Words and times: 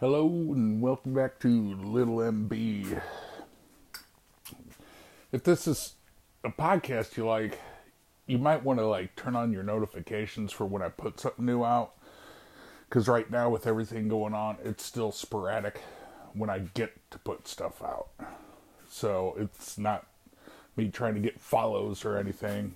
Hello 0.00 0.24
and 0.24 0.80
welcome 0.80 1.12
back 1.12 1.38
to 1.40 1.74
Little 1.74 2.16
MB. 2.16 3.02
If 5.30 5.44
this 5.44 5.68
is 5.68 5.92
a 6.42 6.48
podcast 6.48 7.18
you 7.18 7.26
like, 7.26 7.60
you 8.26 8.38
might 8.38 8.64
want 8.64 8.78
to 8.78 8.86
like 8.86 9.14
turn 9.14 9.36
on 9.36 9.52
your 9.52 9.62
notifications 9.62 10.52
for 10.52 10.64
when 10.64 10.80
I 10.80 10.88
put 10.88 11.20
something 11.20 11.44
new 11.44 11.62
out. 11.62 11.96
Because 12.88 13.08
right 13.08 13.30
now, 13.30 13.50
with 13.50 13.66
everything 13.66 14.08
going 14.08 14.32
on, 14.32 14.56
it's 14.64 14.82
still 14.82 15.12
sporadic 15.12 15.82
when 16.32 16.48
I 16.48 16.60
get 16.72 16.92
to 17.10 17.18
put 17.18 17.46
stuff 17.46 17.82
out. 17.82 18.08
So 18.88 19.36
it's 19.38 19.76
not 19.76 20.06
me 20.76 20.88
trying 20.88 21.12
to 21.12 21.20
get 21.20 21.38
follows 21.38 22.06
or 22.06 22.16
anything. 22.16 22.74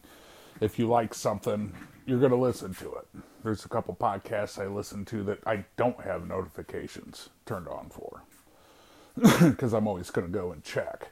If 0.61 0.79
you 0.79 0.89
like 0.89 1.15
something, 1.15 1.73
you're 2.07 2.19
going 2.19 2.31
to 2.31 2.37
listen 2.37 2.75
to 2.75 2.95
it. 2.95 3.07
There's 3.43 3.65
a 3.65 3.69
couple 3.69 3.95
podcasts 3.95 4.61
I 4.61 4.67
listen 4.67 5.05
to 5.07 5.23
that 5.25 5.41
I 5.47 5.65
don't 5.77 6.01
have 6.03 6.27
notifications 6.27 7.31
turned 7.47 7.69
on 7.69 7.91
for 7.91 8.23
because 9.51 9.73
I'm 9.73 9.87
always 9.87 10.11
going 10.11 10.27
to 10.27 10.33
go 10.33 10.53
and 10.53 10.63
check. 10.63 11.09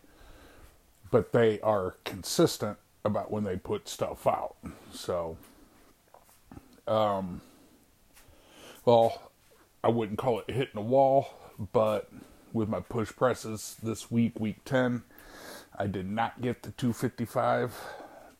But 1.11 1.33
they 1.33 1.61
are 1.61 1.97
consistent 2.05 2.79
about 3.05 3.31
when 3.31 3.45
they 3.45 3.57
put 3.57 3.89
stuff 3.89 4.27
out. 4.27 4.57
So, 4.93 5.37
um, 6.87 7.41
well, 8.85 9.31
I 9.85 9.89
wouldn't 9.89 10.19
call 10.19 10.41
it 10.41 10.51
hitting 10.51 10.79
a 10.79 10.83
wall, 10.83 11.29
but 11.73 12.11
with 12.53 12.69
my 12.69 12.81
push 12.81 13.15
presses 13.15 13.77
this 13.83 14.11
week, 14.11 14.39
week 14.39 14.65
10, 14.65 15.03
I 15.79 15.87
did 15.87 16.09
not 16.09 16.41
get 16.41 16.63
the 16.63 16.71
255. 16.73 17.75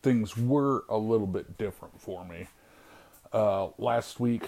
Things 0.03 0.37
were 0.37 0.85
a 0.89 0.99
little 0.99 1.27
bit 1.27 1.57
different 1.59 2.01
for 2.01 2.25
me. 2.25 2.49
Uh, 3.33 3.69
last 3.79 4.21
week, 4.21 4.45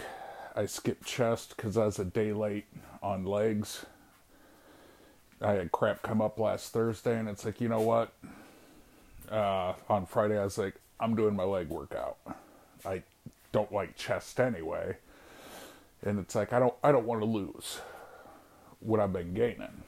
I 0.56 0.66
skipped 0.66 1.06
chest 1.06 1.55
because 1.56 1.77
I 1.77 1.86
was 1.86 1.98
a 1.98 2.05
day 2.05 2.33
late 2.33 2.66
on 3.02 3.24
legs. 3.24 3.86
I 5.41 5.52
had 5.52 5.72
crap 5.72 6.02
come 6.02 6.20
up 6.20 6.38
last 6.38 6.72
Thursday, 6.72 7.19
and 7.19 7.28
it's 7.28 7.44
like, 7.44 7.60
you 7.60 7.69
know 7.69 7.80
what? 7.80 8.12
Uh, 9.30 9.75
on 9.88 10.06
Friday, 10.06 10.38
I 10.38 10.44
was 10.44 10.58
like, 10.58 10.75
I'm 11.00 11.14
doing 11.14 11.34
my 11.34 11.44
leg 11.44 11.69
workout. 11.69 12.19
I 12.84 13.02
don't 13.52 13.72
like 13.72 13.97
chest 13.97 14.41
anyway, 14.41 14.97
and 16.02 16.19
it's 16.19 16.34
like 16.34 16.52
I 16.52 16.58
don't 16.58 16.75
I 16.82 16.92
don't 16.92 17.06
want 17.06 17.20
to 17.20 17.27
lose 17.27 17.78
what 18.80 19.00
I've 19.00 19.12
been 19.12 19.34
gaining. 19.34 19.82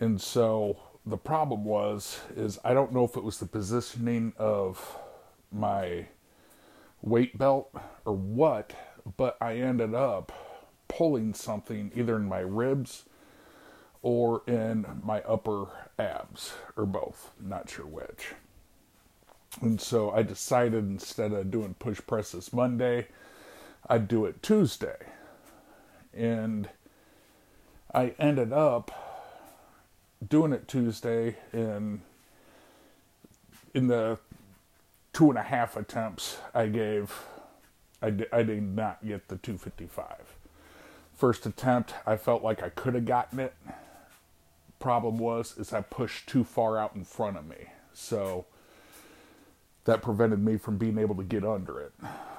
And 0.00 0.20
so 0.20 0.76
the 1.06 1.16
problem 1.16 1.64
was 1.64 2.20
is 2.36 2.58
I 2.64 2.74
don't 2.74 2.92
know 2.92 3.04
if 3.04 3.16
it 3.16 3.24
was 3.24 3.38
the 3.38 3.46
positioning 3.46 4.32
of 4.38 4.96
my 5.52 6.06
weight 7.02 7.36
belt 7.36 7.74
or 8.04 8.14
what, 8.14 8.72
but 9.16 9.36
I 9.40 9.56
ended 9.56 9.94
up 9.94 10.32
pulling 10.88 11.34
something 11.34 11.92
either 11.94 12.16
in 12.16 12.26
my 12.26 12.40
ribs 12.40 13.04
or 14.02 14.42
in 14.46 14.86
my 15.02 15.20
upper 15.22 15.66
abs 15.98 16.54
or 16.76 16.86
both, 16.86 17.30
not 17.40 17.68
sure 17.70 17.86
which. 17.86 18.34
And 19.60 19.80
so 19.80 20.10
I 20.10 20.22
decided 20.22 20.84
instead 20.84 21.32
of 21.32 21.50
doing 21.50 21.74
push 21.74 22.00
presses 22.06 22.52
Monday, 22.52 23.08
I'd 23.88 24.08
do 24.08 24.24
it 24.24 24.42
Tuesday. 24.42 24.96
And 26.12 26.68
I 27.92 28.14
ended 28.18 28.52
up 28.52 29.03
doing 30.28 30.52
it 30.52 30.68
Tuesday 30.68 31.36
in 31.52 32.02
in 33.74 33.88
the 33.88 34.18
two 35.12 35.30
and 35.30 35.38
a 35.38 35.42
half 35.42 35.76
attempts 35.76 36.38
I 36.54 36.66
gave, 36.66 37.24
I 38.02 38.10
did, 38.10 38.30
did 38.30 38.62
not 38.62 39.04
get 39.04 39.28
the 39.28 39.36
255. 39.36 40.36
First 41.14 41.46
attempt, 41.46 41.94
I 42.06 42.16
felt 42.16 42.42
like 42.42 42.62
I 42.62 42.68
could 42.68 42.94
have 42.94 43.04
gotten 43.04 43.40
it. 43.40 43.54
Problem 44.78 45.18
was, 45.18 45.56
is 45.56 45.72
I 45.72 45.80
pushed 45.80 46.28
too 46.28 46.44
far 46.44 46.76
out 46.76 46.94
in 46.94 47.04
front 47.04 47.36
of 47.36 47.46
me, 47.46 47.68
so 47.92 48.46
that 49.84 50.02
prevented 50.02 50.44
me 50.44 50.56
from 50.56 50.76
being 50.76 50.98
able 50.98 51.14
to 51.14 51.22
get 51.22 51.44
under 51.44 51.80
it. 51.80 51.92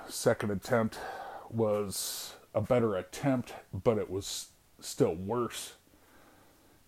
Second 0.09 0.51
attempt 0.51 0.99
was 1.49 2.33
a 2.53 2.61
better 2.61 2.95
attempt, 2.95 3.53
but 3.73 3.97
it 3.97 4.09
was 4.09 4.49
still 4.81 5.15
worse. 5.15 5.74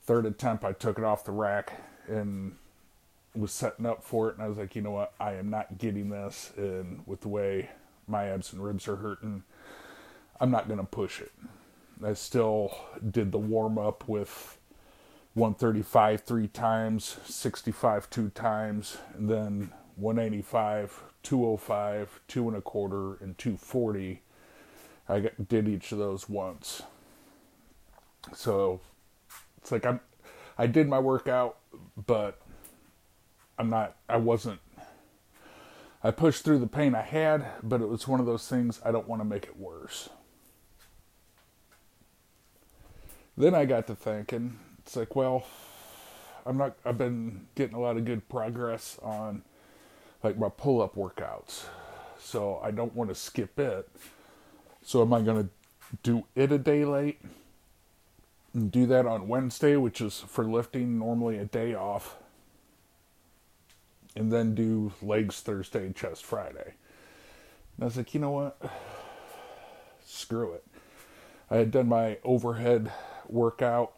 Third 0.07 0.25
attempt, 0.25 0.63
I 0.63 0.72
took 0.72 0.97
it 0.97 1.03
off 1.03 1.25
the 1.25 1.34
rack 1.34 1.73
and 2.07 2.56
was 3.35 3.51
setting 3.51 3.85
up 3.85 4.06
for 4.06 4.29
it, 4.29 4.35
and 4.35 4.44
I 4.44 4.47
was 4.47 4.57
like, 4.57 4.73
you 4.73 4.81
know 4.81 4.91
what, 4.91 5.13
I 5.19 5.34
am 5.34 5.50
not 5.50 5.78
getting 5.78 6.09
this, 6.09 6.53
and 6.56 7.03
with 7.06 7.22
the 7.22 7.28
way 7.28 7.69
my 8.07 8.28
abs 8.29 8.53
and 8.53 8.63
ribs 8.63 8.88
are 8.88 8.95
hurting, 8.95 9.44
I'm 10.40 10.50
not 10.50 10.68
going 10.68 10.79
to 10.79 10.85
push 10.85 11.19
it. 11.19 11.34
I 12.01 12.13
still 12.13 12.73
did 13.12 13.34
the 13.34 13.38
warm 13.38 13.78
up 13.78 14.07
with 14.07 14.57
135 15.34 16.22
three 16.22 16.47
times, 16.47 17.18
65 17.25 18.09
two 18.09 18.29
times, 18.29 18.97
and 19.13 19.29
then 19.29 19.74
185, 19.97 21.03
205, 21.22 22.22
two 22.29 22.47
and 22.47 22.56
a 22.56 22.62
quarter, 22.62 23.16
and 23.16 23.38
240. 23.38 24.22
I 25.09 25.31
did 25.50 25.68
each 25.68 25.91
of 25.91 25.97
those 25.97 26.29
once. 26.29 26.84
So 28.34 28.79
it's 29.67 29.72
like 29.73 29.85
I'm, 29.85 30.00
I 30.57 30.66
did 30.66 30.88
my 30.88 30.97
workout, 30.97 31.57
but 32.05 32.39
I'm 33.59 33.69
not, 33.69 33.97
I 34.07 34.16
wasn't, 34.16 34.61
I 36.01 36.11
pushed 36.11 36.45
through 36.45 36.59
the 36.59 36.67
pain 36.67 36.95
I 36.95 37.01
had, 37.01 37.45
but 37.61 37.81
it 37.81 37.89
was 37.89 38.07
one 38.07 38.22
of 38.22 38.25
those 38.25 38.47
things 38.47 38.79
I 38.85 38.94
don't 38.94 39.09
want 39.09 39.19
to 39.19 39.25
make 39.25 39.44
it 39.44 39.59
worse. 39.59 40.07
Then 43.35 43.53
I 43.53 43.66
got 43.66 43.88
to 43.88 43.95
thinking, 43.95 44.57
it's 44.79 44.95
like, 44.95 45.17
well, 45.17 45.45
I'm 46.45 46.57
not, 46.57 46.77
I've 46.85 46.97
been 46.97 47.47
getting 47.56 47.75
a 47.75 47.81
lot 47.81 47.97
of 47.97 48.06
good 48.06 48.29
progress 48.29 48.97
on 49.03 49.41
like 50.23 50.38
my 50.38 50.47
pull 50.47 50.81
up 50.81 50.95
workouts. 50.95 51.66
So 52.17 52.61
I 52.63 52.72
don't 52.72 52.95
want 52.95 53.09
to 53.09 53.16
skip 53.16 53.59
it. 53.59 53.89
So 54.81 55.01
am 55.01 55.11
I 55.13 55.19
going 55.19 55.44
to 55.44 55.50
do 56.03 56.23
it 56.35 56.53
a 56.53 56.57
day 56.57 56.85
late? 56.85 57.19
And 58.57 58.72
do 58.72 58.88
that 58.88 59.06
on 59.06 59.28
Wednesday, 59.28 59.75
which 59.75 60.01
is 60.01 60.19
for 60.19 60.44
lifting 60.44 60.97
normally 60.97 61.38
a 61.38 61.45
day 61.45 61.75
off 61.75 62.18
and 64.16 64.31
then 64.34 64.56
do 64.56 64.94
legs 65.00 65.41
Thursday, 65.41 65.94
chest 65.94 66.25
Friday. 66.25 66.73
And 67.75 67.84
I 67.84 67.85
was 67.85 67.97
like, 67.97 68.16
you 68.16 68.19
know 68.19 68.31
what? 68.31 68.59
Screw 70.03 70.53
it. 70.53 70.66
I 71.51 71.57
had 71.57 71.69
done 71.69 71.88
my 71.88 72.18
overhead 72.23 72.91
workout 73.29 73.94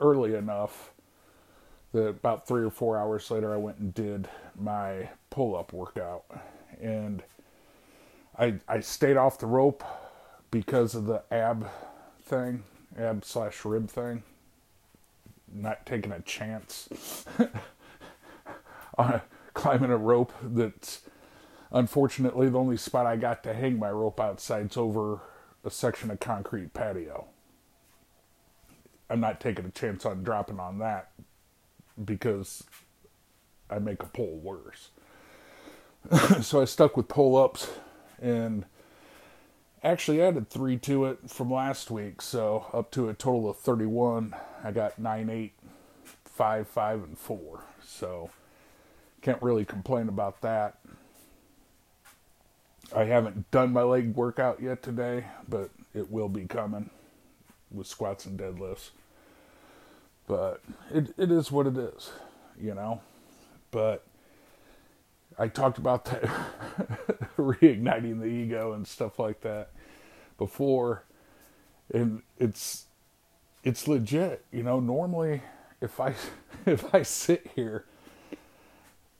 early 0.00 0.34
enough 0.34 0.90
that 1.92 2.08
about 2.08 2.48
three 2.48 2.64
or 2.64 2.70
four 2.70 2.98
hours 2.98 3.30
later, 3.30 3.54
I 3.54 3.58
went 3.58 3.78
and 3.78 3.94
did 3.94 4.28
my 4.58 5.10
pull 5.30 5.56
up 5.56 5.72
workout. 5.72 6.24
And 6.80 7.22
I, 8.36 8.54
I 8.66 8.80
stayed 8.80 9.16
off 9.16 9.38
the 9.38 9.46
rope 9.46 9.84
because 10.50 10.96
of 10.96 11.06
the 11.06 11.22
ab 11.30 11.68
thing, 12.24 12.64
ab 13.00 13.24
slash 13.24 13.64
rib 13.64 13.88
thing. 13.88 14.22
Not 15.52 15.84
taking 15.86 16.12
a 16.12 16.20
chance 16.20 17.24
on 18.98 19.20
climbing 19.54 19.90
a 19.90 19.96
rope 19.96 20.32
that's 20.42 21.00
unfortunately 21.72 22.48
the 22.48 22.58
only 22.58 22.76
spot 22.76 23.06
I 23.06 23.16
got 23.16 23.42
to 23.44 23.54
hang 23.54 23.78
my 23.78 23.90
rope 23.90 24.20
outside 24.20 24.70
is 24.70 24.76
over 24.76 25.20
a 25.64 25.70
section 25.70 26.10
of 26.10 26.20
concrete 26.20 26.72
patio. 26.72 27.26
I'm 29.08 29.20
not 29.20 29.40
taking 29.40 29.64
a 29.64 29.70
chance 29.70 30.06
on 30.06 30.22
dropping 30.22 30.60
on 30.60 30.78
that 30.78 31.10
because 32.02 32.62
I 33.68 33.80
make 33.80 34.02
a 34.02 34.06
pull 34.06 34.36
worse. 34.36 34.90
so 36.42 36.62
I 36.62 36.64
stuck 36.64 36.96
with 36.96 37.08
pull 37.08 37.36
ups 37.36 37.68
and 38.22 38.64
actually 39.82 40.22
added 40.22 40.50
three 40.50 40.76
to 40.78 41.06
it 41.06 41.30
from 41.30 41.50
last 41.50 41.90
week. 41.90 42.22
So 42.22 42.66
up 42.72 42.90
to 42.92 43.08
a 43.08 43.14
total 43.14 43.48
of 43.48 43.58
31. 43.58 44.34
I 44.62 44.70
got 44.72 44.98
9, 44.98 45.30
8, 45.30 45.52
5, 46.24 46.68
5, 46.68 47.02
and 47.02 47.18
4. 47.18 47.64
So 47.82 48.30
can't 49.22 49.42
really 49.42 49.64
complain 49.64 50.08
about 50.08 50.40
that. 50.42 50.78
I 52.94 53.04
haven't 53.04 53.50
done 53.50 53.72
my 53.72 53.82
leg 53.82 54.14
workout 54.14 54.60
yet 54.60 54.82
today, 54.82 55.26
but 55.48 55.70
it 55.94 56.10
will 56.10 56.28
be 56.28 56.46
coming 56.46 56.90
with 57.70 57.86
squats 57.86 58.26
and 58.26 58.38
deadlifts. 58.38 58.90
But 60.26 60.60
it 60.92 61.14
it 61.16 61.30
is 61.30 61.52
what 61.52 61.66
it 61.66 61.76
is, 61.76 62.10
you 62.60 62.74
know. 62.74 63.00
But 63.70 64.04
I 65.40 65.48
talked 65.48 65.78
about 65.78 66.04
that 66.06 66.22
reigniting 67.36 68.20
the 68.20 68.26
ego 68.26 68.72
and 68.72 68.86
stuff 68.86 69.18
like 69.18 69.40
that 69.40 69.70
before 70.38 71.04
and 71.92 72.22
it's 72.38 72.86
it's 73.64 73.88
legit, 73.88 74.44
you 74.52 74.62
know, 74.62 74.80
normally 74.80 75.42
if 75.80 75.98
I 75.98 76.14
if 76.66 76.94
I 76.94 77.02
sit 77.02 77.50
here 77.54 77.84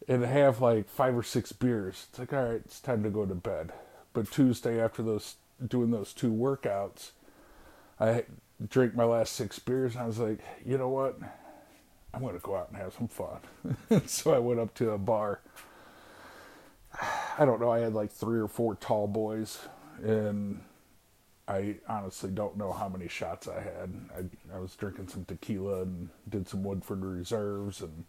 and 0.09 0.25
have 0.25 0.61
like 0.61 0.89
five 0.89 1.17
or 1.17 1.23
six 1.23 1.53
beers. 1.53 2.07
It's 2.11 2.19
like, 2.19 2.33
all 2.33 2.45
right, 2.45 2.63
it's 2.65 2.81
time 2.81 3.03
to 3.05 3.11
go 3.11 3.27
to 3.27 3.35
bed. 3.35 3.73
But 4.13 4.31
Tuesday 4.31 4.81
after 4.81 5.03
those 5.03 5.37
doing 5.67 5.91
those 5.91 6.13
two 6.13 6.33
workouts, 6.33 7.11
I 7.99 8.25
drank 8.69 8.95
my 8.95 9.05
last 9.05 9.35
six 9.35 9.59
beers 9.59 9.95
and 9.95 10.03
I 10.03 10.07
was 10.07 10.19
like, 10.19 10.41
you 10.67 10.77
know 10.79 10.89
what? 10.89 11.19
I'm 12.13 12.23
going 12.23 12.35
to 12.35 12.41
go 12.41 12.57
out 12.57 12.71
and 12.71 12.79
have 12.79 12.93
some 12.95 13.09
fun. 13.09 14.03
so 14.07 14.35
I 14.35 14.39
went 14.39 14.59
up 14.59 14.75
to 14.75 14.91
a 14.91 14.99
bar. 14.99 15.41
I 17.39 17.45
don't 17.45 17.61
know, 17.61 17.71
I 17.71 17.81
had 17.81 17.95
like 17.95 18.11
three 18.13 18.39
or 18.41 18.49
four 18.49 18.75
tall 18.75 19.07
boys, 19.07 19.59
and 20.03 20.61
I 21.49 21.77
honestly 21.89 22.31
don't 22.31 22.57
know 22.57 22.73
how 22.73 22.89
many 22.89 23.09
shots 23.09 23.49
I 23.49 23.61
had. 23.61 23.95
I, 24.17 24.57
I 24.57 24.59
was 24.59 24.75
drinking 24.77 25.09
some 25.09 25.25
tequila 25.25 25.83
and 25.83 26.11
did 26.29 26.49
some 26.49 26.63
Woodford 26.63 27.05
Reserves, 27.05 27.81
and 27.81 28.05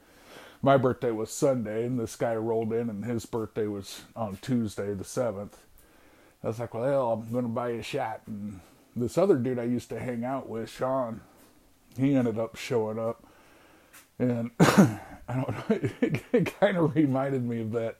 my 0.61 0.77
birthday 0.77 1.11
was 1.11 1.31
Sunday, 1.31 1.85
and 1.85 1.99
this 1.99 2.15
guy 2.15 2.35
rolled 2.35 2.73
in, 2.73 2.89
and 2.89 3.05
his 3.05 3.25
birthday 3.25 3.67
was 3.67 4.01
on 4.15 4.37
Tuesday, 4.41 4.93
the 4.93 5.03
7th. 5.03 5.53
I 6.43 6.47
was 6.47 6.59
like, 6.59 6.73
well, 6.73 7.11
I'm 7.13 7.31
going 7.31 7.45
to 7.45 7.49
buy 7.49 7.69
a 7.69 7.83
shot. 7.83 8.21
And 8.27 8.59
this 8.95 9.17
other 9.17 9.37
dude 9.37 9.59
I 9.59 9.63
used 9.63 9.89
to 9.89 9.99
hang 9.99 10.23
out 10.23 10.49
with, 10.49 10.69
Sean, 10.69 11.21
he 11.97 12.15
ended 12.15 12.37
up 12.37 12.55
showing 12.55 12.99
up. 12.99 13.23
And 14.19 14.51
I 14.59 14.99
don't 15.29 15.49
know, 15.49 15.89
it, 16.01 16.23
it 16.31 16.59
kind 16.59 16.77
of 16.77 16.95
reminded 16.95 17.43
me 17.43 17.61
of 17.61 17.71
that 17.71 17.97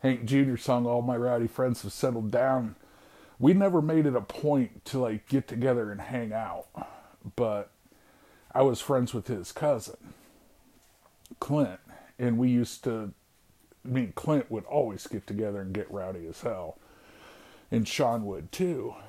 Hank 0.00 0.24
Jr. 0.24 0.56
song, 0.56 0.86
All 0.86 1.02
My 1.02 1.16
Rowdy 1.16 1.46
Friends 1.46 1.82
Have 1.82 1.92
Settled 1.92 2.30
Down. 2.30 2.76
We 3.38 3.52
never 3.54 3.82
made 3.82 4.06
it 4.06 4.16
a 4.16 4.20
point 4.20 4.84
to 4.86 4.98
like 4.98 5.28
get 5.28 5.48
together 5.48 5.90
and 5.90 6.00
hang 6.00 6.32
out, 6.32 6.66
but 7.36 7.70
I 8.52 8.62
was 8.62 8.80
friends 8.80 9.12
with 9.12 9.26
his 9.26 9.52
cousin, 9.52 10.14
Clint, 11.40 11.80
and 12.18 12.38
we 12.38 12.48
used 12.48 12.84
to, 12.84 13.12
I 13.84 13.88
mean, 13.88 14.12
Clint 14.14 14.50
would 14.50 14.64
always 14.64 15.06
get 15.06 15.26
together 15.26 15.60
and 15.60 15.74
get 15.74 15.90
rowdy 15.90 16.26
as 16.26 16.40
hell, 16.40 16.78
and 17.70 17.86
Sean 17.86 18.24
would 18.26 18.52
too. 18.52 18.94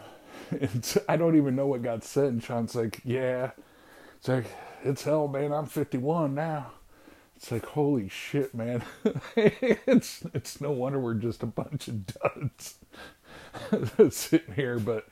And 0.52 0.98
I 1.10 1.18
don't 1.18 1.36
even 1.36 1.56
know 1.56 1.68
what 1.68 1.82
got 1.82 2.04
said, 2.04 2.26
and 2.26 2.44
Sean's 2.44 2.76
like, 2.76 3.02
Yeah, 3.04 3.52
it's 4.18 4.28
like, 4.28 4.46
it's 4.84 5.04
hell, 5.04 5.28
man. 5.28 5.52
I'm 5.52 5.66
51 5.66 6.36
now. 6.36 6.72
It's 7.38 7.52
like, 7.52 7.66
holy 7.68 8.10
shit, 8.10 8.56
man. 8.56 8.84
it's 9.36 10.24
it's 10.34 10.60
no 10.60 10.72
wonder 10.72 11.00
we're 11.00 11.14
just 11.14 11.44
a 11.44 11.48
bunch 11.48 11.88
of 11.88 12.04
duds 12.08 12.80
sitting 14.10 14.56
here. 14.56 14.80
But 14.80 15.08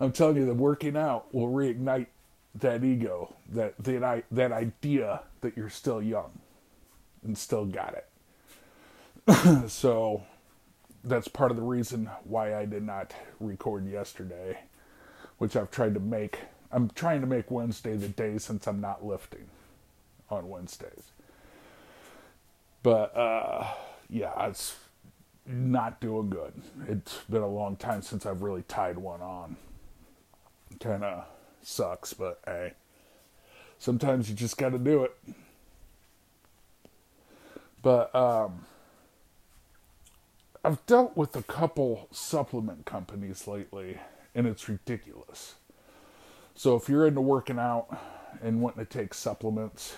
I'm 0.00 0.12
telling 0.12 0.38
you, 0.38 0.46
that 0.46 0.54
working 0.54 0.96
out 0.96 1.32
will 1.34 1.48
reignite 1.52 2.06
that 2.54 2.82
ego, 2.82 3.34
that 3.50 3.74
that 3.84 4.02
I 4.02 4.22
that 4.30 4.50
idea 4.50 5.20
that 5.42 5.54
you're 5.54 5.68
still 5.68 6.02
young 6.02 6.40
and 7.22 7.36
still 7.36 7.66
got 7.66 7.96
it. 9.26 9.70
so 9.70 10.22
that's 11.04 11.28
part 11.28 11.50
of 11.50 11.58
the 11.58 11.62
reason 11.62 12.08
why 12.24 12.56
I 12.56 12.64
did 12.64 12.82
not 12.82 13.12
record 13.40 13.86
yesterday, 13.86 14.58
which 15.36 15.54
I've 15.54 15.70
tried 15.70 15.92
to 15.94 16.00
make. 16.00 16.38
I'm 16.72 16.88
trying 16.94 17.20
to 17.20 17.26
make 17.26 17.50
Wednesday 17.50 17.96
the 17.96 18.08
day 18.08 18.38
since 18.38 18.66
I'm 18.66 18.80
not 18.80 19.04
lifting 19.04 19.48
on 20.30 20.48
Wednesdays. 20.48 21.12
But 22.82 23.16
uh, 23.16 23.66
yeah, 24.08 24.46
it's 24.46 24.76
not 25.46 26.00
doing 26.00 26.30
good. 26.30 26.52
It's 26.88 27.18
been 27.30 27.42
a 27.42 27.48
long 27.48 27.76
time 27.76 28.02
since 28.02 28.26
I've 28.26 28.42
really 28.42 28.62
tied 28.62 28.98
one 28.98 29.20
on. 29.20 29.56
Kind 30.80 31.04
of 31.04 31.24
sucks, 31.62 32.12
but 32.12 32.40
hey, 32.44 32.72
sometimes 33.78 34.28
you 34.28 34.34
just 34.34 34.56
got 34.56 34.70
to 34.70 34.78
do 34.78 35.04
it. 35.04 35.16
But 37.82 38.14
um, 38.14 38.66
I've 40.64 40.84
dealt 40.86 41.16
with 41.16 41.34
a 41.36 41.42
couple 41.42 42.08
supplement 42.12 42.84
companies 42.84 43.46
lately, 43.46 43.98
and 44.34 44.46
it's 44.46 44.68
ridiculous. 44.68 45.54
So 46.54 46.76
if 46.76 46.88
you're 46.88 47.06
into 47.06 47.20
working 47.20 47.58
out 47.58 47.96
and 48.42 48.60
wanting 48.60 48.84
to 48.84 48.90
take 48.90 49.14
supplements, 49.14 49.96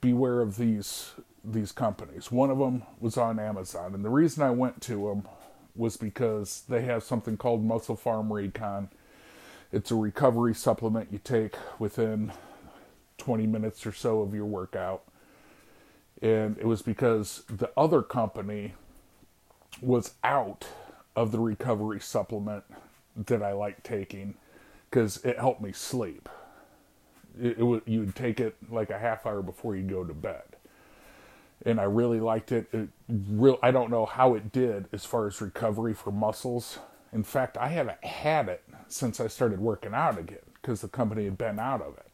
beware 0.00 0.40
of 0.40 0.56
these 0.56 1.12
these 1.44 1.72
companies. 1.72 2.30
One 2.30 2.50
of 2.50 2.58
them 2.58 2.82
was 3.00 3.16
on 3.16 3.38
Amazon, 3.38 3.94
and 3.94 4.04
the 4.04 4.10
reason 4.10 4.42
I 4.42 4.50
went 4.50 4.80
to 4.82 5.08
them 5.08 5.28
was 5.74 5.96
because 5.96 6.64
they 6.68 6.82
have 6.82 7.02
something 7.02 7.36
called 7.36 7.66
MusclePharm 7.66 8.30
Recon. 8.30 8.90
It's 9.72 9.90
a 9.90 9.94
recovery 9.94 10.54
supplement 10.54 11.08
you 11.12 11.18
take 11.18 11.56
within 11.78 12.32
20 13.18 13.46
minutes 13.46 13.86
or 13.86 13.92
so 13.92 14.20
of 14.20 14.34
your 14.34 14.44
workout. 14.44 15.04
And 16.20 16.58
it 16.58 16.66
was 16.66 16.82
because 16.82 17.42
the 17.48 17.70
other 17.76 18.02
company 18.02 18.74
was 19.80 20.14
out 20.22 20.66
of 21.16 21.32
the 21.32 21.40
recovery 21.40 22.00
supplement 22.00 22.64
that 23.16 23.42
I 23.42 23.52
like 23.52 23.82
taking 23.82 24.34
because 24.90 25.24
it 25.24 25.38
helped 25.38 25.62
me 25.62 25.72
sleep. 25.72 26.28
It, 27.40 27.58
it 27.58 27.82
you'd 27.86 28.14
take 28.14 28.40
it 28.40 28.56
like 28.70 28.90
a 28.90 28.98
half 28.98 29.26
hour 29.26 29.42
before 29.42 29.74
you 29.74 29.82
go 29.82 30.04
to 30.04 30.14
bed 30.14 30.51
and 31.64 31.80
I 31.80 31.84
really 31.84 32.20
liked 32.20 32.52
it. 32.52 32.66
It 32.72 32.88
real 33.08 33.58
I 33.62 33.70
don't 33.70 33.90
know 33.90 34.06
how 34.06 34.34
it 34.34 34.52
did 34.52 34.88
as 34.92 35.04
far 35.04 35.26
as 35.26 35.40
recovery 35.40 35.94
for 35.94 36.10
muscles. 36.10 36.78
In 37.12 37.22
fact, 37.22 37.58
I 37.58 37.68
haven't 37.68 38.02
had 38.04 38.48
it 38.48 38.64
since 38.88 39.20
I 39.20 39.26
started 39.26 39.60
working 39.60 39.94
out 39.94 40.18
again 40.18 40.38
because 40.54 40.80
the 40.80 40.88
company 40.88 41.24
had 41.24 41.36
been 41.36 41.58
out 41.58 41.82
of 41.82 41.96
it. 41.98 42.06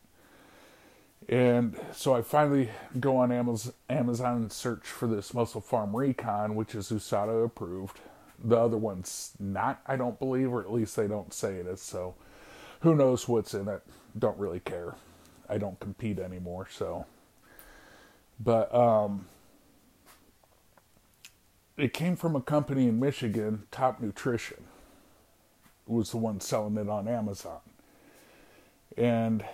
And 1.29 1.79
so 1.93 2.15
I 2.15 2.23
finally 2.23 2.71
go 2.99 3.19
on 3.19 3.31
Amazon, 3.31 3.75
and 3.89 4.53
search 4.53 4.87
for 4.87 5.07
this 5.07 5.33
MusclePharm 5.33 5.93
Recon, 5.93 6.55
which 6.55 6.75
is 6.75 6.91
USADA 6.91 7.45
approved. 7.45 8.01
The 8.43 8.57
other 8.57 8.79
one's 8.79 9.33
not, 9.39 9.83
I 9.87 9.97
don't 9.97 10.19
believe, 10.19 10.53
or 10.53 10.63
at 10.63 10.73
least 10.73 10.97
they 10.97 11.07
don't 11.07 11.35
say 11.35 11.57
it 11.57 11.67
is. 11.67 11.83
So 11.83 12.15
who 12.81 12.95
knows 12.95 13.29
what's 13.29 13.53
in 13.53 13.69
it? 13.69 13.83
Don't 14.19 14.39
really 14.39 14.61
care. 14.61 14.95
I 15.49 15.59
don't 15.59 15.79
compete 15.81 16.19
anymore, 16.19 16.67
so. 16.71 17.05
But 18.41 18.75
um, 18.75 19.27
it 21.79 21.95
came 21.95 22.17
from 22.17 22.35
a 22.35 22.41
company 22.41 22.89
in 22.89 22.99
Michigan, 22.99 23.63
Top 23.71 24.01
Nutrition, 24.01 24.65
was 25.87 26.11
the 26.11 26.17
one 26.17 26.41
selling 26.41 26.77
it 26.77 26.89
on 26.89 27.07
Amazon. 27.07 27.61
And 28.97 29.45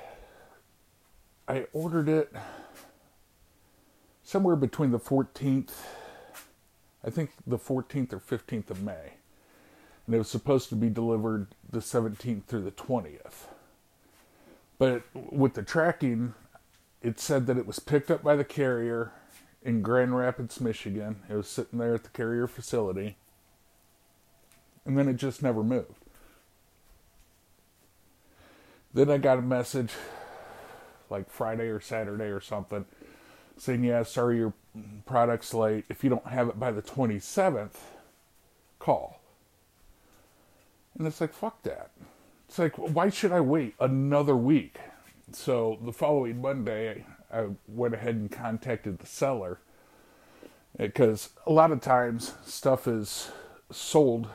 I 1.47 1.67
ordered 1.75 2.09
it 2.09 2.33
somewhere 4.23 4.57
between 4.57 4.91
the 4.91 4.99
14th, 4.99 5.73
I 7.05 7.11
think 7.11 7.33
the 7.47 7.59
14th 7.59 8.15
or 8.15 8.19
15th 8.19 8.71
of 8.71 8.83
May. 8.83 9.13
And 10.07 10.15
it 10.15 10.19
was 10.19 10.31
supposed 10.31 10.71
to 10.71 10.77
be 10.77 10.89
delivered 10.89 11.49
the 11.71 11.81
17th 11.81 12.45
through 12.45 12.63
the 12.63 12.71
20th. 12.71 13.49
But 14.79 15.03
with 15.15 15.55
the 15.55 15.63
tracking, 15.63 16.35
it 17.03 17.21
said 17.21 17.47
that 17.47 17.59
it 17.59 17.67
was 17.67 17.79
picked 17.79 18.11
up 18.11 18.23
by 18.23 18.35
the 18.35 18.45
carrier 18.45 19.13
in 19.65 19.83
Grand 19.83 20.17
Rapids, 20.17 20.61
Michigan. 20.61 21.23
It 21.29 21.35
was 21.35 21.49
sitting 21.49 21.79
there 21.79 21.95
at 21.95 22.05
the 22.05 22.11
carrier 22.11 22.47
facility. 22.47 23.17
And 24.85 24.97
then 24.99 25.09
it 25.09 25.17
just 25.17 25.43
never 25.43 25.65
moved. 25.65 26.05
Then 28.93 29.11
I 29.11 29.19
got 29.19 29.39
a 29.39 29.43
message 29.43 29.93
like 31.11 31.31
Friday 31.31 31.69
or 31.69 31.81
Saturday 31.81 32.27
or 32.27 32.41
something 32.41 32.85
saying, 33.57 33.83
Yeah, 33.83 34.03
sorry, 34.03 34.37
your 34.37 34.53
product's 35.07 35.55
late. 35.55 35.85
If 35.89 36.05
you 36.05 36.11
don't 36.11 36.27
have 36.27 36.49
it 36.49 36.61
by 36.61 36.71
the 36.71 36.83
27th, 36.83 37.77
call. 38.79 39.21
And 40.99 41.07
it's 41.07 41.21
like, 41.21 41.33
fuck 41.33 41.63
that. 41.63 41.91
It's 42.49 42.59
like, 42.59 42.77
why 42.77 43.09
should 43.09 43.33
I 43.33 43.41
wait 43.41 43.75
another 43.81 44.37
week? 44.37 44.79
So 45.33 45.79
the 45.83 45.93
following 45.93 46.41
Monday, 46.41 47.07
I 47.35 47.49
went 47.67 47.95
ahead 47.95 48.15
and 48.15 48.31
contacted 48.31 48.99
the 48.99 49.07
seller 49.07 49.59
because 50.79 51.31
a 51.47 51.53
lot 51.53 51.73
of 51.73 51.81
times 51.81 52.35
stuff 52.45 52.87
is 52.87 53.33
sold 53.73 54.29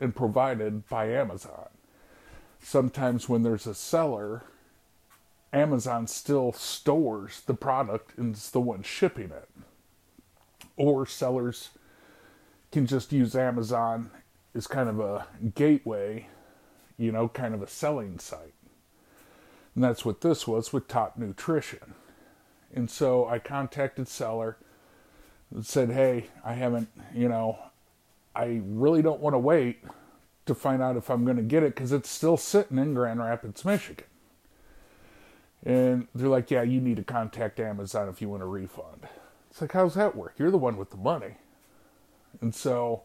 and 0.00 0.16
provided 0.16 0.88
by 0.88 1.10
Amazon. 1.10 1.68
Sometimes 2.60 3.28
when 3.28 3.42
there's 3.42 3.66
a 3.66 3.74
seller, 3.74 4.44
Amazon 5.52 6.06
still 6.06 6.52
stores 6.52 7.42
the 7.46 7.54
product 7.54 8.16
and 8.16 8.34
is 8.34 8.50
the 8.50 8.60
one 8.60 8.82
shipping 8.82 9.30
it. 9.30 9.48
Or 10.76 11.06
sellers 11.06 11.70
can 12.72 12.86
just 12.86 13.12
use 13.12 13.34
Amazon 13.34 14.10
as 14.54 14.66
kind 14.66 14.88
of 14.88 14.98
a 15.00 15.26
gateway, 15.54 16.28
you 16.98 17.12
know, 17.12 17.28
kind 17.28 17.54
of 17.54 17.62
a 17.62 17.68
selling 17.68 18.18
site. 18.18 18.54
And 19.74 19.84
that's 19.84 20.04
what 20.04 20.22
this 20.22 20.46
was 20.46 20.72
with 20.72 20.88
Top 20.88 21.18
Nutrition. 21.18 21.94
And 22.74 22.90
so 22.90 23.26
I 23.26 23.38
contacted 23.38 24.08
seller 24.08 24.56
and 25.50 25.64
said, 25.64 25.90
"Hey, 25.90 26.28
I 26.44 26.54
haven't, 26.54 26.88
you 27.14 27.28
know, 27.28 27.58
I 28.34 28.60
really 28.64 29.02
don't 29.02 29.20
want 29.20 29.34
to 29.34 29.38
wait 29.38 29.82
to 30.46 30.54
find 30.54 30.82
out 30.82 30.96
if 30.96 31.10
I'm 31.10 31.24
going 31.24 31.36
to 31.38 31.42
get 31.42 31.62
it 31.62 31.74
because 31.74 31.92
it's 31.92 32.10
still 32.10 32.36
sitting 32.36 32.78
in 32.78 32.94
Grand 32.94 33.20
Rapids, 33.20 33.64
Michigan." 33.64 34.06
And 35.64 36.08
they're 36.14 36.28
like, 36.28 36.50
"Yeah, 36.50 36.62
you 36.62 36.80
need 36.80 36.96
to 36.96 37.04
contact 37.04 37.58
Amazon 37.60 38.08
if 38.08 38.20
you 38.20 38.28
want 38.28 38.42
a 38.42 38.46
refund." 38.46 39.08
It's 39.50 39.60
like, 39.60 39.72
"How's 39.72 39.94
that 39.94 40.16
work? 40.16 40.34
You're 40.38 40.50
the 40.50 40.58
one 40.58 40.76
with 40.76 40.90
the 40.90 40.96
money." 40.96 41.36
And 42.40 42.54
so 42.54 43.02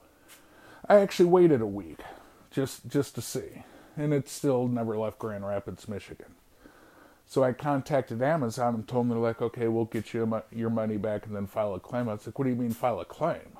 I 0.90 0.96
actually 1.00 1.30
waited 1.30 1.62
a 1.62 1.66
week 1.68 2.02
just 2.52 2.88
just 2.88 3.16
to 3.16 3.22
see. 3.22 3.64
and 3.98 4.14
it 4.14 4.28
still 4.30 4.68
never 4.68 4.98
left 4.98 5.20
Grand 5.20 5.46
Rapids, 5.46 5.88
Michigan. 5.88 6.36
So 7.32 7.46
I 7.46 7.54
contacted 7.54 8.22
Amazon 8.22 8.76
and 8.76 8.86
told 8.86 9.06
them 9.06 9.12
they're 9.12 9.18
like, 9.18 9.42
okay, 9.42 9.70
we'll 9.70 9.86
get 9.86 10.14
you 10.14 10.44
your 10.54 10.70
money 10.70 10.98
back 10.98 11.26
and 11.26 11.34
then 11.34 11.48
file 11.48 11.74
a 11.74 11.80
claim. 11.80 12.10
I 12.10 12.14
was 12.16 12.28
like, 12.28 12.38
what 12.38 12.44
do 12.44 12.50
you 12.50 12.58
mean 12.58 12.72
file 12.72 13.00
a 13.00 13.06
claim? 13.06 13.58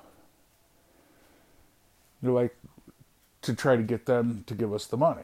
They're 2.20 2.32
like, 2.32 2.54
to 3.40 3.54
try 3.54 3.76
to 3.76 3.82
get 3.82 4.04
them 4.04 4.44
to 4.46 4.54
give 4.54 4.74
us 4.74 4.84
the 4.84 4.98
money. 4.98 5.22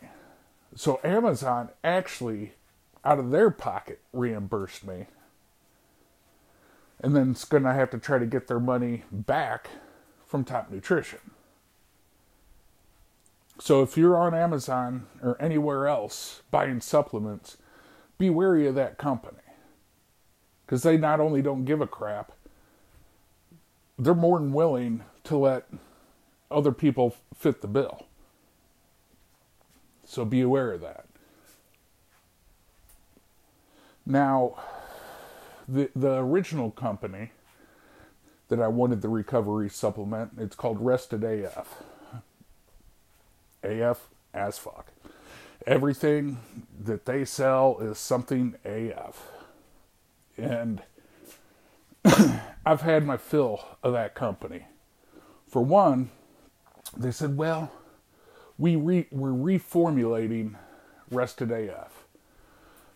So 0.74 0.98
Amazon 1.04 1.68
actually, 1.84 2.52
out 3.04 3.18
of 3.18 3.32
their 3.32 3.50
pocket, 3.50 4.00
reimbursed 4.14 4.82
me. 4.82 5.08
And 7.00 7.14
then 7.14 7.32
it's 7.32 7.44
going 7.44 7.64
to 7.64 7.74
have 7.74 7.90
to 7.90 7.98
try 7.98 8.18
to 8.18 8.24
get 8.24 8.46
their 8.46 8.60
money 8.60 9.04
back 9.12 9.68
from 10.26 10.44
Top 10.44 10.70
Nutrition. 10.70 11.20
So 13.58 13.82
if 13.82 13.98
you're 13.98 14.16
on 14.16 14.32
Amazon 14.32 15.06
or 15.22 15.36
anywhere 15.38 15.86
else 15.86 16.40
buying 16.50 16.80
supplements, 16.80 17.58
be 18.18 18.30
wary 18.30 18.66
of 18.66 18.74
that 18.74 18.98
company. 18.98 19.38
Because 20.66 20.82
they 20.82 20.96
not 20.96 21.20
only 21.20 21.40
don't 21.40 21.64
give 21.64 21.80
a 21.80 21.86
crap, 21.86 22.32
they're 23.98 24.14
more 24.14 24.38
than 24.38 24.52
willing 24.52 25.02
to 25.24 25.36
let 25.36 25.66
other 26.50 26.72
people 26.72 27.16
fit 27.34 27.62
the 27.62 27.68
bill. 27.68 28.06
So 30.04 30.24
be 30.24 30.40
aware 30.40 30.72
of 30.72 30.80
that. 30.82 31.06
Now, 34.06 34.56
the 35.68 35.90
the 35.94 36.14
original 36.14 36.70
company 36.70 37.32
that 38.48 38.60
I 38.60 38.68
wanted 38.68 39.02
the 39.02 39.08
recovery 39.08 39.68
supplement, 39.68 40.32
it's 40.38 40.56
called 40.56 40.80
Rested 40.80 41.22
AF. 41.22 41.82
AF 43.62 44.08
as 44.32 44.58
fuck. 44.58 44.92
Everything 45.66 46.38
that 46.84 47.04
they 47.04 47.24
sell 47.24 47.78
is 47.80 47.98
something 47.98 48.54
AF. 48.64 49.28
And 50.36 50.82
I've 52.64 52.82
had 52.82 53.04
my 53.04 53.16
fill 53.16 53.64
of 53.82 53.92
that 53.92 54.14
company. 54.14 54.66
For 55.46 55.62
one, 55.62 56.10
they 56.96 57.10
said, 57.10 57.36
well, 57.36 57.72
we 58.56 58.76
re- 58.76 59.08
we're 59.10 59.30
reformulating 59.30 60.54
Rested 61.10 61.50
AF. 61.50 62.04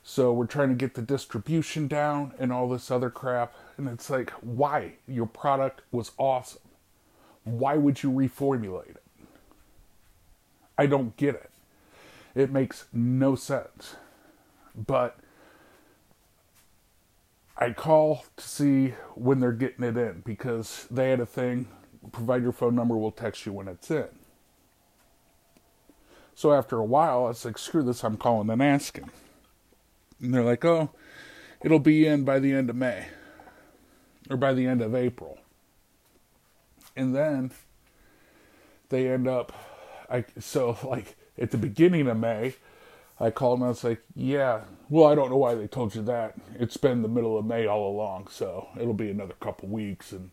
So 0.03 0.33
we're 0.33 0.47
trying 0.47 0.69
to 0.71 0.75
get 0.75 0.95
the 0.95 1.03
distribution 1.03 1.87
down 1.89 2.35
and 2.39 2.53
all 2.53 2.69
this 2.69 2.91
other 2.91 3.11
crap. 3.11 3.55
And 3.77 3.89
it's 3.89 4.11
like, 4.11 4.31
why? 4.41 4.95
Your 5.07 5.27
product 5.27 5.83
was 5.93 6.13
awesome. 6.19 6.61
Why 7.45 7.77
would 7.77 8.03
you 8.03 8.11
reformulate 8.11 8.91
it? 8.91 9.03
I 10.77 10.87
don't 10.87 11.17
get 11.17 11.37
it. 11.37 11.52
It 12.35 12.51
makes 12.51 12.87
no 12.93 13.35
sense. 13.35 13.97
But 14.75 15.19
I 17.57 17.73
call 17.73 18.25
to 18.37 18.49
see 18.49 18.95
when 19.15 19.41
they're 19.41 19.53
getting 19.53 19.85
it 19.85 19.97
in 19.97 20.23
because 20.25 20.87
they 20.91 21.11
had 21.11 21.21
a 21.21 21.27
thing 21.27 21.69
provide 22.11 22.43
your 22.43 22.53
phone 22.53 22.75
number, 22.75 22.97
we'll 22.97 23.13
text 23.13 23.47
you 23.47 23.53
when 23.53 23.69
it's 23.69 23.91
in. 23.91 24.09
So 26.35 26.53
after 26.53 26.79
a 26.79 26.85
while, 26.85 27.27
I 27.27 27.29
was 27.29 27.45
like, 27.45 27.59
screw 27.59 27.83
this, 27.83 28.03
I'm 28.03 28.17
calling 28.17 28.51
and 28.51 28.63
asking. 28.63 29.11
And 30.21 30.35
they're 30.35 30.43
like, 30.43 30.65
oh, 30.65 30.91
it'll 31.63 31.79
be 31.79 32.07
in 32.07 32.25
by 32.25 32.39
the 32.39 32.53
end 32.53 32.71
of 32.71 32.77
May 32.77 33.07
or 34.31 34.37
by 34.37 34.55
the 34.55 34.67
end 34.67 34.81
of 34.81 34.95
April. 34.95 35.39
And 36.97 37.15
then 37.15 37.53
they 38.89 39.09
end 39.09 39.29
up, 39.29 39.53
I 40.11 40.25
so 40.39 40.77
like 40.85 41.17
at 41.39 41.51
the 41.51 41.59
beginning 41.59 42.07
of 42.09 42.19
May, 42.19 42.55
I 43.21 43.31
called 43.31 43.59
and 43.59 43.67
I 43.67 43.69
was 43.69 43.85
like, 43.85 44.03
yeah, 44.15 44.63
well, 44.89 45.07
I 45.07 45.15
don't 45.15 45.31
know 45.31 45.37
why 45.37 45.55
they 45.55 45.67
told 45.67 45.95
you 45.95 46.03
that. 46.03 46.35
It's 46.59 46.77
been 46.77 47.03
the 47.03 47.09
middle 47.09 47.39
of 47.39 47.45
May 47.45 47.67
all 47.67 47.89
along, 47.89 48.29
so 48.31 48.69
it'll 48.79 48.95
be 48.95 49.11
another 49.11 49.35
couple 49.41 49.69
weeks. 49.69 50.13
And 50.13 50.31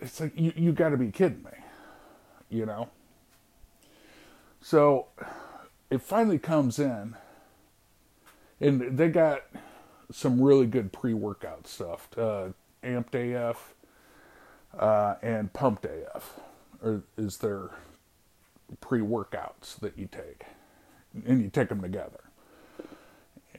it's 0.00 0.20
like, 0.20 0.32
you, 0.34 0.52
you 0.56 0.72
got 0.72 0.90
to 0.90 0.96
be 0.96 1.10
kidding 1.10 1.42
me, 1.42 1.50
you 2.50 2.66
know? 2.66 2.88
So 4.60 5.06
it 5.90 6.02
finally 6.02 6.38
comes 6.38 6.78
in, 6.78 7.14
and 8.60 8.96
they 8.96 9.08
got 9.08 9.42
some 10.10 10.40
really 10.40 10.66
good 10.66 10.92
pre 10.92 11.14
workout 11.14 11.66
stuff 11.66 12.08
uh, 12.16 12.48
Amped 12.84 13.14
AF 13.14 13.74
uh, 14.78 15.14
and 15.22 15.52
Pumped 15.52 15.86
AF 15.86 16.40
or 16.82 17.02
is 17.16 17.38
their 17.38 17.70
pre 18.80 19.00
workouts 19.00 19.78
that 19.80 19.98
you 19.98 20.06
take, 20.06 20.44
and 21.26 21.42
you 21.42 21.48
take 21.48 21.68
them 21.68 21.82
together. 21.82 22.20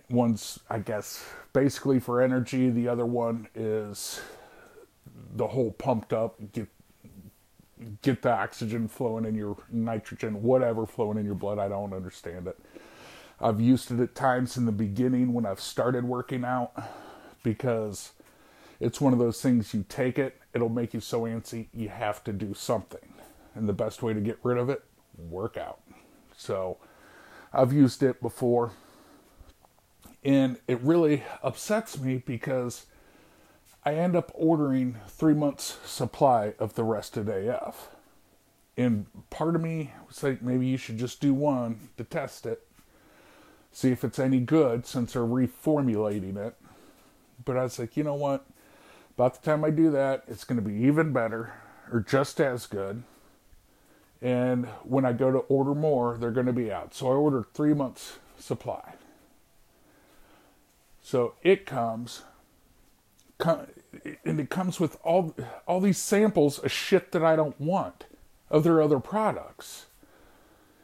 One's, 0.10 0.60
I 0.70 0.79
guess, 0.79 1.25
basically 1.53 2.00
for 2.00 2.22
energy, 2.22 2.70
the 2.70 2.88
other 2.88 3.05
one 3.05 3.48
is 3.55 4.22
the 5.36 5.48
whole 5.48 5.72
pumped 5.72 6.13
up, 6.13 6.39
get 6.51 6.67
get 8.01 8.22
the 8.22 8.32
oxygen 8.32 8.88
flowing 8.88 9.25
in 9.25 9.36
your 9.36 9.58
nitrogen, 9.70 10.41
whatever 10.41 10.86
flowing 10.86 11.17
in 11.17 11.25
your 11.25 11.36
blood. 11.36 11.60
I 11.60 11.67
don't 11.67 11.93
understand 11.93 12.48
it. 12.48 12.58
I've 13.41 13.60
used 13.60 13.91
it 13.91 14.00
at 14.00 14.15
times 14.15 14.55
in 14.55 14.65
the 14.65 14.72
beginning 14.72 15.34
when 15.34 15.46
I've 15.46 15.60
started 15.60 16.05
working 16.05 16.46
out 16.46 16.72
because 17.43 18.12
it's 18.79 19.01
one 19.01 19.13
of 19.13 19.20
those 19.20 19.41
things 19.41 19.74
you 19.74 19.86
take 19.89 20.17
it, 20.17 20.39
it'll 20.53 20.70
make 20.70 20.93
you 20.93 21.00
so 21.00 21.22
antsy, 21.24 21.67
you 21.74 21.89
have 21.89 22.24
to 22.24 22.34
do 22.34 22.53
something. 22.53 23.13
And 23.55 23.67
the 23.67 23.74
best 23.74 24.01
way 24.01 24.13
to 24.13 24.22
get 24.22 24.39
rid 24.43 24.58
of 24.58 24.70
it, 24.70 24.84
work 25.17 25.58
out. 25.58 25.82
So 26.36 26.77
I've 27.53 27.74
used 27.74 28.03
it 28.03 28.22
before. 28.22 28.72
And 30.24 30.58
it 30.67 30.79
really 30.82 31.24
upsets 31.41 32.00
me 32.00 32.24
because 32.25 32.86
I 33.86 33.96
end 33.96 34.15
up 34.15 34.32
ordering 34.34 34.98
three 35.08 35.34
months' 35.34 35.77
supply 35.86 36.53
of 36.60 36.75
the 36.75 36.84
Rested 36.84 37.27
AF. 37.27 37.89
And 38.77 39.05
part 39.29 39.55
of 39.55 39.62
me 39.62 39.91
was 40.08 40.24
like, 40.24 40.41
maybe 40.41 40.65
you 40.65 40.77
should 40.77 40.98
just 40.98 41.20
do 41.20 41.34
one 41.34 41.89
to 41.98 42.03
test 42.03 42.46
it, 42.46 42.65
see 43.72 43.91
if 43.91 44.03
it's 44.03 44.17
any 44.17 44.39
good 44.39 44.86
since 44.86 45.13
they're 45.13 45.24
reformulating 45.24 46.38
it. 46.38 46.55
But 47.43 47.58
I 47.58 47.63
was 47.63 47.77
like, 47.77 47.98
you 47.98 48.03
know 48.03 48.15
what? 48.15 48.46
About 49.15 49.36
the 49.36 49.46
time 49.46 49.63
I 49.63 49.70
do 49.70 49.91
that, 49.91 50.24
it's 50.27 50.43
going 50.43 50.63
to 50.63 50.67
be 50.67 50.75
even 50.86 51.13
better 51.13 51.53
or 51.91 52.00
just 52.00 52.39
as 52.39 52.65
good. 52.65 53.03
And 54.24 54.68
when 54.84 55.03
I 55.03 55.12
go 55.12 55.32
to 55.32 55.39
order 55.39 55.75
more, 55.75 56.18
they're 56.18 56.32
going 56.32 56.46
to 56.46 56.53
be 56.53 56.72
out. 56.72 56.96
So 56.96 57.08
I 57.08 57.15
ordered 57.15 57.53
three 57.53 57.74
months' 57.74 58.20
supply. 58.39 58.94
So 61.01 61.34
it 61.44 61.65
comes 61.65 62.24
and 64.25 64.39
it 64.39 64.50
comes 64.50 64.80
with 64.80 64.98
all 65.03 65.36
all 65.68 65.82
these 65.82 65.98
samples 65.98 66.60
of 66.60 66.72
shit 66.72 67.12
that 67.12 67.24
I 67.24 67.36
don't 67.36 67.60
want 67.60 68.06
of 68.50 68.63
their 68.63 68.82
other 68.82 69.00
products. 69.00 69.88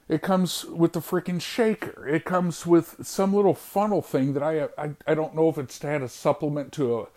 It 0.09 0.21
comes 0.21 0.65
with 0.65 0.91
the 0.91 0.99
freaking 0.99 1.39
shaker. 1.41 2.05
It 2.05 2.25
comes 2.25 2.65
with 2.65 2.97
some 3.05 3.33
little 3.33 3.53
funnel 3.53 4.01
thing 4.01 4.33
that 4.33 4.43
I, 4.43 4.67
I 4.77 4.91
I 5.07 5.15
don't 5.15 5.35
know 5.35 5.47
if 5.47 5.57
it's 5.57 5.79
to 5.79 5.87
add 5.87 6.01
a 6.01 6.09
supplement 6.09 6.73
to 6.73 6.99
a. 6.99 7.07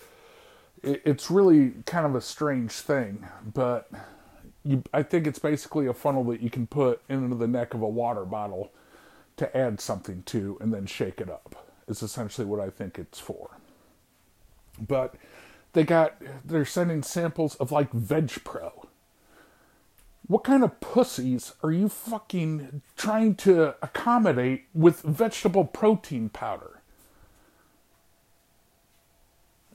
It's 0.85 1.31
really 1.31 1.73
kind 1.87 2.07
of 2.07 2.15
a 2.15 2.21
strange 2.21 2.73
thing, 2.73 3.27
but 3.45 3.91
you, 4.65 4.83
I 4.93 5.03
think 5.03 5.27
it's 5.27 5.39
basically 5.39 5.87
a 5.87 5.95
funnel 5.95 6.25
that 6.25 6.41
you 6.41 6.51
can 6.51 6.67
put 6.67 7.03
into 7.09 7.35
the 7.35 7.49
neck 7.49 7.75
of 7.75 7.83
a 7.83 7.89
water 7.89 8.25
bottle 8.25 8.73
to 9.37 9.57
add 9.57 9.81
something 9.81 10.23
to 10.25 10.59
and 10.61 10.73
then 10.73 10.87
shake 10.87 11.21
it 11.21 11.31
up. 11.31 11.69
Is 11.89 12.03
essentially 12.03 12.47
what 12.47 12.61
I 12.61 12.71
think 12.71 12.99
it's 12.99 13.19
for. 13.19 13.59
But 14.81 15.15
they 15.73 15.85
got 15.85 16.15
they're 16.45 16.65
sending 16.65 17.03
samples 17.03 17.57
of 17.57 17.73
like 17.73 17.93
Veg 17.93 18.31
Pro. 18.45 18.89
What 20.29 20.45
kind 20.45 20.63
of 20.63 20.81
pussies 20.81 21.53
are 21.63 21.73
you 21.73 21.89
fucking 21.89 22.83
trying 22.97 23.35
to 23.37 23.75
accommodate 23.83 24.67
with 24.73 25.03
vegetable 25.03 25.65
protein 25.65 26.29
powder? 26.29 26.81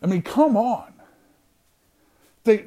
I 0.02 0.08
mean, 0.08 0.22
come 0.22 0.56
on. 0.56 0.94
They 2.46 2.66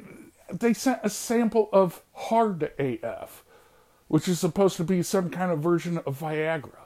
they 0.59 0.73
sent 0.73 0.99
a 1.03 1.09
sample 1.09 1.69
of 1.71 2.01
hard 2.13 2.71
AF, 2.77 3.43
which 4.07 4.27
is 4.27 4.39
supposed 4.39 4.77
to 4.77 4.83
be 4.83 5.03
some 5.03 5.29
kind 5.29 5.51
of 5.51 5.59
version 5.59 5.97
of 5.99 6.19
Viagra. 6.19 6.85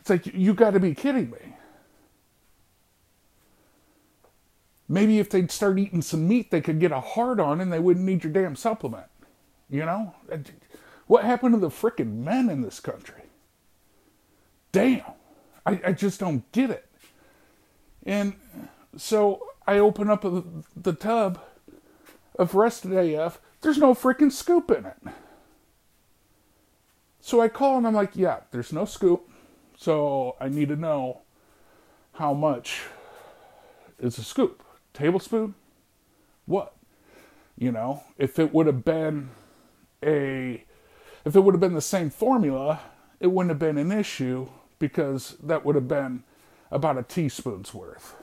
It's 0.00 0.10
like 0.10 0.26
you 0.26 0.54
got 0.54 0.72
to 0.72 0.80
be 0.80 0.94
kidding 0.94 1.30
me. 1.30 1.56
Maybe 4.88 5.18
if 5.18 5.30
they'd 5.30 5.50
start 5.50 5.78
eating 5.78 6.02
some 6.02 6.28
meat, 6.28 6.50
they 6.50 6.60
could 6.60 6.78
get 6.78 6.92
a 6.92 7.00
hard 7.00 7.40
on 7.40 7.60
and 7.60 7.72
they 7.72 7.78
wouldn't 7.78 8.04
need 8.04 8.22
your 8.22 8.32
damn 8.32 8.54
supplement. 8.54 9.06
You 9.70 9.86
know? 9.86 10.14
What 11.06 11.24
happened 11.24 11.54
to 11.54 11.60
the 11.60 11.70
frickin' 11.70 12.18
men 12.18 12.50
in 12.50 12.60
this 12.60 12.80
country? 12.80 13.22
Damn. 14.72 15.02
I, 15.64 15.80
I 15.86 15.92
just 15.92 16.20
don't 16.20 16.50
get 16.52 16.70
it. 16.70 16.86
And 18.04 18.34
so 18.96 19.42
I 19.66 19.78
open 19.78 20.10
up 20.10 20.24
the 20.76 20.92
tub 20.92 21.40
of 22.38 22.54
Rested 22.54 22.92
AF. 22.92 23.40
There's 23.60 23.78
no 23.78 23.94
freaking 23.94 24.32
scoop 24.32 24.70
in 24.70 24.84
it. 24.84 24.96
So 27.20 27.40
I 27.40 27.48
call 27.48 27.78
and 27.78 27.86
I'm 27.86 27.94
like, 27.94 28.10
yeah, 28.14 28.40
there's 28.50 28.72
no 28.72 28.84
scoop. 28.84 29.30
So 29.76 30.36
I 30.40 30.48
need 30.48 30.68
to 30.68 30.76
know 30.76 31.22
how 32.12 32.34
much 32.34 32.82
is 33.98 34.18
a 34.18 34.24
scoop? 34.24 34.62
Tablespoon? 34.92 35.54
What? 36.46 36.74
You 37.56 37.72
know, 37.72 38.02
if 38.18 38.38
it 38.38 38.52
would 38.52 38.66
have 38.66 38.84
been 38.84 39.30
a 40.02 40.64
if 41.24 41.34
it 41.34 41.40
would 41.40 41.54
have 41.54 41.60
been 41.60 41.74
the 41.74 41.80
same 41.80 42.10
formula, 42.10 42.80
it 43.18 43.28
wouldn't 43.28 43.50
have 43.50 43.58
been 43.58 43.78
an 43.78 43.90
issue 43.90 44.48
because 44.78 45.36
that 45.42 45.64
would 45.64 45.74
have 45.74 45.88
been 45.88 46.24
about 46.70 46.98
a 46.98 47.02
teaspoon's 47.02 47.72
worth, 47.72 48.16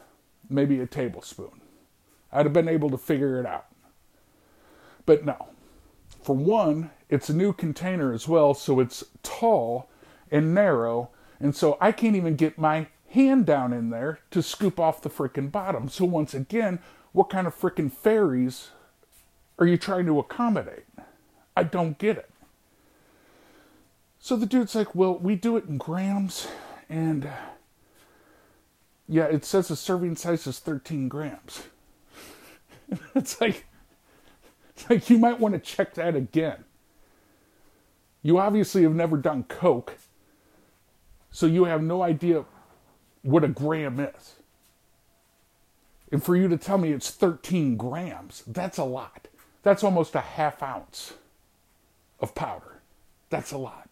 maybe 0.50 0.80
a 0.80 0.86
tablespoon. 0.86 1.62
I'd 2.32 2.46
have 2.46 2.54
been 2.54 2.68
able 2.68 2.92
to 2.92 2.98
figure 2.98 3.40
it 3.40 3.46
out. 3.46 3.66
But 5.06 5.26
no. 5.26 5.48
For 6.24 6.36
one, 6.36 6.92
it's 7.10 7.30
a 7.30 7.36
new 7.36 7.54
container 7.54 8.14
as 8.14 8.28
well, 8.28 8.54
so 8.54 8.80
it's 8.80 9.04
tall 9.24 9.90
and 10.30 10.54
narrow, 10.54 11.10
and 11.40 11.56
so 11.56 11.78
I 11.82 11.92
can't 11.92 12.16
even 12.16 12.36
get 12.36 12.58
my 12.58 12.88
hand 13.10 13.46
down 13.46 13.74
in 13.74 13.90
there 13.90 14.20
to 14.32 14.42
scoop 14.42 14.80
off 14.80 15.02
the 15.02 15.10
freaking 15.10 15.52
bottom. 15.52 15.90
So 15.90 16.06
once 16.06 16.34
again, 16.34 16.80
what 17.12 17.30
kind 17.30 17.48
of 17.48 17.60
freaking 17.60 17.92
fairies 17.92 18.70
are 19.60 19.68
you 19.68 19.78
trying 19.78 20.06
to 20.06 20.20
accommodate? 20.20 20.86
I 21.56 21.64
don't 21.64 21.98
get 21.98 22.18
it. 22.18 22.30
So 24.20 24.36
the 24.36 24.46
dude's 24.46 24.76
like, 24.76 24.96
well, 24.96 25.18
we 25.18 25.36
do 25.36 25.58
it 25.58 25.66
in 25.66 25.78
grams, 25.78 26.48
and 26.88 27.28
yeah, 29.08 29.26
it 29.26 29.44
says 29.44 29.68
the 29.68 29.76
serving 29.76 30.16
size 30.16 30.48
is 30.48 30.60
13 30.60 31.10
grams. 31.10 31.64
it's 33.16 33.42
like, 33.42 33.66
like 34.90 35.10
you 35.10 35.18
might 35.18 35.40
want 35.40 35.54
to 35.54 35.60
check 35.60 35.94
that 35.96 36.16
again. 36.16 36.64
You 38.24 38.38
obviously 38.38 38.84
have 38.84 38.94
never 38.94 39.18
done 39.18 39.44
Coke, 39.44 39.98
so 41.32 41.46
you 41.46 41.66
have 41.66 41.82
no 41.82 42.04
idea 42.04 42.46
what 43.24 43.44
a 43.44 43.48
gram 43.48 44.00
is. 44.00 44.36
And 46.12 46.24
for 46.24 46.36
you 46.36 46.48
to 46.50 46.58
tell 46.58 46.78
me 46.78 46.92
it's 46.92 47.10
13 47.10 47.78
grams, 47.78 48.44
that's 48.46 48.78
a 48.78 48.84
lot. 48.84 49.28
That's 49.64 49.84
almost 49.84 50.16
a 50.16 50.22
half 50.22 50.62
ounce 50.62 51.14
of 52.20 52.36
powder. 52.36 52.82
That's 53.30 53.52
a 53.52 53.58
lot. 53.58 53.90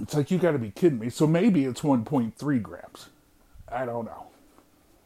It's 0.00 0.14
like, 0.14 0.30
you 0.30 0.38
got 0.38 0.52
to 0.52 0.58
be 0.58 0.70
kidding 0.70 0.98
me. 0.98 1.10
So 1.10 1.26
maybe 1.26 1.64
it's 1.64 1.80
1.3 1.80 2.62
grams. 2.62 3.08
I 3.70 3.84
don't 3.84 4.04
know. 4.04 4.27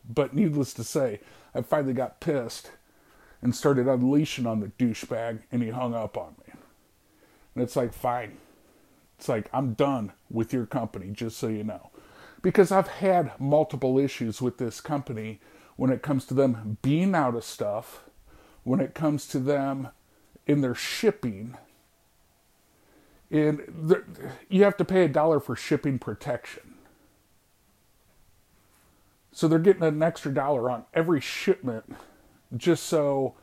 But 0.08 0.34
needless 0.34 0.74
to 0.74 0.84
say, 0.84 1.20
I 1.54 1.62
finally 1.62 1.94
got 1.94 2.20
pissed 2.20 2.70
and 3.40 3.54
started 3.54 3.88
unleashing 3.88 4.46
on 4.46 4.60
the 4.60 4.68
douchebag, 4.68 5.40
and 5.50 5.62
he 5.62 5.70
hung 5.70 5.94
up 5.94 6.16
on 6.16 6.34
me. 6.46 6.54
And 7.54 7.62
it's 7.62 7.76
like, 7.76 7.92
fine. 7.92 8.38
It's 9.18 9.28
like, 9.28 9.48
I'm 9.52 9.74
done 9.74 10.12
with 10.30 10.52
your 10.52 10.66
company, 10.66 11.10
just 11.12 11.38
so 11.38 11.48
you 11.48 11.64
know. 11.64 11.90
Because 12.40 12.72
I've 12.72 12.88
had 12.88 13.38
multiple 13.38 13.98
issues 13.98 14.40
with 14.42 14.58
this 14.58 14.80
company 14.80 15.40
when 15.76 15.90
it 15.90 16.02
comes 16.02 16.24
to 16.26 16.34
them 16.34 16.78
being 16.82 17.14
out 17.14 17.34
of 17.34 17.44
stuff, 17.44 18.04
when 18.64 18.80
it 18.80 18.94
comes 18.94 19.26
to 19.28 19.38
them 19.38 19.88
in 20.46 20.60
their 20.60 20.74
shipping. 20.74 21.56
And 23.30 23.96
you 24.48 24.64
have 24.64 24.76
to 24.76 24.84
pay 24.84 25.04
a 25.04 25.08
dollar 25.08 25.40
for 25.40 25.56
shipping 25.56 25.98
protection. 25.98 26.71
So 29.32 29.48
they're 29.48 29.58
getting 29.58 29.82
an 29.82 30.02
extra 30.02 30.32
dollar 30.32 30.70
on 30.70 30.84
every 30.94 31.20
shipment 31.20 31.96
just 32.56 32.84
so 32.84 33.34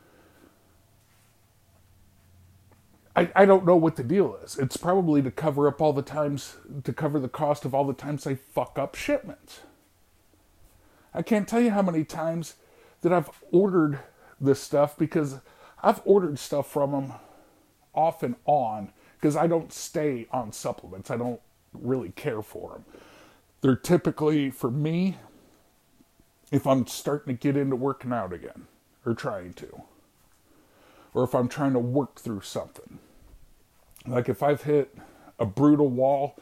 I, 3.16 3.30
I 3.34 3.44
don't 3.44 3.66
know 3.66 3.76
what 3.76 3.96
the 3.96 4.04
deal 4.04 4.38
is. 4.42 4.56
It's 4.56 4.76
probably 4.76 5.20
to 5.22 5.30
cover 5.30 5.66
up 5.66 5.80
all 5.80 5.92
the 5.92 6.02
times 6.02 6.56
to 6.84 6.92
cover 6.92 7.18
the 7.18 7.28
cost 7.28 7.64
of 7.64 7.74
all 7.74 7.84
the 7.84 7.92
times 7.92 8.24
they 8.24 8.36
fuck 8.36 8.78
up 8.78 8.94
shipments. 8.94 9.60
I 11.12 11.22
can't 11.22 11.48
tell 11.48 11.60
you 11.60 11.70
how 11.70 11.82
many 11.82 12.04
times 12.04 12.54
that 13.02 13.12
I've 13.12 13.30
ordered 13.50 13.98
this 14.40 14.60
stuff 14.60 14.96
because 14.96 15.40
I've 15.82 16.00
ordered 16.04 16.38
stuff 16.38 16.70
from 16.70 16.92
them 16.92 17.12
off 17.94 18.22
and 18.22 18.36
on 18.46 18.92
because 19.16 19.36
I 19.36 19.48
don't 19.48 19.72
stay 19.72 20.28
on 20.30 20.52
supplements. 20.52 21.10
I 21.10 21.16
don't 21.16 21.40
really 21.72 22.10
care 22.10 22.42
for 22.42 22.72
them. 22.72 22.84
They're 23.60 23.76
typically 23.76 24.50
for 24.50 24.70
me 24.70 25.16
if 26.50 26.66
I'm 26.66 26.86
starting 26.86 27.36
to 27.36 27.40
get 27.40 27.56
into 27.56 27.76
working 27.76 28.12
out 28.12 28.32
again 28.32 28.66
or 29.06 29.14
trying 29.14 29.52
to, 29.54 29.82
or 31.14 31.24
if 31.24 31.34
I'm 31.34 31.48
trying 31.48 31.72
to 31.72 31.78
work 31.78 32.20
through 32.20 32.42
something. 32.42 32.98
Like 34.06 34.28
if 34.28 34.42
I've 34.42 34.62
hit 34.62 34.94
a 35.38 35.46
brutal 35.46 35.88
wall 35.88 36.36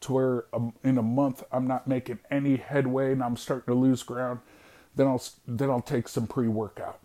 to 0.00 0.12
where 0.12 0.44
um, 0.52 0.74
in 0.82 0.98
a 0.98 1.02
month 1.02 1.44
I'm 1.52 1.66
not 1.66 1.86
making 1.86 2.18
any 2.30 2.56
headway 2.56 3.12
and 3.12 3.22
I'm 3.22 3.36
starting 3.36 3.72
to 3.72 3.78
lose 3.78 4.02
ground, 4.02 4.40
then 4.96 5.06
I'll 5.06 5.22
then 5.46 5.70
I'll 5.70 5.80
take 5.80 6.08
some 6.08 6.26
pre-workout. 6.26 6.98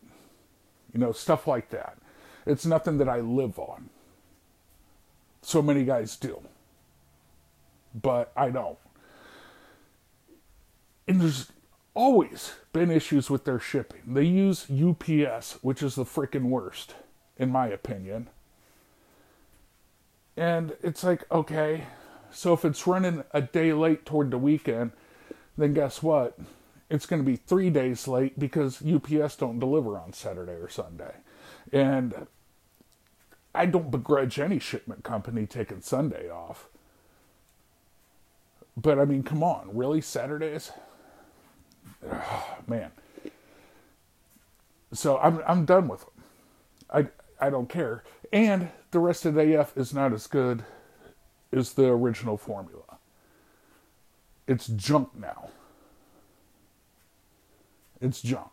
You 0.93 0.99
know, 0.99 1.11
stuff 1.11 1.47
like 1.47 1.69
that. 1.69 1.97
It's 2.45 2.65
nothing 2.65 2.97
that 2.97 3.09
I 3.09 3.19
live 3.19 3.59
on. 3.59 3.89
So 5.41 5.61
many 5.61 5.83
guys 5.83 6.15
do. 6.15 6.41
But 7.93 8.31
I 8.35 8.49
don't. 8.49 8.77
And 11.07 11.21
there's 11.21 11.51
always 11.97 12.53
been 12.73 12.91
issues 12.91 13.29
with 13.29 13.43
their 13.43 13.59
shipping. 13.59 14.01
They 14.05 14.23
use 14.23 14.67
UPS, 14.69 15.57
which 15.63 15.81
is 15.81 15.95
the 15.95 16.05
freaking 16.05 16.43
worst, 16.43 16.93
in 17.37 17.51
my 17.51 17.67
opinion. 17.67 18.29
And 20.37 20.75
it's 20.83 21.03
like, 21.03 21.29
okay, 21.31 21.85
so 22.31 22.53
if 22.53 22.63
it's 22.63 22.85
running 22.85 23.23
a 23.31 23.41
day 23.41 23.73
late 23.73 24.05
toward 24.05 24.29
the 24.29 24.37
weekend, 24.37 24.91
then 25.57 25.73
guess 25.73 26.03
what? 26.03 26.37
It's 26.87 27.07
going 27.07 27.21
to 27.21 27.25
be 27.25 27.35
three 27.35 27.71
days 27.71 28.07
late 28.07 28.37
because 28.37 28.85
UPS 28.85 29.35
don't 29.35 29.59
deliver 29.59 29.97
on 29.97 30.13
Saturday 30.13 30.53
or 30.53 30.69
Sunday. 30.69 31.15
And 31.73 32.27
I 33.55 33.65
don't 33.65 33.89
begrudge 33.89 34.39
any 34.39 34.59
shipment 34.59 35.03
company 35.03 35.47
taking 35.47 35.81
Sunday 35.81 36.29
off. 36.29 36.67
But 38.77 38.99
I 38.99 39.05
mean, 39.05 39.23
come 39.23 39.41
on, 39.41 39.71
really? 39.73 40.01
Saturdays? 40.01 40.71
Oh, 42.11 42.57
man. 42.67 42.91
So 44.93 45.17
I'm 45.19 45.41
I'm 45.47 45.65
done 45.65 45.87
with 45.87 46.01
them. 46.01 46.09
I 47.39 47.45
I 47.45 47.49
don't 47.49 47.69
care. 47.69 48.03
And 48.31 48.69
the 48.91 48.99
rest 48.99 49.25
of 49.25 49.35
the 49.35 49.59
AF 49.59 49.75
is 49.77 49.93
not 49.93 50.13
as 50.13 50.27
good 50.27 50.63
as 51.51 51.73
the 51.73 51.87
original 51.87 52.37
formula. 52.37 52.97
It's 54.47 54.67
junk 54.67 55.15
now. 55.15 55.49
It's 58.01 58.21
junk. 58.21 58.49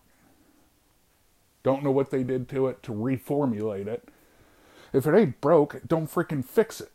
Don't 1.63 1.83
know 1.83 1.91
what 1.91 2.11
they 2.11 2.23
did 2.23 2.49
to 2.51 2.67
it 2.69 2.83
to 2.85 2.93
reformulate 2.93 3.87
it. 3.87 4.09
If 4.93 5.07
it 5.07 5.15
ain't 5.15 5.41
broke, 5.41 5.81
don't 5.87 6.11
freaking 6.13 6.45
fix 6.45 6.81
it. 6.81 6.93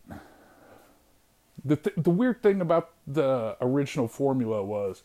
The 1.64 1.76
th- 1.76 1.96
the 1.98 2.10
weird 2.10 2.42
thing 2.42 2.62
about 2.62 2.92
the 3.06 3.58
original 3.62 4.08
formula 4.08 4.64
was 4.64 5.04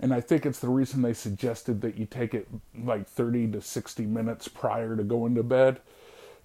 and 0.00 0.14
I 0.14 0.20
think 0.20 0.46
it's 0.46 0.60
the 0.60 0.68
reason 0.68 1.02
they 1.02 1.12
suggested 1.14 1.82
that 1.82 1.96
you 1.98 2.06
take 2.06 2.34
it 2.34 2.48
like 2.84 3.08
30 3.08 3.52
to 3.52 3.60
60 3.60 4.06
minutes 4.06 4.48
prior 4.48 4.96
to 4.96 5.04
going 5.04 5.34
to 5.36 5.42
bed 5.42 5.80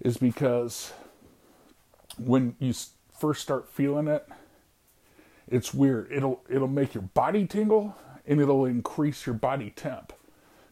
is 0.00 0.18
because 0.18 0.92
when 2.18 2.56
you 2.58 2.74
first 3.18 3.42
start 3.42 3.68
feeling 3.70 4.08
it 4.08 4.26
it's 5.48 5.72
weird. 5.72 6.10
It'll 6.10 6.42
it'll 6.48 6.68
make 6.68 6.94
your 6.94 7.02
body 7.02 7.46
tingle 7.46 7.96
and 8.26 8.40
it'll 8.40 8.64
increase 8.64 9.26
your 9.26 9.34
body 9.34 9.70
temp 9.76 10.12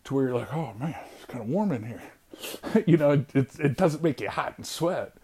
to 0.04 0.14
where 0.14 0.26
you're 0.26 0.34
like 0.36 0.52
oh 0.52 0.74
man 0.78 0.96
it's 1.16 1.26
kind 1.26 1.42
of 1.42 1.48
warm 1.48 1.72
in 1.72 1.84
here. 1.84 2.02
You 2.86 2.96
know 2.96 3.10
it, 3.12 3.26
it, 3.34 3.60
it 3.60 3.76
doesn't 3.76 4.02
make 4.02 4.20
you 4.20 4.28
hot 4.28 4.54
and 4.56 4.66
sweat. 4.66 5.14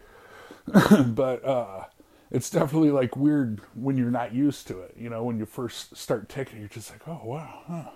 But 1.07 1.45
uh 1.45 1.85
it's 2.31 2.51
definitely 2.51 2.91
like 2.91 3.17
weird 3.17 3.61
when 3.75 3.97
you're 3.97 4.11
not 4.11 4.35
used 4.35 4.67
to 4.69 4.81
it. 4.81 4.95
You 4.99 5.11
know, 5.11 5.25
when 5.25 5.39
you 5.39 5.47
first 5.47 5.97
start 5.97 6.29
taking, 6.29 6.59
it, 6.59 6.61
you're 6.61 6.69
just 6.69 6.91
like, 6.91 7.07
oh 7.09 7.21
wow, 7.25 7.63
huh. 7.67 7.91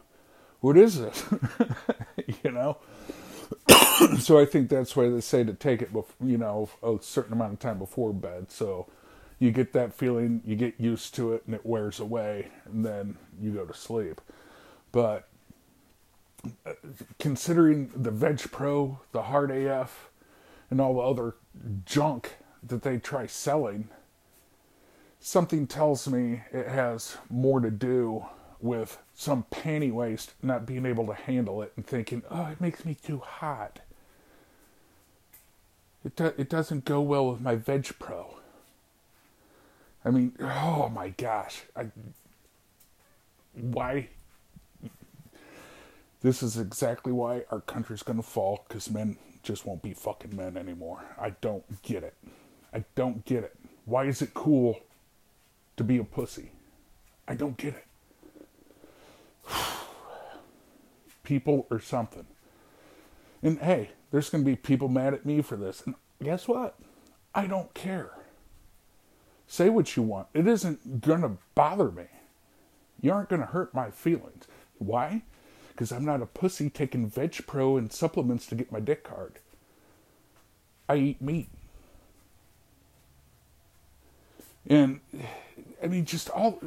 what 0.60 0.76
is 0.76 1.00
this? 1.00 1.24
you 2.42 2.50
know. 2.50 2.78
so 4.18 4.38
I 4.38 4.44
think 4.44 4.68
that's 4.68 4.96
why 4.96 5.08
they 5.08 5.20
say 5.20 5.44
to 5.44 5.54
take 5.54 5.82
it, 5.82 5.92
before, 5.92 6.26
you 6.26 6.38
know, 6.38 6.68
a 6.82 6.96
certain 7.00 7.32
amount 7.32 7.52
of 7.52 7.58
time 7.60 7.78
before 7.78 8.12
bed. 8.12 8.50
So 8.50 8.86
you 9.38 9.50
get 9.50 9.72
that 9.74 9.92
feeling, 9.92 10.42
you 10.44 10.56
get 10.56 10.80
used 10.80 11.14
to 11.16 11.32
it, 11.32 11.44
and 11.46 11.54
it 11.54 11.64
wears 11.64 12.00
away, 12.00 12.48
and 12.64 12.84
then 12.84 13.16
you 13.40 13.52
go 13.52 13.64
to 13.64 13.74
sleep. 13.74 14.20
But 14.90 15.28
uh, 16.66 16.72
considering 17.18 17.90
the 17.94 18.10
Veg 18.10 18.40
Pro, 18.50 19.00
the 19.12 19.22
Hard 19.22 19.50
AF, 19.50 20.10
and 20.70 20.80
all 20.80 20.94
the 20.94 21.00
other 21.00 21.36
junk 21.84 22.36
that 22.62 22.82
they 22.82 22.98
try 22.98 23.26
selling 23.26 23.88
something 25.26 25.66
tells 25.66 26.06
me 26.06 26.42
it 26.52 26.68
has 26.68 27.16
more 27.30 27.58
to 27.58 27.70
do 27.70 28.26
with 28.60 28.98
some 29.14 29.46
panty 29.50 29.90
waist 29.90 30.34
not 30.42 30.66
being 30.66 30.84
able 30.84 31.06
to 31.06 31.14
handle 31.14 31.62
it 31.62 31.72
and 31.76 31.86
thinking, 31.86 32.22
oh, 32.30 32.44
it 32.48 32.60
makes 32.60 32.84
me 32.84 32.94
too 32.94 33.20
hot. 33.20 33.80
It, 36.04 36.14
do- 36.14 36.34
it 36.36 36.50
doesn't 36.50 36.84
go 36.84 37.00
well 37.00 37.30
with 37.30 37.40
my 37.40 37.56
Veg 37.56 37.86
Pro. 37.98 38.36
I 40.04 40.10
mean, 40.10 40.34
oh 40.40 40.90
my 40.90 41.08
gosh. 41.08 41.62
I, 41.74 41.86
why? 43.54 44.08
This 46.20 46.42
is 46.42 46.58
exactly 46.58 47.12
why 47.12 47.44
our 47.50 47.62
country's 47.62 48.02
going 48.02 48.18
to 48.18 48.22
fall 48.22 48.66
because 48.68 48.90
men 48.90 49.16
just 49.42 49.64
won't 49.64 49.80
be 49.80 49.94
fucking 49.94 50.36
men 50.36 50.58
anymore. 50.58 51.02
I 51.18 51.30
don't 51.40 51.80
get 51.80 52.02
it. 52.02 52.14
I 52.74 52.84
don't 52.94 53.24
get 53.24 53.42
it. 53.42 53.56
Why 53.86 54.04
is 54.04 54.20
it 54.20 54.34
cool 54.34 54.80
to 55.76 55.84
be 55.84 55.98
a 55.98 56.04
pussy? 56.04 56.52
I 57.26 57.34
don't 57.34 57.56
get 57.56 57.74
it. 57.74 57.86
People 61.22 61.66
or 61.70 61.80
something. 61.80 62.26
And 63.42 63.58
hey, 63.58 63.90
there's 64.10 64.30
going 64.30 64.44
to 64.44 64.50
be 64.50 64.56
people 64.56 64.88
mad 64.88 65.12
at 65.12 65.26
me 65.26 65.42
for 65.42 65.56
this. 65.56 65.82
And 65.84 65.94
guess 66.22 66.48
what? 66.48 66.78
I 67.34 67.46
don't 67.46 67.74
care. 67.74 68.12
Say 69.46 69.68
what 69.68 69.96
you 69.96 70.02
want. 70.02 70.28
It 70.32 70.46
isn't 70.46 71.00
going 71.02 71.20
to 71.22 71.32
bother 71.54 71.90
me. 71.90 72.06
You 73.00 73.12
aren't 73.12 73.28
going 73.28 73.40
to 73.40 73.46
hurt 73.48 73.74
my 73.74 73.90
feelings. 73.90 74.46
Why? 74.78 75.24
Because 75.68 75.92
I'm 75.92 76.04
not 76.04 76.22
a 76.22 76.26
pussy 76.26 76.70
taking 76.70 77.08
Veg 77.08 77.46
Pro 77.46 77.76
and 77.76 77.92
supplements 77.92 78.46
to 78.46 78.54
get 78.54 78.72
my 78.72 78.80
dick 78.80 79.06
hard. 79.06 79.40
I 80.88 80.96
eat 80.96 81.20
meat. 81.20 81.50
And 84.66 85.00
I 85.82 85.86
mean, 85.86 86.04
just 86.04 86.30
all 86.30 86.58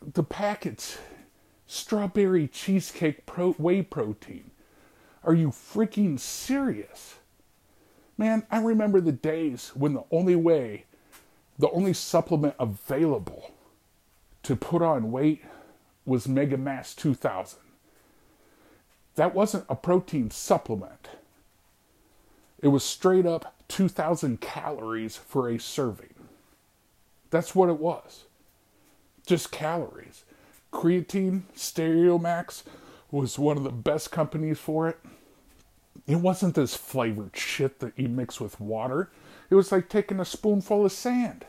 the 0.00 0.22
packets 0.22 0.98
strawberry 1.66 2.48
cheesecake 2.48 3.24
pro, 3.24 3.52
whey 3.52 3.82
protein. 3.82 4.50
Are 5.24 5.34
you 5.34 5.48
freaking 5.48 6.18
serious? 6.20 7.16
Man, 8.18 8.44
I 8.50 8.60
remember 8.60 9.00
the 9.00 9.12
days 9.12 9.72
when 9.74 9.94
the 9.94 10.04
only 10.10 10.36
way, 10.36 10.84
the 11.58 11.70
only 11.70 11.94
supplement 11.94 12.54
available 12.58 13.52
to 14.42 14.54
put 14.54 14.82
on 14.82 15.10
weight 15.10 15.42
was 16.04 16.28
Mega 16.28 16.58
Mass 16.58 16.94
2000. 16.94 17.58
That 19.14 19.34
wasn't 19.34 19.64
a 19.68 19.74
protein 19.74 20.30
supplement. 20.30 21.08
It 22.60 22.68
was 22.68 22.84
straight 22.84 23.26
up 23.26 23.54
2,000 23.68 24.40
calories 24.40 25.16
for 25.16 25.48
a 25.48 25.58
serving. 25.58 26.14
That's 27.32 27.54
what 27.54 27.70
it 27.70 27.80
was. 27.80 28.26
Just 29.26 29.50
calories. 29.50 30.24
Creatine, 30.70 31.44
Stereomax 31.56 32.62
was 33.10 33.38
one 33.38 33.56
of 33.56 33.64
the 33.64 33.70
best 33.70 34.12
companies 34.12 34.58
for 34.58 34.86
it. 34.88 34.98
It 36.06 36.16
wasn't 36.16 36.54
this 36.54 36.74
flavored 36.74 37.34
shit 37.34 37.80
that 37.80 37.98
you 37.98 38.08
mix 38.08 38.38
with 38.38 38.60
water. 38.60 39.10
It 39.48 39.54
was 39.54 39.72
like 39.72 39.88
taking 39.88 40.20
a 40.20 40.26
spoonful 40.26 40.84
of 40.84 40.92
sand. 40.92 41.46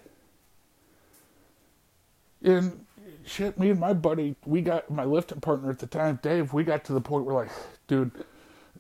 And 2.42 2.86
shit, 3.26 3.60
me 3.60 3.70
and 3.70 3.80
my 3.80 3.94
buddy, 3.94 4.36
we 4.46 4.62
got 4.62 4.90
my 4.90 5.04
lifting 5.04 5.42
partner 5.42 5.70
at 5.70 5.80
the 5.80 5.88
time, 5.88 6.20
Dave, 6.22 6.54
we 6.54 6.64
got 6.64 6.86
to 6.86 6.94
the 6.94 7.02
point 7.02 7.26
where 7.26 7.36
like, 7.36 7.52
dude, 7.88 8.12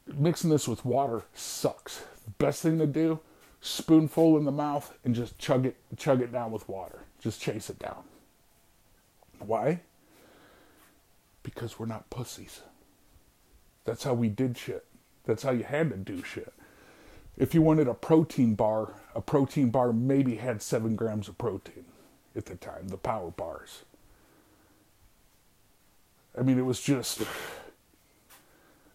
mixing 0.08 0.50
this 0.50 0.70
with 0.70 0.86
water 0.86 1.24
sucks. 1.34 2.06
Best 2.38 2.62
thing 2.62 2.80
to 2.80 2.88
do, 2.88 3.20
spoonful 3.64 4.38
in 4.38 4.44
the 4.44 4.52
mouth 4.52 4.94
and 5.06 5.16
just 5.16 5.40
chug 5.40 5.66
it 5.66 5.78
chug 5.96 6.22
it 6.22 6.34
down 6.34 6.52
with 6.52 6.68
water. 6.68 7.00
Just 7.20 7.42
chase 7.42 7.70
it 7.70 7.80
down. 7.80 8.04
Why? 9.40 9.80
Because 11.44 11.80
we're 11.80 11.86
not 11.86 12.10
pussies. 12.10 12.62
That's 13.86 14.04
how 14.04 14.14
we 14.14 14.28
did 14.28 14.58
shit. 14.58 14.86
That's 15.26 15.44
how 15.44 15.52
you 15.52 15.64
had 15.64 15.90
to 15.92 15.96
do 15.96 16.24
shit. 16.24 16.54
If 17.38 17.54
you 17.54 17.62
wanted 17.62 17.88
a 17.88 17.94
protein 17.94 18.54
bar, 18.54 18.96
a 19.16 19.22
protein 19.22 19.70
bar 19.70 19.94
maybe 19.94 20.36
had 20.36 20.62
seven 20.62 20.98
grams 20.98 21.30
of 21.30 21.38
protein 21.38 21.86
at 22.36 22.46
the 22.46 22.56
time, 22.56 22.90
the 22.90 22.98
power 22.98 23.32
bars. 23.32 23.84
I 26.38 26.42
mean, 26.42 26.60
it 26.60 26.66
was 26.66 26.82
just 26.82 27.22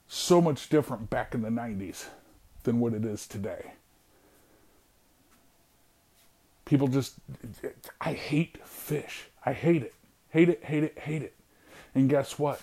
so 0.08 0.40
much 0.42 0.68
different 0.68 1.08
back 1.08 1.34
in 1.34 1.40
the 1.40 1.48
90s 1.48 2.06
than 2.64 2.80
what 2.80 2.92
it 2.92 3.04
is 3.04 3.26
today. 3.26 3.72
People 6.68 6.88
just, 6.88 7.14
I 7.98 8.12
hate 8.12 8.58
fish. 8.66 9.28
I 9.44 9.54
hate 9.54 9.82
it. 9.82 9.94
Hate 10.28 10.50
it, 10.50 10.62
hate 10.64 10.84
it, 10.84 10.98
hate 10.98 11.22
it. 11.22 11.34
And 11.94 12.10
guess 12.10 12.38
what? 12.38 12.60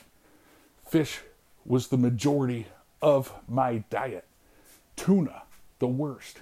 Fish 0.88 1.22
was 1.66 1.88
the 1.88 1.98
majority 1.98 2.68
of 3.02 3.34
my 3.50 3.84
diet. 3.90 4.26
Tuna, 4.96 5.42
the 5.80 5.88
worst. 5.88 6.42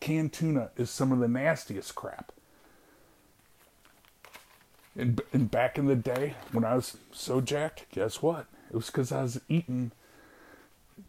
Canned 0.00 0.32
tuna 0.32 0.70
is 0.76 0.90
some 0.90 1.12
of 1.12 1.20
the 1.20 1.28
nastiest 1.28 1.94
crap. 1.94 2.32
And, 4.98 5.22
and 5.32 5.48
back 5.48 5.78
in 5.78 5.86
the 5.86 5.94
day, 5.94 6.34
when 6.50 6.64
I 6.64 6.74
was 6.74 6.96
so 7.12 7.40
jacked, 7.40 7.86
guess 7.92 8.20
what? 8.20 8.46
It 8.70 8.74
was 8.74 8.86
because 8.86 9.12
I 9.12 9.22
was 9.22 9.40
eating 9.48 9.92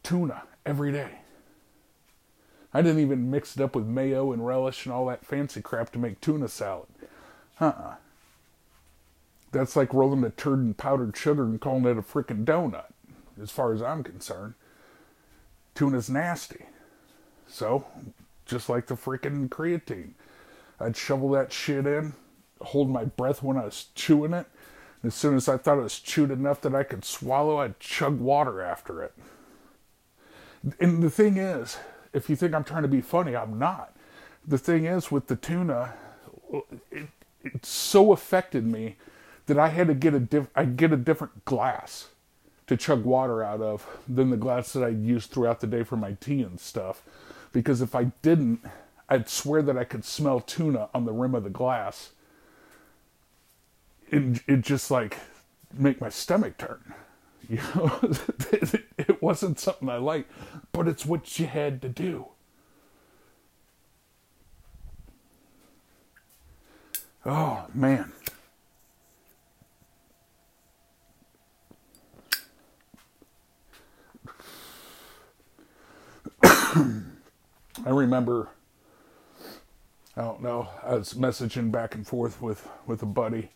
tuna 0.04 0.44
every 0.68 0.92
day. 0.92 1.23
I 2.74 2.82
didn't 2.82 3.02
even 3.02 3.30
mix 3.30 3.56
it 3.56 3.62
up 3.62 3.76
with 3.76 3.86
mayo 3.86 4.32
and 4.32 4.46
relish 4.46 4.86
and 4.86 4.94
all 4.94 5.06
that 5.08 5.26
fancy 5.26 5.62
crap 5.62 5.92
to 5.92 6.00
make 6.00 6.20
tuna 6.22 6.48
salad. 6.48 6.88
Uh 7.60 7.66
uh 7.66 7.96
That's 9.52 9.76
like 9.76 9.94
rolling 9.94 10.24
a 10.24 10.32
turd 10.32 10.60
in 10.60 10.74
powdered 10.74 11.16
sugar 11.16 11.44
and 11.44 11.62
calling 11.62 11.86
it 11.86 11.98
a 11.98 12.02
freaking 12.02 12.46
donut, 12.46 12.92
as 13.42 13.52
far 13.52 13.74
as 13.74 13.82
I'm 13.82 14.04
concerned. 14.04 14.56
Tuna's 15.76 16.10
nasty. 16.10 16.66
So, 17.48 17.86
just 18.46 18.70
like 18.70 18.88
the 18.88 18.96
freaking 18.96 19.50
creatine, 19.50 20.14
I'd 20.80 20.98
shovel 20.98 21.30
that 21.30 21.54
shit 21.54 21.86
in, 21.86 22.14
hold 22.62 22.90
my 22.90 23.06
breath 23.06 23.44
when 23.44 23.58
I 23.58 23.66
was 23.66 23.88
chewing 23.94 24.34
it. 24.34 24.48
And 25.02 25.12
as 25.12 25.16
soon 25.16 25.36
as 25.36 25.48
I 25.48 25.58
thought 25.58 25.78
it 25.78 25.84
was 25.84 26.00
chewed 26.00 26.32
enough 26.32 26.62
that 26.62 26.74
I 26.74 26.84
could 26.84 27.06
swallow, 27.06 27.58
I'd 27.58 27.80
chug 27.80 28.20
water 28.20 28.62
after 28.62 29.04
it. 29.04 29.14
And 30.80 31.04
the 31.04 31.10
thing 31.10 31.38
is, 31.38 31.78
if 32.14 32.30
you 32.30 32.36
think 32.36 32.54
I'm 32.54 32.64
trying 32.64 32.84
to 32.84 32.88
be 32.88 33.02
funny, 33.02 33.36
I'm 33.36 33.60
not. 33.60 33.96
The 34.48 34.58
thing 34.58 34.86
is, 34.86 35.12
with 35.12 35.28
the 35.28 35.36
tuna, 35.36 35.94
it, 36.92 37.08
it 37.44 37.66
so 37.66 38.12
affected 38.12 38.66
me 38.66 38.98
that 39.48 39.58
I 39.60 39.70
had 39.70 39.88
to 39.88 39.94
get 39.94 40.14
a 40.14 40.20
diff- 40.20 40.50
I 40.56 40.66
get 40.66 40.92
a 40.94 40.98
different 40.98 41.46
glass 41.46 42.10
to 42.68 42.78
chug 42.78 43.04
water 43.04 43.44
out 43.44 43.62
of 43.62 43.86
than 44.08 44.30
the 44.30 44.38
glass 44.38 44.74
that 44.74 44.84
I 44.84 44.90
used 44.90 45.32
throughout 45.32 45.60
the 45.60 45.68
day 45.68 45.84
for 45.84 45.98
my 45.98 46.14
tea 46.14 46.42
and 46.42 46.60
stuff. 46.60 47.02
Because 47.52 47.82
if 47.82 47.96
I 47.96 48.06
didn't, 48.22 48.62
I'd 49.10 49.30
swear 49.30 49.62
that 49.64 49.78
I 49.78 49.84
could 49.84 50.06
smell 50.06 50.40
tuna 50.40 50.90
on 50.94 51.06
the 51.06 51.12
rim 51.12 51.36
of 51.36 51.44
the 51.44 51.50
glass 51.50 52.12
it, 54.14 54.42
it 54.48 54.62
just 54.62 54.92
like 54.92 55.18
make 55.74 56.00
my 56.00 56.10
stomach 56.10 56.58
turn. 56.58 56.94
You 57.50 57.58
know, 57.76 58.00
it, 58.98 59.22
wasn't 59.22 59.60
something 59.60 59.90
I 59.90 59.98
liked, 59.98 60.32
but 60.72 60.88
it's 60.88 61.06
what 61.06 61.40
you 61.40 61.46
had 61.46 61.82
to 61.82 61.90
do. 61.90 62.28
Oh 67.26 67.66
man. 67.74 68.14
I 76.44 77.90
remember 77.90 78.50
I 80.16 80.22
don't 80.22 80.44
know, 80.44 80.70
I 80.84 80.94
was 80.94 81.16
messaging 81.16 81.72
back 81.72 81.96
and 81.96 82.06
forth 82.06 82.40
with, 82.40 82.70
with 82.86 83.02
a 83.02 83.08
buddy 83.08 83.50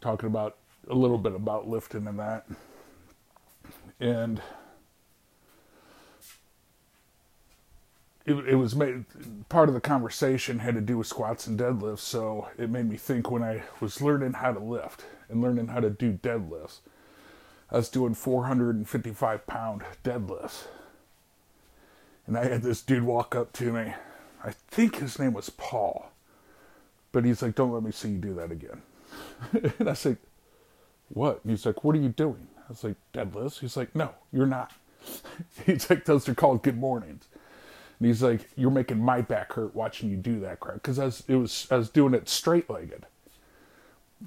talking 0.00 0.28
about 0.28 0.56
a 0.88 0.94
little 0.94 1.18
bit 1.18 1.34
about 1.34 1.68
lifting 1.68 2.06
and 2.06 2.18
that. 2.18 2.46
And 4.00 4.40
it, 8.24 8.34
it 8.34 8.56
was 8.56 8.74
made 8.74 9.04
part 9.48 9.68
of 9.68 9.74
the 9.74 9.80
conversation 9.80 10.60
had 10.60 10.74
to 10.74 10.80
do 10.80 10.98
with 10.98 11.06
squats 11.06 11.46
and 11.46 11.58
deadlifts, 11.58 12.00
so 12.00 12.48
it 12.58 12.70
made 12.70 12.88
me 12.88 12.96
think 12.96 13.30
when 13.30 13.42
I 13.42 13.62
was 13.80 14.00
learning 14.00 14.34
how 14.34 14.52
to 14.52 14.60
lift 14.60 15.04
and 15.28 15.40
learning 15.40 15.68
how 15.68 15.80
to 15.80 15.90
do 15.90 16.12
deadlifts. 16.12 16.78
I 17.70 17.76
was 17.76 17.88
doing 17.88 18.14
455 18.14 19.46
pound 19.46 19.82
deadlifts. 20.04 20.64
And 22.26 22.36
I 22.36 22.44
had 22.44 22.62
this 22.62 22.82
dude 22.82 23.02
walk 23.02 23.34
up 23.34 23.52
to 23.54 23.72
me. 23.72 23.94
I 24.44 24.50
think 24.50 24.96
his 24.96 25.18
name 25.18 25.32
was 25.32 25.50
Paul. 25.50 26.12
But 27.12 27.24
he's 27.24 27.42
like, 27.42 27.54
Don't 27.54 27.72
let 27.72 27.82
me 27.82 27.90
see 27.90 28.10
you 28.10 28.18
do 28.18 28.34
that 28.34 28.52
again. 28.52 28.82
and 29.78 29.88
I 29.88 29.94
said, 29.94 30.18
What? 31.12 31.40
He's 31.46 31.66
like, 31.66 31.84
What 31.84 31.96
are 31.96 32.00
you 32.00 32.08
doing? 32.08 32.48
I 32.58 32.68
was 32.68 32.84
like, 32.84 32.96
Deadlifts. 33.12 33.60
He's 33.60 33.76
like, 33.76 33.94
No, 33.94 34.12
you're 34.32 34.46
not. 34.46 34.72
he's 35.66 35.88
like, 35.90 36.04
Those 36.04 36.28
are 36.28 36.34
called 36.34 36.62
good 36.62 36.78
mornings. 36.78 37.26
And 37.98 38.06
he's 38.06 38.22
like, 38.22 38.48
You're 38.56 38.70
making 38.70 38.98
my 39.00 39.20
back 39.20 39.52
hurt 39.52 39.74
watching 39.74 40.10
you 40.10 40.16
do 40.16 40.40
that 40.40 40.60
crap. 40.60 40.76
Because 40.76 40.98
I 40.98 41.06
it 41.32 41.36
was, 41.36 41.66
I 41.70 41.76
was 41.76 41.90
doing 41.90 42.14
it 42.14 42.28
straight 42.28 42.70
legged. 42.70 43.06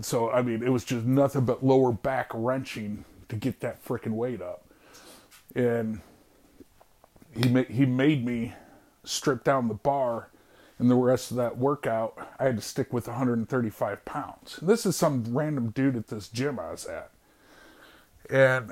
So, 0.02 0.30
I 0.30 0.42
mean, 0.42 0.62
it 0.62 0.70
was 0.72 0.84
just 0.84 1.06
nothing 1.06 1.46
but 1.46 1.66
lower 1.66 1.92
back 1.92 2.30
wrenching 2.34 3.06
to 3.30 3.36
get 3.36 3.62
that 3.62 3.84
freaking 3.84 4.12
weight 4.12 4.42
up. 4.42 4.66
And 5.56 6.02
he, 7.36 7.50
ma- 7.50 7.64
he 7.64 7.86
made 7.86 8.26
me 8.26 8.54
strip 9.06 9.44
down 9.44 9.70
the 9.70 9.74
bar 9.74 10.30
And 10.78 10.92
the 10.92 10.96
rest 10.96 11.32
of 11.32 11.38
that 11.38 11.58
workout, 11.58 12.18
I 12.38 12.46
had 12.46 12.58
to 12.58 12.62
stick 12.62 12.92
with 12.92 13.08
135 13.08 14.04
pounds. 14.04 14.60
This 14.62 14.86
is 14.86 14.96
some 14.96 15.24
random 15.30 15.70
dude 15.70 15.96
at 15.96 16.08
this 16.08 16.28
gym 16.28 16.60
I 16.60 16.72
was 16.72 16.86
at. 16.86 17.12
And 18.30 18.72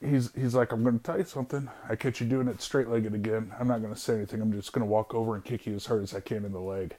he's 0.00 0.32
he's 0.34 0.54
like, 0.54 0.72
I'm 0.72 0.82
going 0.82 0.98
to 0.98 1.04
tell 1.04 1.18
you 1.18 1.24
something. 1.24 1.68
I 1.88 1.96
catch 1.96 2.20
you 2.20 2.26
doing 2.26 2.48
it 2.48 2.62
straight 2.62 2.88
legged 2.88 3.14
again. 3.14 3.52
I'm 3.58 3.68
not 3.68 3.82
going 3.82 3.92
to 3.92 4.00
say 4.00 4.14
anything. 4.14 4.40
I'm 4.40 4.52
just 4.52 4.72
going 4.72 4.86
to 4.86 4.90
walk 4.90 5.14
over 5.14 5.34
and 5.34 5.44
kick 5.44 5.66
you 5.66 5.74
as 5.74 5.86
hard 5.86 6.02
as 6.02 6.14
I 6.14 6.20
can 6.20 6.44
in 6.44 6.52
the 6.52 6.60
leg. 6.60 6.96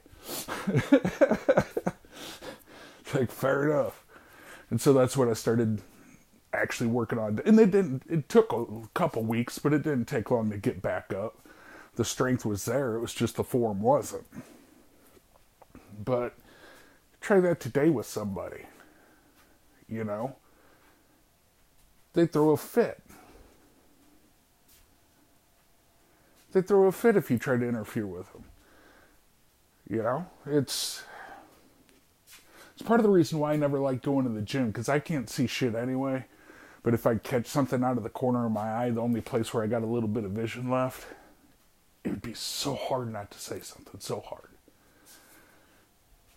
like, 3.14 3.30
fair 3.30 3.70
enough. 3.70 4.04
And 4.70 4.80
so 4.80 4.92
that's 4.92 5.16
what 5.16 5.28
I 5.28 5.32
started 5.32 5.82
actually 6.52 6.88
working 6.88 7.18
on. 7.18 7.40
And 7.44 7.58
it 7.58 7.70
didn't, 7.70 8.02
it 8.08 8.28
took 8.28 8.52
a 8.52 8.66
couple 8.94 9.22
weeks, 9.22 9.58
but 9.58 9.72
it 9.72 9.82
didn't 9.82 10.06
take 10.06 10.30
long 10.30 10.50
to 10.50 10.58
get 10.58 10.82
back 10.82 11.12
up. 11.12 11.38
The 11.98 12.04
strength 12.04 12.46
was 12.46 12.64
there, 12.64 12.94
it 12.94 13.00
was 13.00 13.12
just 13.12 13.34
the 13.34 13.42
form 13.42 13.82
wasn't. 13.82 14.24
But 16.04 16.36
try 17.20 17.40
that 17.40 17.58
today 17.58 17.90
with 17.90 18.06
somebody, 18.06 18.66
you 19.88 20.04
know? 20.04 20.36
They 22.12 22.28
throw 22.28 22.50
a 22.50 22.56
fit. 22.56 23.02
They 26.52 26.62
throw 26.62 26.84
a 26.84 26.92
fit 26.92 27.16
if 27.16 27.32
you 27.32 27.36
try 27.36 27.56
to 27.56 27.68
interfere 27.68 28.06
with 28.06 28.32
them. 28.32 28.44
You 29.90 30.04
know, 30.04 30.26
it's 30.46 31.02
it's 32.74 32.82
part 32.86 33.00
of 33.00 33.04
the 33.04 33.10
reason 33.10 33.40
why 33.40 33.54
I 33.54 33.56
never 33.56 33.80
like 33.80 34.02
going 34.02 34.24
to 34.24 34.30
the 34.30 34.42
gym 34.42 34.68
because 34.68 34.88
I 34.88 35.00
can't 35.00 35.28
see 35.28 35.48
shit 35.48 35.74
anyway. 35.74 36.26
But 36.84 36.94
if 36.94 37.08
I 37.08 37.16
catch 37.16 37.46
something 37.46 37.82
out 37.82 37.96
of 37.96 38.04
the 38.04 38.08
corner 38.08 38.46
of 38.46 38.52
my 38.52 38.84
eye, 38.84 38.90
the 38.90 39.00
only 39.00 39.20
place 39.20 39.52
where 39.52 39.64
I 39.64 39.66
got 39.66 39.82
a 39.82 39.86
little 39.86 40.08
bit 40.08 40.22
of 40.22 40.30
vision 40.30 40.70
left, 40.70 41.04
it 42.08 42.12
would 42.12 42.22
be 42.22 42.34
so 42.34 42.74
hard 42.74 43.12
not 43.12 43.30
to 43.30 43.38
say 43.38 43.60
something. 43.60 44.00
So 44.00 44.20
hard. 44.20 44.48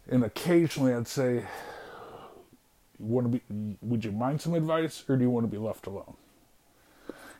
And 0.10 0.24
occasionally 0.24 0.94
I'd 0.94 1.08
say, 1.08 1.46
want 3.02 3.32
to 3.32 3.40
be 3.40 3.78
would 3.82 4.06
you 4.06 4.12
mind 4.12 4.42
some 4.42 4.54
advice 4.54 5.04
or 5.10 5.18
do 5.18 5.24
you 5.24 5.30
want 5.30 5.44
to 5.44 5.52
be 5.52 5.58
left 5.58 5.88
alone 5.88 6.14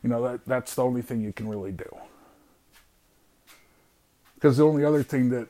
you 0.02 0.10
know 0.10 0.20
that 0.20 0.44
that's 0.44 0.74
the 0.74 0.82
only 0.82 1.02
thing 1.02 1.20
you 1.20 1.32
can 1.32 1.48
really 1.48 1.70
do 1.70 1.88
because 4.34 4.56
the 4.56 4.66
only 4.66 4.84
other 4.84 5.02
thing 5.02 5.28
that 5.28 5.46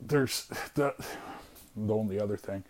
there's 0.00 0.46
the 0.74 0.94
the 1.76 1.92
only 1.92 2.20
other 2.20 2.36
thing 2.36 2.62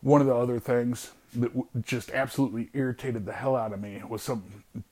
one 0.00 0.20
of 0.20 0.26
the 0.26 0.34
other 0.34 0.58
things 0.58 1.12
that 1.34 1.52
just 1.84 2.10
absolutely 2.10 2.70
irritated 2.74 3.24
the 3.24 3.32
hell 3.32 3.54
out 3.54 3.72
of 3.72 3.80
me 3.80 4.02
was 4.08 4.22
some 4.22 4.42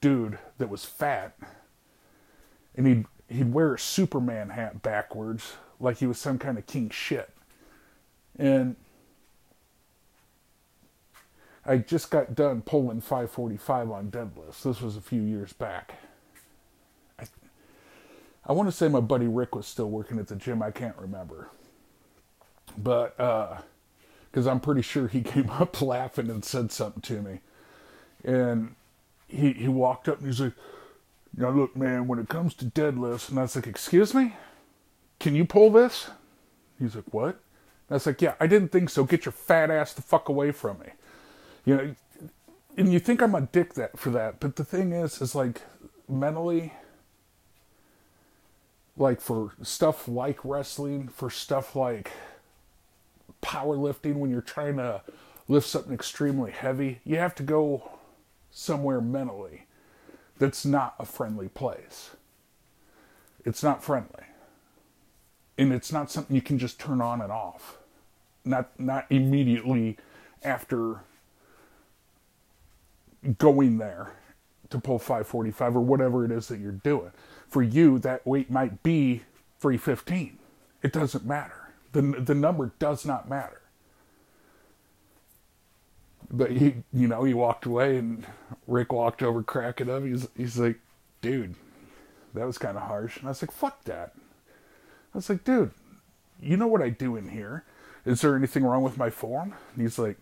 dude 0.00 0.38
that 0.58 0.68
was 0.68 0.84
fat 0.84 1.36
and 2.76 2.86
he'd 2.86 3.04
he'd 3.32 3.52
wear 3.52 3.74
a 3.74 3.78
superman 3.78 4.50
hat 4.50 4.82
backwards 4.82 5.54
like 5.80 5.98
he 5.98 6.06
was 6.06 6.18
some 6.18 6.38
kind 6.38 6.58
of 6.58 6.66
king 6.66 6.90
shit 6.90 7.30
and 8.38 8.76
I 11.64 11.78
just 11.78 12.10
got 12.10 12.34
done 12.34 12.62
pulling 12.62 13.00
545 13.00 13.90
on 13.90 14.10
deadlifts. 14.10 14.62
This 14.62 14.80
was 14.80 14.96
a 14.96 15.00
few 15.00 15.22
years 15.22 15.52
back. 15.52 15.94
I, 17.18 17.24
I 18.46 18.52
want 18.52 18.68
to 18.68 18.72
say 18.72 18.88
my 18.88 19.00
buddy 19.00 19.28
Rick 19.28 19.54
was 19.54 19.66
still 19.66 19.88
working 19.88 20.18
at 20.18 20.26
the 20.26 20.34
gym. 20.34 20.62
I 20.62 20.72
can't 20.72 20.96
remember. 20.96 21.50
But, 22.76 23.18
uh, 23.20 23.58
because 24.30 24.46
I'm 24.46 24.60
pretty 24.60 24.82
sure 24.82 25.06
he 25.06 25.20
came 25.22 25.50
up 25.50 25.80
laughing 25.80 26.30
and 26.30 26.44
said 26.44 26.72
something 26.72 27.02
to 27.02 27.22
me. 27.22 27.40
And 28.24 28.74
he, 29.28 29.52
he 29.52 29.68
walked 29.68 30.08
up 30.08 30.18
and 30.18 30.26
he's 30.26 30.40
like, 30.40 30.54
now 31.36 31.50
look, 31.50 31.76
man, 31.76 32.06
when 32.06 32.18
it 32.18 32.28
comes 32.28 32.54
to 32.54 32.66
deadlifts, 32.66 33.28
and 33.28 33.38
I 33.38 33.42
was 33.42 33.56
like, 33.56 33.66
excuse 33.66 34.14
me? 34.14 34.36
Can 35.18 35.34
you 35.34 35.44
pull 35.44 35.70
this? 35.70 36.10
He's 36.78 36.94
like, 36.94 37.12
what? 37.12 37.26
And 37.28 37.90
I 37.90 37.94
was 37.94 38.06
like, 38.06 38.20
yeah, 38.20 38.34
I 38.40 38.46
didn't 38.46 38.72
think 38.72 38.90
so. 38.90 39.04
Get 39.04 39.24
your 39.24 39.32
fat 39.32 39.70
ass 39.70 39.92
the 39.92 40.02
fuck 40.02 40.28
away 40.28 40.52
from 40.52 40.80
me. 40.80 40.88
You 41.64 41.76
know, 41.76 41.94
and 42.76 42.92
you 42.92 42.98
think 42.98 43.22
I'm 43.22 43.34
a 43.34 43.42
dick 43.42 43.74
that 43.74 43.98
for 43.98 44.10
that, 44.10 44.40
but 44.40 44.56
the 44.56 44.64
thing 44.64 44.92
is, 44.92 45.20
is 45.20 45.34
like 45.34 45.62
mentally, 46.08 46.72
like 48.96 49.20
for 49.20 49.52
stuff 49.62 50.08
like 50.08 50.44
wrestling, 50.44 51.08
for 51.08 51.30
stuff 51.30 51.76
like 51.76 52.10
powerlifting, 53.42 54.14
when 54.14 54.30
you're 54.30 54.40
trying 54.40 54.76
to 54.76 55.02
lift 55.48 55.68
something 55.68 55.92
extremely 55.92 56.50
heavy, 56.50 57.00
you 57.04 57.16
have 57.16 57.34
to 57.36 57.42
go 57.42 57.90
somewhere 58.50 59.00
mentally 59.00 59.66
that's 60.38 60.64
not 60.64 60.94
a 60.98 61.04
friendly 61.04 61.48
place. 61.48 62.10
It's 63.44 63.62
not 63.62 63.82
friendly. 63.82 64.24
And 65.58 65.72
it's 65.72 65.92
not 65.92 66.10
something 66.10 66.34
you 66.34 66.42
can 66.42 66.58
just 66.58 66.80
turn 66.80 67.00
on 67.00 67.20
and 67.20 67.30
off. 67.30 67.78
Not 68.44 68.78
not 68.78 69.06
immediately 69.10 69.98
after 70.42 71.00
going 73.38 73.78
there 73.78 74.12
to 74.70 74.78
pull 74.80 74.98
545 74.98 75.76
or 75.76 75.80
whatever 75.80 76.24
it 76.24 76.30
is 76.32 76.48
that 76.48 76.58
you're 76.58 76.72
doing. 76.72 77.12
For 77.48 77.62
you, 77.62 77.98
that 78.00 78.26
weight 78.26 78.50
might 78.50 78.82
be 78.82 79.22
315. 79.60 80.38
It 80.82 80.92
doesn't 80.92 81.24
matter. 81.24 81.72
The, 81.92 82.02
the 82.02 82.34
number 82.34 82.72
does 82.78 83.04
not 83.06 83.28
matter. 83.28 83.61
But 86.32 86.50
he, 86.52 86.76
you 86.92 87.08
know, 87.08 87.24
he 87.24 87.34
walked 87.34 87.66
away 87.66 87.98
and 87.98 88.26
Rick 88.66 88.92
walked 88.92 89.22
over 89.22 89.42
cracking 89.42 89.90
up. 89.90 90.02
He's, 90.02 90.26
he's 90.36 90.58
like, 90.58 90.78
dude, 91.20 91.54
that 92.34 92.46
was 92.46 92.56
kind 92.56 92.76
of 92.76 92.84
harsh. 92.84 93.18
And 93.18 93.26
I 93.26 93.30
was 93.30 93.42
like, 93.42 93.52
fuck 93.52 93.84
that. 93.84 94.14
I 94.16 95.18
was 95.18 95.28
like, 95.28 95.44
dude, 95.44 95.72
you 96.40 96.56
know 96.56 96.66
what 96.66 96.80
I 96.80 96.88
do 96.88 97.16
in 97.16 97.28
here. 97.28 97.64
Is 98.06 98.22
there 98.22 98.34
anything 98.34 98.64
wrong 98.64 98.82
with 98.82 98.96
my 98.96 99.10
form? 99.10 99.54
And 99.74 99.82
he's 99.82 99.98
like, 99.98 100.16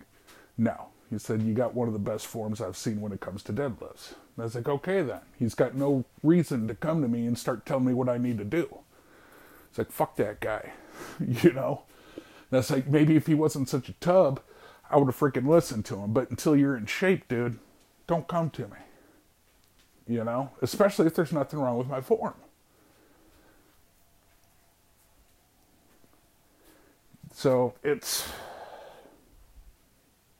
no. 0.58 0.88
He 1.10 1.18
said, 1.18 1.42
You 1.42 1.54
got 1.54 1.74
one 1.74 1.88
of 1.88 1.92
the 1.92 1.98
best 1.98 2.26
forms 2.26 2.60
I've 2.60 2.76
seen 2.76 3.00
when 3.00 3.12
it 3.12 3.20
comes 3.20 3.42
to 3.44 3.52
deadlifts. 3.52 4.12
And 4.12 4.38
I 4.38 4.44
was 4.44 4.54
like, 4.54 4.68
Okay, 4.68 5.02
then. 5.02 5.20
He's 5.38 5.54
got 5.54 5.74
no 5.74 6.04
reason 6.22 6.68
to 6.68 6.74
come 6.74 7.02
to 7.02 7.08
me 7.08 7.26
and 7.26 7.36
start 7.36 7.66
telling 7.66 7.84
me 7.84 7.94
what 7.94 8.08
I 8.08 8.16
need 8.16 8.38
to 8.38 8.44
do. 8.44 8.78
It's 9.68 9.78
like, 9.78 9.90
Fuck 9.90 10.16
that 10.16 10.40
guy. 10.40 10.72
you 11.20 11.52
know? 11.52 11.82
That's 12.50 12.70
like, 12.70 12.86
maybe 12.86 13.16
if 13.16 13.26
he 13.26 13.34
wasn't 13.34 13.68
such 13.68 13.88
a 13.88 13.92
tub, 13.94 14.40
I 14.90 14.96
would 14.96 15.06
have 15.06 15.18
freaking 15.18 15.46
listened 15.46 15.84
to 15.86 15.96
him. 15.96 16.12
But 16.12 16.30
until 16.30 16.56
you're 16.56 16.76
in 16.76 16.86
shape, 16.86 17.28
dude, 17.28 17.58
don't 18.06 18.28
come 18.28 18.50
to 18.50 18.62
me. 18.62 18.78
You 20.08 20.24
know? 20.24 20.50
Especially 20.60 21.06
if 21.06 21.14
there's 21.14 21.32
nothing 21.32 21.60
wrong 21.60 21.78
with 21.78 21.86
my 21.86 22.00
form. 22.00 22.34
So 27.32 27.74
it's 27.82 28.28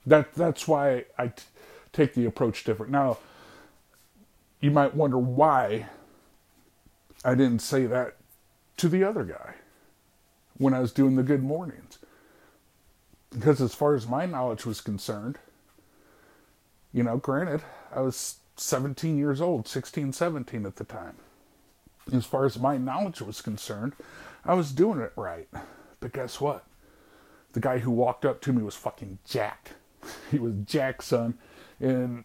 that 0.07 0.35
that's 0.35 0.69
why 0.69 1.05
I 1.17 1.29
t- 1.29 1.45
take 1.93 2.15
the 2.15 2.27
approach 2.27 2.65
different. 2.65 2.93
Now, 2.93 3.19
you 4.61 4.71
might 4.71 4.95
wonder 4.95 5.17
why 5.19 5.87
I 7.25 7.35
didn't 7.35 7.61
say 7.61 7.87
that 7.87 8.17
to 8.79 8.89
the 8.89 9.05
other 9.05 9.25
guy 9.25 9.55
when 10.59 10.75
I 10.75 10.81
was 10.81 10.93
doing 10.93 11.17
the 11.17 11.23
good 11.23 11.43
mornings. 11.43 12.00
Because 13.31 13.61
as 13.61 13.75
far 13.75 13.95
as 13.95 14.09
my 14.09 14.27
knowledge 14.27 14.67
was 14.67 14.81
concerned, 14.81 15.39
you 16.93 17.03
know, 17.03 17.17
granted, 17.17 17.63
I 17.95 18.01
was 18.01 18.39
17 18.57 19.17
years 19.17 19.41
old, 19.41 19.69
16, 19.69 20.13
17 20.13 20.67
at 20.67 20.77
the 20.77 20.85
time. 20.85 21.15
As 22.13 22.27
far 22.27 22.45
as 22.45 22.59
my 22.59 22.77
knowledge 22.77 23.23
was 23.23 23.41
concerned, 23.41 23.95
I 24.45 24.55
was 24.55 24.73
doing 24.73 25.01
it 25.01 25.13
right. 25.17 25.49
But 26.01 26.13
guess 26.13 26.41
what? 26.41 26.65
The 27.53 27.61
guy 27.61 27.79
who 27.79 27.91
walked 27.91 28.25
up 28.25 28.41
to 28.43 28.53
me 28.53 28.63
was 28.63 28.75
fucking 28.75 29.19
jacked. 29.25 29.75
he 30.31 30.39
was 30.39 30.55
Jack's 30.65 31.07
son. 31.07 31.39
And 31.79 32.25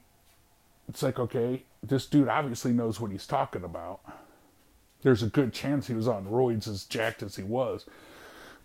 it's 0.90 1.04
like, 1.04 1.20
okay, 1.20 1.64
this 1.84 2.06
dude 2.06 2.28
obviously 2.28 2.72
knows 2.74 3.00
what 3.00 3.12
he's 3.12 3.28
talking 3.28 3.64
about. 3.64 4.02
There's 5.02 5.24
a 5.24 5.28
good 5.28 5.54
chance 5.54 5.88
he 5.88 5.94
was 5.94 6.08
on 6.08 6.26
roids 6.26 6.68
as 6.68 6.84
jacked 6.84 7.22
as 7.22 7.36
he 7.36 7.44
was. 7.44 7.86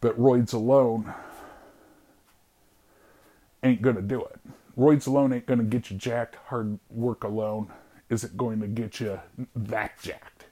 But 0.00 0.18
roids 0.18 0.54
alone 0.54 1.12
ain't 3.62 3.82
going 3.82 3.96
to 3.96 4.02
do 4.02 4.20
it. 4.22 4.38
Roids 4.78 5.06
alone 5.06 5.32
ain't 5.32 5.46
going 5.46 5.58
to 5.58 5.64
get 5.64 5.90
you 5.90 5.96
jacked. 5.96 6.36
Hard 6.46 6.78
work 6.90 7.24
alone 7.24 7.70
isn't 8.08 8.36
going 8.36 8.60
to 8.60 8.66
get 8.66 9.00
you 9.00 9.20
that 9.54 10.00
jacked. 10.00 10.46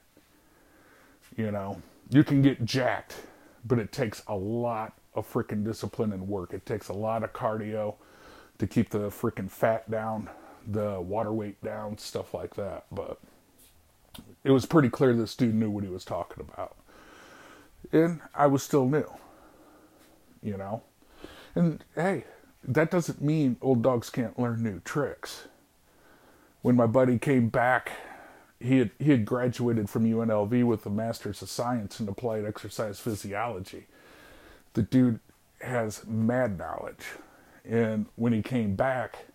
You 1.37 1.51
know, 1.51 1.81
you 2.11 2.25
can 2.25 2.43
get 2.43 2.65
jacked, 2.65 3.15
but 3.65 3.79
it 3.79 3.93
takes 3.93 4.23
a 4.27 4.35
lot 4.35 4.95
of 5.15 5.31
freaking 5.31 5.65
discipline 5.65 6.13
and 6.13 6.29
work. 6.29 6.53
It 6.53 6.67
takes 6.67 6.89
a 6.89 6.93
lot 6.93 7.23
of 7.23 7.33
cardio 7.33 7.95
to 8.59 8.67
keep 8.67 8.91
the 8.91 9.09
freaking 9.09 9.51
fat 9.51 9.91
down, 9.91 10.29
the 10.67 11.01
water 11.01 11.33
weight 11.33 11.63
down, 11.63 11.97
stuff 11.99 12.35
like 12.35 12.55
that. 12.55 12.87
But 12.91 13.19
it 14.45 14.51
was 14.51 14.67
pretty 14.67 14.89
clear 14.89 15.15
this 15.15 15.35
dude 15.35 15.55
knew 15.55 15.71
what 15.71 15.85
he 15.85 15.91
was 15.91 16.05
talking 16.05 16.47
about. 16.49 16.77
And 17.93 18.21
I 18.35 18.47
was 18.47 18.63
still 18.63 18.87
new, 18.87 19.11
you 20.43 20.57
know? 20.57 20.83
And 21.55 21.85
hey, 21.95 22.25
that 22.65 22.91
doesn't 22.91 23.23
mean 23.23 23.57
old 23.61 23.83
dogs 23.83 24.11
can't 24.11 24.39
learn 24.39 24.63
new 24.63 24.81
tricks. 24.81 25.49
When 26.63 26.77
my 26.77 26.87
buddy 26.87 27.19
came 27.19 27.49
back 27.49 27.93
he 28.61 28.79
had 28.79 28.91
he 28.99 29.11
had 29.11 29.25
graduated 29.25 29.89
from 29.89 30.05
UNLV 30.05 30.65
with 30.65 30.85
a 30.87 30.91
master's 30.91 31.43
of 31.43 31.49
science 31.49 32.01
in 32.01 32.09
applied 32.09 32.45
exercise 32.45 32.99
physiology. 32.99 33.87
The 34.75 34.83
dude 34.83 35.21
has 35.61 36.07
mad 36.07 36.59
knowledge, 36.59 37.07
and 37.65 38.07
when 38.17 38.33
he 38.33 38.43
came 38.43 38.75
back, 38.75 39.27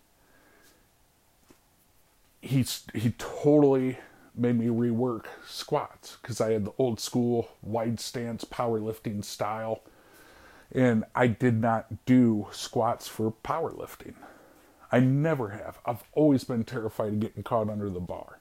he 2.42 2.64
he 2.92 3.12
totally 3.12 3.98
made 4.36 4.58
me 4.58 4.66
rework 4.66 5.26
squats 5.46 6.18
because 6.20 6.40
I 6.40 6.52
had 6.52 6.66
the 6.66 6.72
old 6.76 7.00
school 7.00 7.48
wide 7.62 8.00
stance 8.00 8.44
powerlifting 8.44 9.24
style, 9.24 9.82
and 10.74 11.04
I 11.14 11.28
did 11.28 11.60
not 11.60 12.04
do 12.04 12.48
squats 12.50 13.06
for 13.06 13.32
powerlifting. 13.44 14.14
I 14.90 15.00
never 15.00 15.50
have. 15.50 15.78
I've 15.86 16.02
always 16.12 16.44
been 16.44 16.64
terrified 16.64 17.14
of 17.14 17.20
getting 17.20 17.44
caught 17.44 17.70
under 17.70 17.88
the 17.88 18.00
bar. 18.00 18.40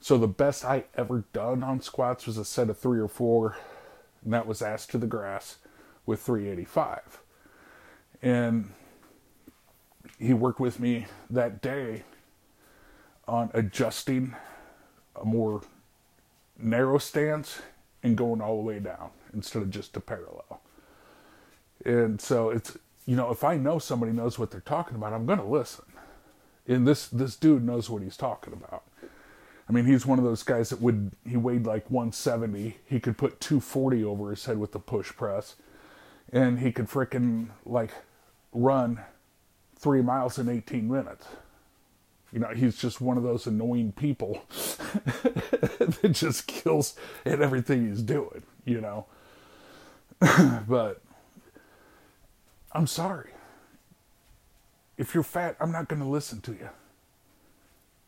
So 0.00 0.18
the 0.18 0.28
best 0.28 0.64
I 0.64 0.84
ever 0.96 1.24
done 1.32 1.62
on 1.62 1.80
squats 1.80 2.26
was 2.26 2.38
a 2.38 2.44
set 2.44 2.70
of 2.70 2.78
three 2.78 2.98
or 2.98 3.08
four, 3.08 3.56
and 4.24 4.32
that 4.32 4.46
was 4.46 4.62
ass 4.62 4.86
to 4.88 4.98
the 4.98 5.06
grass 5.06 5.58
with 6.06 6.20
385. 6.20 7.20
And 8.22 8.72
he 10.18 10.32
worked 10.32 10.60
with 10.60 10.80
me 10.80 11.06
that 11.30 11.60
day 11.60 12.04
on 13.28 13.50
adjusting 13.54 14.34
a 15.20 15.24
more 15.24 15.62
narrow 16.58 16.98
stance 16.98 17.60
and 18.02 18.16
going 18.16 18.40
all 18.40 18.56
the 18.56 18.62
way 18.62 18.78
down 18.80 19.10
instead 19.32 19.62
of 19.62 19.70
just 19.70 19.96
a 19.96 20.00
parallel. 20.00 20.61
And 21.84 22.20
so 22.20 22.50
it's 22.50 22.76
you 23.06 23.16
know, 23.16 23.30
if 23.30 23.42
I 23.42 23.56
know 23.56 23.78
somebody 23.78 24.12
knows 24.12 24.38
what 24.38 24.50
they're 24.50 24.60
talking 24.60 24.96
about, 24.96 25.12
I'm 25.12 25.26
going 25.26 25.38
to 25.38 25.44
listen. 25.44 25.84
And 26.66 26.86
this 26.86 27.08
this 27.08 27.36
dude 27.36 27.64
knows 27.64 27.90
what 27.90 28.02
he's 28.02 28.16
talking 28.16 28.52
about. 28.52 28.84
I 29.68 29.72
mean, 29.72 29.84
he's 29.84 30.06
one 30.06 30.18
of 30.18 30.24
those 30.24 30.42
guys 30.42 30.70
that 30.70 30.80
would 30.80 31.12
he 31.28 31.36
weighed 31.36 31.66
like 31.66 31.90
170. 31.90 32.78
He 32.84 33.00
could 33.00 33.18
put 33.18 33.40
240 33.40 34.04
over 34.04 34.30
his 34.30 34.44
head 34.44 34.58
with 34.58 34.72
the 34.72 34.78
push 34.78 35.12
press, 35.12 35.56
and 36.32 36.60
he 36.60 36.70
could 36.70 36.88
fricking 36.88 37.48
like 37.64 37.90
run 38.52 39.00
three 39.76 40.02
miles 40.02 40.38
in 40.38 40.48
18 40.48 40.88
minutes. 40.90 41.26
You 42.32 42.38
know, 42.38 42.48
he's 42.48 42.76
just 42.76 43.00
one 43.00 43.16
of 43.16 43.24
those 43.24 43.46
annoying 43.46 43.92
people 43.92 44.42
that 44.48 46.10
just 46.12 46.46
kills 46.46 46.94
at 47.26 47.42
everything 47.42 47.88
he's 47.88 48.02
doing. 48.02 48.42
You 48.64 48.80
know, 48.80 49.06
but 50.68 51.00
I'm 52.72 52.86
sorry. 52.86 53.30
If 54.96 55.14
you're 55.14 55.22
fat, 55.22 55.56
I'm 55.60 55.72
not 55.72 55.88
going 55.88 56.00
to 56.00 56.08
listen 56.08 56.40
to 56.42 56.52
you. 56.52 56.68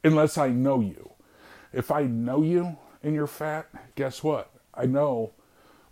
Unless 0.02 0.38
I 0.38 0.48
know 0.48 0.80
you. 0.80 1.10
If 1.72 1.90
I 1.90 2.02
know 2.04 2.42
you 2.42 2.76
and 3.02 3.14
you're 3.14 3.26
fat, 3.26 3.68
guess 3.94 4.22
what? 4.22 4.50
I 4.74 4.86
know 4.86 5.32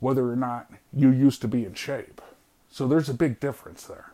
whether 0.00 0.30
or 0.30 0.36
not 0.36 0.70
you 0.92 1.10
used 1.10 1.40
to 1.42 1.48
be 1.48 1.64
in 1.64 1.74
shape. 1.74 2.20
So 2.70 2.86
there's 2.86 3.08
a 3.08 3.14
big 3.14 3.40
difference 3.40 3.84
there. 3.84 4.12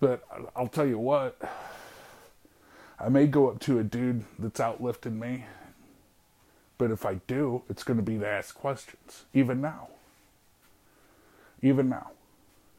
But 0.00 0.22
I'll 0.54 0.68
tell 0.68 0.86
you 0.86 0.98
what, 0.98 1.40
I 3.00 3.08
may 3.08 3.26
go 3.26 3.48
up 3.48 3.60
to 3.60 3.78
a 3.78 3.84
dude 3.84 4.24
that's 4.38 4.60
outlifting 4.60 5.18
me 5.18 5.44
but 6.78 6.90
if 6.90 7.06
I 7.06 7.14
do, 7.26 7.62
it's 7.68 7.84
going 7.84 7.98
to 7.98 8.02
be 8.02 8.18
to 8.18 8.28
ask 8.28 8.54
questions, 8.54 9.24
even 9.32 9.60
now. 9.60 9.88
Even 11.62 11.88
now. 11.88 12.10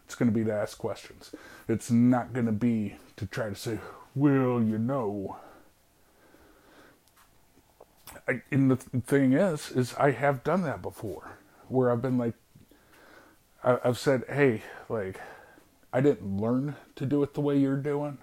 It's 0.05 0.15
going 0.15 0.31
to 0.31 0.38
be 0.38 0.43
to 0.43 0.53
ask 0.53 0.77
questions. 0.77 1.31
It's 1.67 1.89
not 1.89 2.34
going 2.34 2.45
to 2.45 2.51
be 2.51 2.97
to 3.15 3.25
try 3.25 3.49
to 3.49 3.55
say, 3.55 3.79
well, 4.13 4.62
you 4.62 4.77
know. 4.77 5.38
I, 8.27 8.41
and 8.51 8.69
the 8.69 8.75
thing 8.75 9.34
is, 9.34 9.71
is 9.71 9.95
I 9.95 10.12
have 10.12 10.43
done 10.43 10.62
that 10.63 10.81
before, 10.81 11.38
where 11.67 11.91
I've 11.91 12.01
been 12.01 12.17
like, 12.17 12.36
I, 13.63 13.77
I've 13.84 13.97
said, 13.97 14.23
hey, 14.29 14.62
like, 14.89 15.19
I 15.91 16.01
didn't 16.01 16.39
learn 16.39 16.75
to 16.97 17.05
do 17.05 17.23
it 17.23 17.34
the 17.34 17.41
way 17.41 17.58
you're 17.58 17.77
doing. 17.77 18.17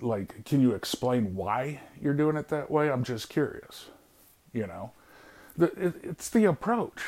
Like, 0.00 0.44
can 0.44 0.60
you 0.60 0.72
explain 0.72 1.34
why 1.34 1.80
you're 2.00 2.14
doing 2.14 2.36
it 2.36 2.48
that 2.48 2.70
way? 2.70 2.90
I'm 2.90 3.02
just 3.02 3.28
curious 3.28 3.86
you 4.58 4.66
know? 4.66 4.92
The, 5.56 5.66
it, 5.86 5.94
it's 6.02 6.28
the 6.28 6.44
approach 6.44 7.02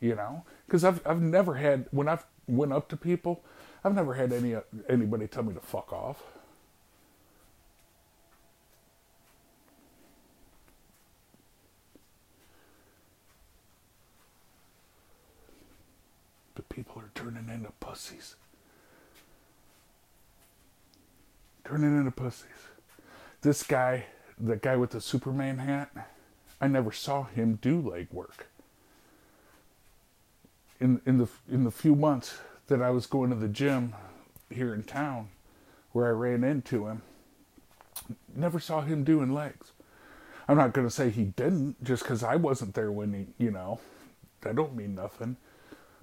you 0.00 0.14
know? 0.14 0.44
Because 0.66 0.84
I've, 0.84 1.04
I've 1.06 1.22
never 1.22 1.54
had 1.54 1.86
when 1.90 2.08
i've 2.08 2.24
went 2.46 2.72
up 2.72 2.88
to 2.90 2.96
people 2.96 3.42
i've 3.84 3.94
never 3.94 4.14
had 4.14 4.32
any 4.32 4.54
uh, 4.54 4.60
anybody 4.88 5.26
tell 5.26 5.42
me 5.42 5.54
to 5.54 5.60
fuck 5.60 5.92
off. 5.92 6.22
But 16.54 16.68
people 16.68 17.02
are 17.02 17.10
turning 17.14 17.48
into 17.48 17.72
pussies. 17.80 18.36
Turning 21.64 21.96
into 21.98 22.12
pussies. 22.12 22.68
This 23.40 23.62
guy 23.62 24.04
the 24.38 24.56
guy 24.56 24.76
with 24.76 24.90
the 24.90 25.00
Superman 25.00 25.58
hat, 25.58 26.13
I 26.64 26.66
never 26.66 26.92
saw 26.92 27.24
him 27.24 27.58
do 27.60 27.78
leg 27.78 28.08
work. 28.10 28.46
In 30.80 31.02
in 31.04 31.18
the 31.18 31.28
in 31.46 31.64
the 31.64 31.70
few 31.70 31.94
months 31.94 32.38
that 32.68 32.80
I 32.80 32.88
was 32.88 33.04
going 33.04 33.28
to 33.28 33.36
the 33.36 33.48
gym 33.48 33.94
here 34.48 34.72
in 34.72 34.82
town, 34.82 35.28
where 35.92 36.06
I 36.06 36.12
ran 36.12 36.42
into 36.42 36.86
him, 36.86 37.02
never 38.34 38.58
saw 38.58 38.80
him 38.80 39.04
doing 39.04 39.34
legs. 39.34 39.72
I'm 40.48 40.56
not 40.56 40.72
going 40.72 40.86
to 40.86 40.90
say 40.90 41.10
he 41.10 41.24
didn't 41.24 41.84
just 41.84 42.02
because 42.02 42.24
I 42.24 42.36
wasn't 42.36 42.72
there 42.72 42.90
when 42.90 43.12
he, 43.12 43.44
you 43.44 43.50
know, 43.50 43.80
that 44.40 44.56
don't 44.56 44.74
mean 44.74 44.94
nothing. 44.94 45.36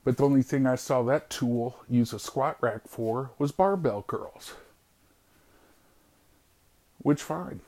But 0.04 0.18
the 0.18 0.26
only 0.26 0.44
thing 0.44 0.68
I 0.68 0.76
saw 0.76 1.02
that 1.04 1.32
tool 1.32 1.80
use 1.90 2.14
a 2.14 2.20
squat 2.20 2.58
rack 2.62 2.88
for 2.88 3.32
was 3.40 3.52
barbell 3.52 4.04
curls. 4.04 4.54
Which 7.00 7.24
fine. 7.24 7.62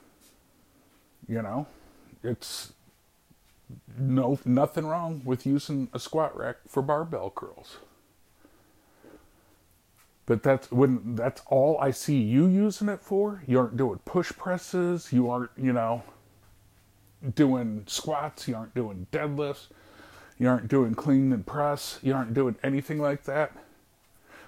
You 1.28 1.42
know, 1.42 1.66
it's 2.24 2.74
no 3.98 4.40
nothing 4.46 4.86
wrong 4.86 5.22
with 5.26 5.46
using 5.46 5.90
a 5.94 6.00
squat 6.00 6.36
rack 6.38 6.58
for 6.68 6.82
barbell 6.82 7.30
curls. 7.30 7.78
But 10.26 10.42
that's 10.42 10.72
when 10.72 11.16
that's 11.16 11.42
all 11.48 11.78
I 11.80 11.92
see 11.92 12.18
you 12.18 12.48
using 12.48 12.88
it 12.90 13.02
for. 13.02 13.44
You 13.46 13.60
aren't 13.60 13.78
doing 13.78 14.00
push 14.06 14.32
presses, 14.32 15.12
you 15.12 15.30
aren't, 15.30 15.52
you 15.58 15.74
know, 15.74 16.04
doing 17.36 17.84
squats, 17.88 18.48
you 18.48 18.56
aren't 18.56 18.74
doing 18.74 19.08
deadlifts, 19.12 19.68
you 20.40 20.48
aren't 20.48 20.70
doing 20.70 20.96
clean 20.96 21.34
and 21.34 21.46
press, 21.46 22.00
you 22.02 22.14
aren't 22.14 22.34
doing 22.34 22.56
anything 22.64 23.00
like 23.00 23.24
that. 23.24 23.52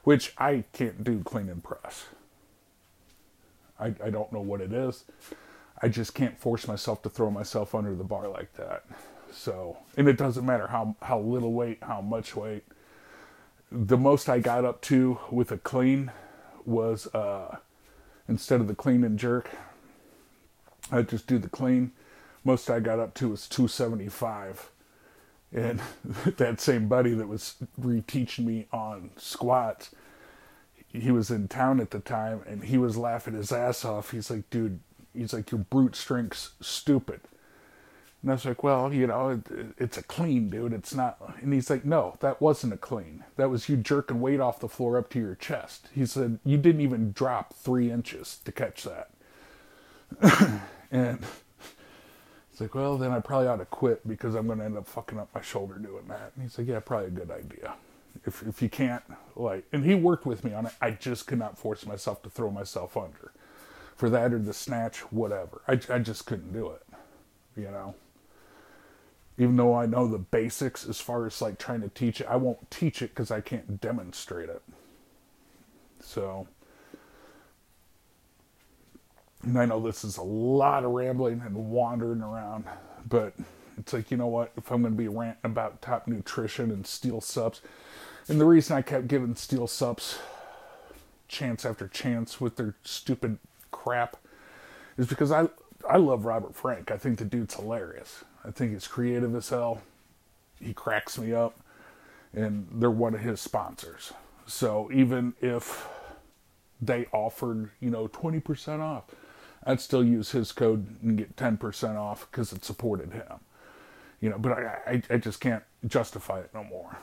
Which 0.04 0.34
I 0.38 0.64
can't 0.72 1.04
do 1.04 1.24
clean 1.24 1.50
and 1.50 1.64
press. 1.64 2.06
I, 3.80 3.88
I 4.04 4.10
don't 4.10 4.32
know 4.32 4.42
what 4.42 4.62
it 4.62 4.72
is. 4.72 5.04
I 5.82 5.90
just 5.90 6.14
can't 6.14 6.40
force 6.40 6.68
myself 6.68 7.02
to 7.04 7.10
throw 7.10 7.30
myself 7.30 7.76
under 7.76 7.94
the 7.96 8.04
bar 8.04 8.28
like 8.30 8.54
that. 8.54 8.86
So, 9.36 9.78
and 9.98 10.08
it 10.08 10.18
doesn't 10.18 10.46
matter 10.46 10.68
how 10.68 10.96
how 11.02 11.20
little 11.20 11.54
weight, 11.54 11.80
how 11.84 12.02
much 12.02 12.36
weight. 12.36 12.64
The 13.72 13.98
most 13.98 14.30
I 14.30 14.40
got 14.40 14.64
up 14.64 14.82
to 14.84 15.20
with 15.30 15.52
a 15.52 15.58
clean 15.58 16.12
was 16.66 17.14
uh, 17.14 17.58
instead 18.28 18.62
of 18.62 18.68
the 18.68 18.76
clean 18.76 19.04
and 19.04 19.20
jerk, 19.20 19.52
I 20.92 21.02
just 21.02 21.28
do 21.28 21.38
the 21.38 21.50
clean. 21.50 21.92
Most 22.44 22.70
I 22.70 22.80
got 22.80 23.00
up 23.00 23.14
to 23.16 23.30
was 23.30 23.48
275. 23.48 24.72
And 25.52 25.82
that 26.38 26.62
same 26.62 26.88
buddy 26.88 27.14
that 27.14 27.28
was 27.28 27.56
reteaching 27.80 28.46
me 28.46 28.68
on 28.72 29.12
squats, 29.18 29.92
he 30.88 31.12
was 31.12 31.30
in 31.30 31.48
town 31.48 31.80
at 31.80 31.92
the 31.92 32.00
time 32.00 32.42
and 32.48 32.64
he 32.64 32.78
was 32.78 32.98
laughing 32.98 33.34
his 33.34 33.52
ass 33.52 33.84
off. 33.84 34.12
He's 34.12 34.30
like, 34.30 34.50
dude, 34.50 34.80
he's 35.14 35.34
like, 35.34 35.52
your 35.52 35.60
brute 35.60 35.96
strength's 35.96 36.52
stupid. 36.62 37.22
And 38.26 38.32
I 38.32 38.34
was 38.34 38.46
like, 38.46 38.64
well, 38.64 38.92
you 38.92 39.06
know, 39.06 39.30
it, 39.30 39.76
it's 39.78 40.00
a 40.00 40.02
clean, 40.02 40.50
dude. 40.50 40.74
It's 40.74 40.96
not. 40.96 41.20
And 41.44 41.54
he's 41.54 41.70
like, 41.70 41.86
no, 41.86 42.18
that 42.22 42.42
wasn't 42.42 42.74
a 42.74 42.78
clean. 42.78 43.24
That 43.36 43.52
was 43.52 43.70
you 43.70 43.78
jerking 43.78 44.20
weight 44.20 44.40
off 44.40 44.60
the 44.60 44.68
floor 44.68 44.98
up 44.98 45.12
to 45.12 45.20
your 45.20 45.36
chest. 45.36 45.90
He 45.94 46.08
said, 46.08 46.40
you 46.44 46.58
didn't 46.58 46.82
even 46.82 47.12
drop 47.12 47.54
three 47.54 47.92
inches 47.92 48.40
to 48.44 48.52
catch 48.52 48.82
that. 48.82 49.12
and 50.92 51.20
it's 52.52 52.60
like, 52.60 52.74
well, 52.74 52.98
then 52.98 53.12
I 53.12 53.20
probably 53.20 53.48
ought 53.48 53.58
to 53.58 53.66
quit 53.66 54.08
because 54.08 54.34
I'm 54.34 54.48
going 54.48 54.58
to 54.58 54.66
end 54.66 54.76
up 54.80 54.88
fucking 54.88 55.20
up 55.20 55.30
my 55.36 55.42
shoulder 55.42 55.78
doing 55.78 56.08
that. 56.08 56.32
And 56.34 56.46
he's 56.46 56.58
like, 56.58 56.66
yeah, 56.68 56.80
probably 56.80 57.10
a 57.10 57.12
good 57.12 57.30
idea. 57.30 57.76
If, 58.26 58.42
if 58.48 58.60
you 58.60 58.70
can't, 58.70 59.04
like, 59.36 59.66
and 59.72 59.86
he 59.86 59.94
worked 59.94 60.26
with 60.26 60.44
me 60.44 60.52
on 60.52 60.66
it. 60.66 60.74
I 60.82 60.90
just 60.90 61.28
could 61.28 61.38
not 61.38 61.60
force 61.60 61.86
myself 61.86 62.24
to 62.24 62.32
throw 62.32 62.50
myself 62.50 62.98
under 62.98 63.34
for 63.96 64.10
that 64.10 64.34
or 64.34 64.40
the 64.40 64.52
snatch, 64.52 65.02
whatever. 65.12 65.62
I, 65.68 65.80
I 65.92 66.00
just 66.00 66.26
couldn't 66.26 66.54
do 66.54 66.72
it, 66.72 66.82
you 67.56 67.66
know. 67.70 67.94
Even 69.38 69.58
though 69.58 69.74
I 69.74 69.86
know 69.86 70.08
the 70.08 70.18
basics 70.18 70.88
as 70.88 71.00
far 71.00 71.26
as 71.26 71.42
like 71.42 71.58
trying 71.58 71.82
to 71.82 71.90
teach 71.90 72.22
it, 72.22 72.28
I 72.30 72.38
won't 72.38 72.72
teach 72.72 73.02
it 73.02 73.10
because 73.10 73.32
I 73.32 73.42
can't 73.42 73.82
demonstrate 73.82 74.50
it. 74.50 74.62
So, 76.00 76.48
and 79.44 79.58
I 79.60 79.66
know 79.66 79.80
this 79.80 80.04
is 80.04 80.18
a 80.18 80.24
lot 80.24 80.86
of 80.86 80.92
rambling 80.92 81.42
and 81.46 81.56
wandering 81.56 82.22
around, 82.22 82.66
but 83.08 83.34
it's 83.78 83.92
like, 83.92 84.10
you 84.10 84.18
know 84.18 84.28
what? 84.28 84.52
If 84.56 84.72
I'm 84.72 84.82
going 84.82 84.94
to 84.94 84.98
be 84.98 85.08
ranting 85.08 85.40
about 85.44 85.82
top 85.82 86.08
nutrition 86.08 86.72
and 86.72 86.88
Steel 86.88 87.20
Supps, 87.20 87.60
and 88.28 88.40
the 88.40 88.46
reason 88.46 88.78
I 88.78 88.82
kept 88.82 89.08
giving 89.08 89.36
Steel 89.36 89.68
Supps 89.68 90.18
chance 91.28 91.66
after 91.66 91.88
chance 91.88 92.40
with 92.40 92.56
their 92.56 92.76
stupid 92.84 93.38
crap 93.72 94.18
is 94.98 95.08
because 95.08 95.32
I 95.32 95.50
I 95.88 95.98
love 95.98 96.26
Robert 96.26 96.56
Frank. 96.56 96.90
I 96.90 96.98
think 96.98 97.20
the 97.20 97.26
dude's 97.26 97.56
hilarious. 97.56 98.24
I 98.46 98.52
think 98.52 98.74
it's 98.74 98.88
creative 98.88 99.36
as 99.36 99.50
hell. 99.50 99.82
He 100.60 100.74
cracks 100.74 101.18
me 101.18 101.34
up, 101.34 101.60
and 102.34 102.68
they're 102.72 102.92
one 102.92 103.16
of 103.16 103.22
his 103.22 103.42
sponsors. 103.42 104.14
So 104.46 104.90
even 104.94 105.34
if 105.42 105.88
they 106.82 107.08
offered, 107.12 107.72
you 107.80 107.90
know, 107.90 108.08
20% 108.08 108.80
off, 108.80 109.06
I'd 109.66 109.82
still 109.82 110.04
use 110.04 110.32
his 110.32 110.52
code 110.52 111.02
and 111.02 111.18
get 111.18 111.36
10% 111.36 111.96
off 111.96 112.30
because 112.30 112.54
it 112.54 112.64
supported 112.64 113.14
him. 113.14 113.40
You 114.22 114.30
know, 114.30 114.38
but 114.38 114.54
I, 114.54 114.78
I, 114.88 115.04
I 115.10 115.18
just 115.18 115.42
can't 115.42 115.64
justify 115.88 116.40
it 116.40 116.52
no 116.54 116.64
more. 116.64 116.98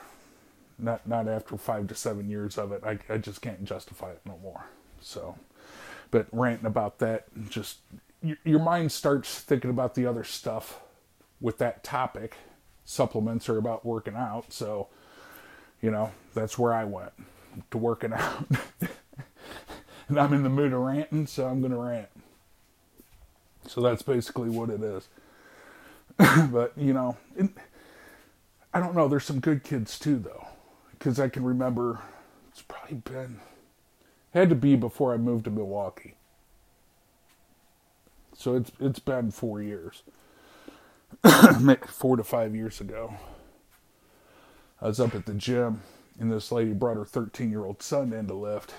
Not 0.79 1.07
not 1.07 1.27
after 1.27 1.55
five 1.57 1.87
to 1.87 1.95
seven 1.95 2.29
years 2.29 2.57
of 2.57 2.71
it. 2.71 2.83
I, 2.83 2.97
I 3.07 3.17
just 3.17 3.41
can't 3.41 3.63
justify 3.63 4.11
it 4.11 4.21
no 4.25 4.39
more. 4.41 4.65
So, 4.99 5.37
but 6.09 6.27
ranting 6.31 6.65
about 6.65 6.99
that, 6.99 7.27
just 7.49 7.79
your, 8.21 8.37
your 8.43 8.59
mind 8.59 8.91
starts 8.91 9.39
thinking 9.39 9.69
about 9.69 9.93
the 9.95 10.05
other 10.07 10.23
stuff 10.23 10.79
with 11.43 11.59
that 11.59 11.83
topic. 11.83 12.37
Supplements 12.85 13.47
are 13.49 13.57
about 13.57 13.85
working 13.85 14.15
out, 14.15 14.51
so 14.51 14.87
you 15.81 15.91
know 15.91 16.11
that's 16.33 16.57
where 16.57 16.73
I 16.73 16.85
went 16.85 17.11
to 17.69 17.77
working 17.77 18.13
out. 18.17 18.45
and 20.07 20.19
I'm 20.19 20.33
in 20.33 20.41
the 20.41 20.49
mood 20.49 20.73
of 20.73 20.79
ranting, 20.79 21.27
so 21.27 21.45
I'm 21.45 21.61
gonna 21.61 21.77
rant. 21.77 22.09
So 23.67 23.81
that's 23.81 24.01
basically 24.01 24.49
what 24.49 24.69
it 24.69 24.81
is. 24.81 25.07
but 26.51 26.73
you 26.77 26.93
know, 26.93 27.17
it, 27.35 27.49
I 28.73 28.79
don't 28.79 28.95
know. 28.95 29.07
There's 29.07 29.25
some 29.25 29.39
good 29.39 29.63
kids 29.63 29.99
too, 29.99 30.17
though, 30.17 30.47
because 30.91 31.19
I 31.19 31.29
can 31.29 31.43
remember 31.43 31.99
it's 32.49 32.61
probably 32.61 32.97
been 32.97 33.39
had 34.33 34.49
to 34.49 34.55
be 34.55 34.75
before 34.75 35.13
I 35.13 35.17
moved 35.17 35.45
to 35.45 35.51
Milwaukee. 35.51 36.15
So 38.35 38.55
it's 38.55 38.71
it's 38.79 38.99
been 38.99 39.31
four 39.31 39.61
years, 39.61 40.03
four 41.87 42.17
to 42.17 42.23
five 42.23 42.55
years 42.55 42.81
ago. 42.81 43.15
I 44.81 44.87
was 44.87 44.99
up 44.99 45.15
at 45.15 45.25
the 45.25 45.33
gym, 45.33 45.81
and 46.19 46.31
this 46.31 46.51
lady 46.51 46.73
brought 46.73 46.97
her 46.97 47.05
13 47.05 47.49
year 47.49 47.65
old 47.65 47.81
son 47.81 48.13
in 48.13 48.27
to 48.27 48.33
lift, 48.33 48.73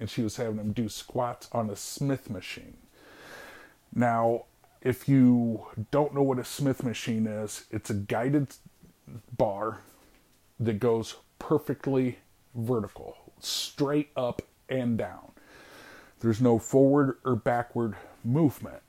and 0.00 0.08
she 0.08 0.22
was 0.22 0.36
having 0.36 0.58
him 0.58 0.72
do 0.72 0.88
squats 0.88 1.48
on 1.52 1.70
a 1.70 1.76
Smith 1.76 2.30
machine. 2.30 2.76
Now, 3.94 4.44
if 4.80 5.08
you 5.08 5.66
don't 5.90 6.14
know 6.14 6.22
what 6.22 6.38
a 6.38 6.44
Smith 6.44 6.82
machine 6.82 7.26
is, 7.26 7.66
it's 7.70 7.90
a 7.90 7.94
guided 7.94 8.54
bar 9.36 9.80
that 10.58 10.80
goes 10.80 11.16
perfectly 11.38 12.18
vertical, 12.54 13.16
straight 13.40 14.10
up 14.16 14.42
and 14.68 14.96
down. 14.96 15.32
There's 16.20 16.40
no 16.40 16.58
forward 16.58 17.18
or 17.24 17.36
backward 17.36 17.96
movement. 18.24 18.82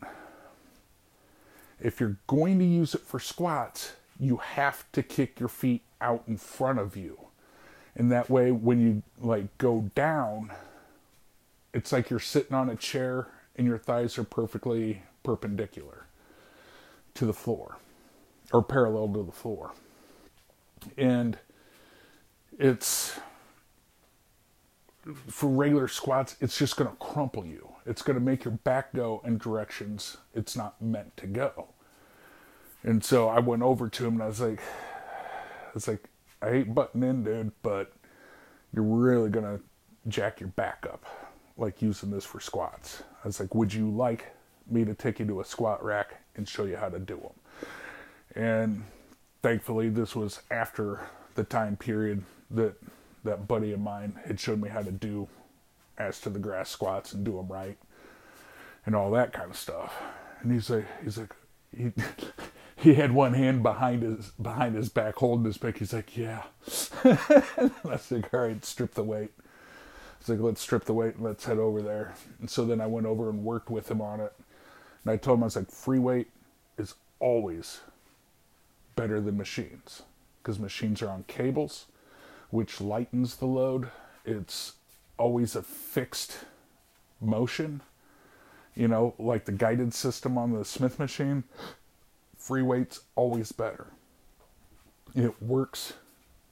If 1.84 2.00
you're 2.00 2.18
going 2.28 2.60
to 2.60 2.66
use 2.66 2.96
it 2.96 3.02
for 3.02 3.20
squats, 3.20 3.92
you 4.20 4.38
have 4.38 4.90
to 4.94 5.04
kick 5.04 5.40
your 5.40 5.50
feet 5.50 5.82
out 6.00 6.24
in 6.28 6.38
front 6.38 6.80
of 6.80 6.96
you. 6.96 7.20
And 7.96 8.12
that 8.12 8.30
way 8.30 8.52
when 8.52 8.80
you 8.80 9.04
like 9.20 9.56
go 9.58 9.92
down, 9.94 10.52
it's 11.74 11.92
like 11.92 12.10
you're 12.10 12.20
sitting 12.20 12.56
on 12.56 12.70
a 12.70 12.76
chair 12.76 13.28
and 13.58 13.68
your 13.68 13.78
thighs 13.78 14.18
are 14.18 14.24
perfectly 14.24 15.04
perpendicular 15.24 16.08
to 17.16 17.26
the 17.26 17.34
floor 17.34 17.78
or 18.52 18.64
parallel 18.64 19.10
to 19.10 19.24
the 19.24 19.32
floor. 19.32 19.74
And 20.98 21.38
it's 22.58 23.20
for 25.28 25.50
regular 25.50 25.90
squats, 25.90 26.38
it's 26.40 26.58
just 26.58 26.78
going 26.78 26.90
to 26.90 26.96
crumple 26.96 27.46
you. 27.46 27.73
It's 27.86 28.02
going 28.02 28.18
to 28.18 28.24
make 28.24 28.46
your 28.46 28.54
back 28.54 28.94
go 28.94 29.22
in 29.26 29.38
directions 29.38 30.18
it's 30.34 30.56
not 30.56 30.82
meant 30.82 31.16
to 31.18 31.28
go. 31.28 31.68
And 32.84 33.04
so 33.04 33.30
I 33.30 33.40
went 33.40 33.62
over 33.62 33.90
to 33.90 34.06
him 34.06 34.14
and 34.14 34.24
I 34.24 34.28
was 34.28 34.42
like, 34.42 34.60
I 34.60 35.72
was 35.74 35.88
like, 35.88 36.10
I 36.42 36.50
hate 36.50 36.74
butting 36.76 37.04
in, 37.04 37.24
dude, 37.24 37.52
but 37.62 37.94
you're 38.74 38.84
really 38.84 39.30
going 39.30 39.46
to 39.46 39.64
jack 40.08 40.40
your 40.40 40.50
back 40.50 40.86
up, 40.92 41.06
like 41.58 41.82
using 41.82 42.12
this 42.12 42.26
for 42.26 42.40
squats. 42.40 43.04
I 43.24 43.28
was 43.28 43.40
like, 43.40 43.56
would 43.56 43.74
you 43.74 43.90
like 43.90 44.34
me 44.70 44.84
to 44.86 44.94
take 44.94 45.20
you 45.20 45.26
to 45.28 45.40
a 45.40 45.46
squat 45.46 45.84
rack 45.84 46.16
and 46.36 46.48
show 46.48 46.66
you 46.66 46.76
how 46.76 46.90
to 46.90 47.00
do 47.00 47.16
them? 47.16 47.32
And 48.36 48.84
thankfully, 49.42 49.90
this 49.90 50.16
was 50.16 50.42
after 50.52 51.02
the 51.36 51.44
time 51.44 51.78
period 51.78 52.24
that 52.52 52.76
that 53.24 53.48
buddy 53.48 53.72
of 53.72 53.80
mine 53.80 54.20
had 54.26 54.40
showed 54.40 54.62
me 54.62 54.68
how 54.68 54.82
to 54.82 54.92
do 54.92 55.28
as 55.98 56.20
to 56.22 56.30
the 56.30 56.40
grass 56.40 56.70
squats 56.70 57.14
and 57.14 57.24
do 57.24 57.38
them 57.38 57.48
right 57.48 57.78
and 58.86 58.96
all 58.96 59.12
that 59.12 59.34
kind 59.34 59.50
of 59.50 59.58
stuff. 59.58 59.94
And 60.42 60.52
he's 60.52 60.70
like, 60.70 60.86
he's 61.04 61.18
like, 61.18 61.34
he, 61.76 61.92
he 62.76 62.96
had 62.96 63.12
one 63.12 63.34
hand 63.34 63.64
behind 63.64 64.04
his 64.04 64.32
behind 64.32 64.76
his 64.76 64.90
back 64.90 65.16
holding 65.16 65.46
his 65.46 65.58
pick. 65.58 65.78
He's 65.78 65.94
like, 65.94 66.18
yeah. 66.18 66.44
I 67.04 67.70
like, 68.12 68.34
all 68.34 68.42
right, 68.42 68.64
strip 68.66 68.94
the 68.94 69.04
weight. 69.04 69.32
Was 70.20 70.30
like, 70.30 70.40
let's 70.40 70.62
strip 70.62 70.86
the 70.86 70.94
weight 70.94 71.16
and 71.16 71.24
let's 71.24 71.46
head 71.46 71.58
over 71.58 71.82
there. 71.82 72.14
And 72.40 72.50
so 72.50 72.66
then 72.66 72.82
I 72.82 72.88
went 72.88 73.08
over 73.08 73.30
and 73.30 73.44
worked 73.44 73.70
with 73.70 73.90
him 73.90 74.02
on 74.02 74.20
it. 74.20 74.34
And 75.04 75.12
I 75.12 75.18
told 75.18 75.40
him, 75.40 75.44
I 75.44 75.48
was 75.48 75.56
like, 75.56 75.70
free 75.70 76.00
weight 76.00 76.28
is 76.78 76.96
always 77.20 77.82
better 78.96 79.20
than 79.20 79.38
machines 79.38 80.04
because 80.42 80.60
machines 80.60 81.02
are 81.02 81.10
on 81.10 81.24
cables, 81.28 81.88
which 82.52 82.80
lightens 82.80 83.38
the 83.38 83.46
load. 83.46 83.90
It's 84.26 84.74
always 85.18 85.56
a 85.56 85.62
fixed 85.62 86.40
motion, 87.22 87.82
you 88.76 88.88
know, 88.88 89.14
like 89.18 89.46
the 89.46 89.52
guided 89.52 89.94
system 89.94 90.38
on 90.38 90.54
the 90.54 90.66
Smith 90.66 91.00
machine. 91.00 91.44
Free 92.38 92.62
weight's 92.62 93.02
always 93.16 93.52
better. 93.52 93.88
It 95.16 95.42
works 95.42 95.94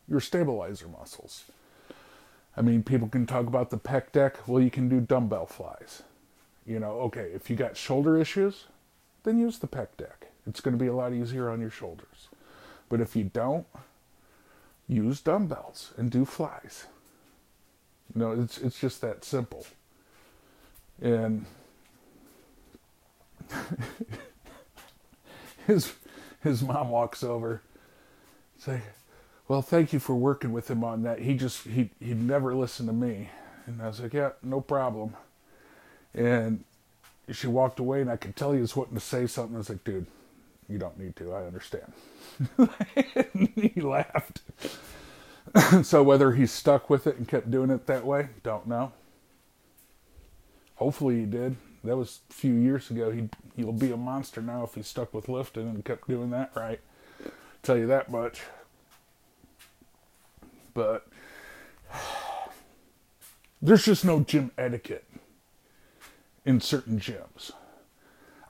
your 0.08 0.20
stabilizer 0.20 0.88
muscles. 0.88 1.46
I 2.56 2.62
mean, 2.62 2.84
people 2.84 3.08
can 3.08 3.26
talk 3.26 3.48
about 3.48 3.70
the 3.70 3.78
pec 3.78 4.12
deck. 4.12 4.48
Well, 4.48 4.62
you 4.62 4.70
can 4.70 4.90
do 4.90 5.00
dumbbell 5.00 5.46
flies. 5.46 6.04
You 6.66 6.80
know, 6.80 7.00
okay, 7.02 7.32
if 7.34 7.50
you 7.50 7.56
got 7.56 7.76
shoulder 7.76 8.18
issues, 8.20 8.66
then 9.24 9.40
use 9.40 9.60
the 9.60 9.68
pec 9.68 9.88
deck. 9.98 10.28
It's 10.46 10.62
going 10.62 10.78
to 10.78 10.84
be 10.84 10.88
a 10.88 10.94
lot 10.94 11.14
easier 11.14 11.50
on 11.50 11.62
your 11.62 11.70
shoulders. 11.70 12.28
But 12.90 13.02
if 13.02 13.16
you 13.16 13.24
don't, 13.24 13.66
use 14.88 15.22
dumbbells 15.22 15.94
and 15.98 16.12
do 16.12 16.26
flies. 16.26 16.86
You 18.16 18.22
know, 18.22 18.32
it's 18.42 18.58
it's 18.58 18.80
just 18.80 19.02
that 19.02 19.24
simple. 19.24 19.66
And 21.02 21.46
his 25.68 25.94
his 26.44 26.62
mom 26.62 26.90
walks 26.90 27.24
over, 27.24 27.62
say, 28.58 28.82
"Well, 29.48 29.62
thank 29.62 29.94
you 29.94 30.00
for 30.00 30.16
working 30.16 30.52
with 30.52 30.70
him 30.70 30.84
on 30.84 31.04
that. 31.04 31.20
He 31.20 31.36
just 31.36 31.66
he 31.68 31.90
he 32.00 32.14
never 32.14 32.56
listened 32.56 32.90
to 32.90 32.94
me." 32.94 33.30
And 33.66 33.82
I 33.82 33.88
was 33.88 34.00
like, 34.02 34.14
"Yeah, 34.14 34.32
no 34.44 34.62
problem." 34.62 35.16
And 36.14 36.64
she 37.32 37.48
walked 37.48 37.80
away, 37.80 38.02
and 38.02 38.12
I 38.12 38.18
could 38.18 38.36
tell 38.36 38.52
he 38.52 38.60
was 38.60 38.76
wanting 38.76 38.96
to 38.96 39.00
say 39.00 39.28
something. 39.28 39.56
I 39.56 39.60
was 39.60 39.70
like, 39.70 39.84
"Dude, 39.84 40.08
you 40.68 40.78
don't 40.78 41.00
need 41.00 41.16
to. 41.18 41.34
I 41.34 41.46
understand." 41.46 41.94
he 43.56 43.80
laughed. 43.82 44.42
so 45.84 46.04
whether 46.04 46.34
he 46.34 46.46
stuck 46.46 46.90
with 46.90 47.08
it 47.08 47.18
and 47.18 47.28
kept 47.28 47.52
doing 47.52 47.70
it 47.70 47.86
that 47.88 48.06
way, 48.06 48.30
don't 48.44 48.68
know. 48.68 48.92
Hopefully 50.76 51.20
he 51.20 51.26
did. 51.26 51.56
That 51.84 51.98
was 51.98 52.22
a 52.30 52.34
few 52.34 52.54
years 52.54 52.90
ago. 52.90 53.12
He 53.12 53.30
he'll 53.56 53.72
be 53.72 53.92
a 53.92 53.98
monster 53.98 54.42
now 54.42 54.64
if 54.64 54.76
he 54.76 54.84
stuck 54.84 55.14
with 55.14 55.28
lifting 55.28 55.68
and 55.68 55.84
kept 55.84 56.08
doing 56.08 56.30
that 56.32 56.52
right. 56.56 56.80
Tell 57.64 57.78
you 57.78 57.88
that 57.88 58.10
much. 58.10 58.42
But 60.74 61.08
there's 63.62 63.86
just 63.86 64.06
no 64.06 64.22
gym 64.22 64.52
etiquette 64.58 65.06
in 66.46 66.62
certain 66.62 67.00
gyms. 67.00 67.52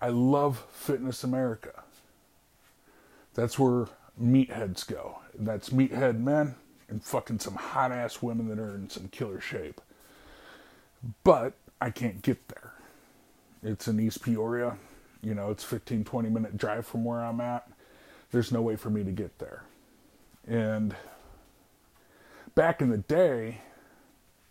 I 0.01 0.09
love 0.09 0.65
Fitness 0.71 1.23
America. 1.23 1.83
That's 3.33 3.57
where 3.57 3.87
meatheads 4.21 4.85
go. 4.85 5.19
That's 5.37 5.69
meathead 5.69 6.19
men 6.19 6.55
and 6.91 7.03
fucking 7.03 7.39
some 7.39 7.55
hot 7.55 7.91
ass 7.91 8.21
women 8.21 8.49
that 8.49 8.59
are 8.59 8.75
in 8.75 8.89
some 8.89 9.07
killer 9.07 9.39
shape. 9.39 9.81
But 11.23 11.53
I 11.79 11.89
can't 11.89 12.21
get 12.21 12.47
there. 12.49 12.73
It's 13.63 13.87
in 13.87 13.99
East 13.99 14.21
Peoria. 14.21 14.77
You 15.23 15.33
know, 15.33 15.49
it's 15.49 15.63
15, 15.63 16.03
20 16.03 16.29
minute 16.29 16.57
drive 16.57 16.85
from 16.85 17.05
where 17.05 17.23
I'm 17.23 17.41
at. 17.41 17.67
There's 18.31 18.51
no 18.51 18.61
way 18.61 18.75
for 18.75 18.89
me 18.89 19.03
to 19.03 19.11
get 19.11 19.39
there. 19.39 19.63
And 20.47 20.95
back 22.55 22.81
in 22.81 22.89
the 22.89 22.97
day, 22.97 23.59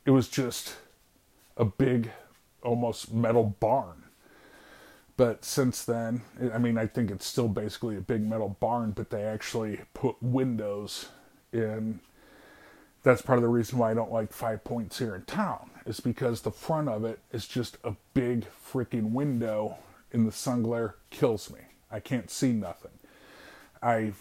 it 0.05 0.11
was 0.11 0.28
just 0.28 0.76
a 1.57 1.64
big, 1.64 2.11
almost 2.62 3.12
metal 3.12 3.57
barn. 3.61 4.05
But 5.16 5.45
since 5.45 5.84
then, 5.84 6.22
I 6.55 6.59
mean, 6.59 6.78
I 6.78 6.86
think 6.86 7.11
it's 7.11 7.26
still 7.26 7.49
basically 7.49 7.97
a 7.97 8.01
big 8.01 8.26
metal 8.26 8.57
barn, 8.61 8.93
but 8.93 9.11
they 9.11 9.24
actually 9.24 9.80
put 9.93 10.16
windows 10.22 11.09
in. 11.53 12.01
That's 13.03 13.22
part 13.22 13.38
of 13.38 13.42
the 13.42 13.48
reason 13.48 13.78
why 13.78 13.90
I 13.90 13.94
don't 13.94 14.12
like 14.12 14.32
Five 14.32 14.62
Points 14.62 14.98
here 14.98 15.14
in 15.14 15.22
town, 15.22 15.70
is 15.86 16.01
because 16.01 16.42
the 16.42 16.51
front 16.51 16.88
of 16.88 17.05
it 17.05 17.20
is 17.32 17.46
just 17.48 17.78
a 17.82 17.94
big 18.12 18.46
freaking 18.72 19.12
window, 19.12 19.76
and 20.12 20.26
the 20.26 20.32
sun 20.32 20.62
glare 20.62 20.96
kills 21.09 21.51
me. 21.51 21.61
I 21.90 22.01
can't 22.01 22.30
see 22.30 22.53
nothing. 22.53 22.92
I 23.82 24.12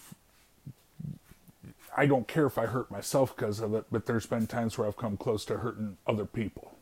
I 1.96 2.06
don't 2.06 2.28
care 2.28 2.46
if 2.46 2.56
I 2.56 2.66
hurt 2.66 2.90
myself 2.90 3.36
because 3.36 3.60
of 3.60 3.74
it, 3.74 3.84
but 3.90 4.06
there's 4.06 4.26
been 4.26 4.46
times 4.46 4.78
where 4.78 4.86
I've 4.86 4.96
come 4.96 5.16
close 5.16 5.44
to 5.46 5.58
hurting 5.58 5.96
other 6.06 6.24
people. 6.24 6.76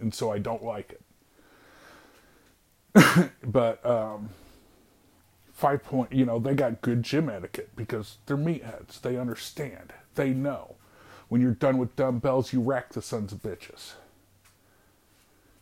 And 0.00 0.14
so 0.14 0.32
I 0.32 0.38
don't 0.38 0.64
like 0.64 0.98
it. 2.94 3.30
but 3.44 3.84
um, 3.86 4.30
five 5.52 5.84
point, 5.84 6.12
you 6.12 6.24
know, 6.24 6.38
they 6.38 6.54
got 6.54 6.80
good 6.80 7.02
gym 7.02 7.28
etiquette 7.28 7.70
because 7.76 8.18
they're 8.26 8.36
meatheads. 8.36 9.00
They 9.00 9.16
understand. 9.16 9.92
They 10.14 10.30
know. 10.30 10.76
When 11.28 11.40
you're 11.40 11.52
done 11.52 11.78
with 11.78 11.96
dumbbells, 11.96 12.52
you 12.52 12.60
rack 12.60 12.90
the 12.90 13.02
sons 13.02 13.32
of 13.32 13.42
bitches. 13.42 13.92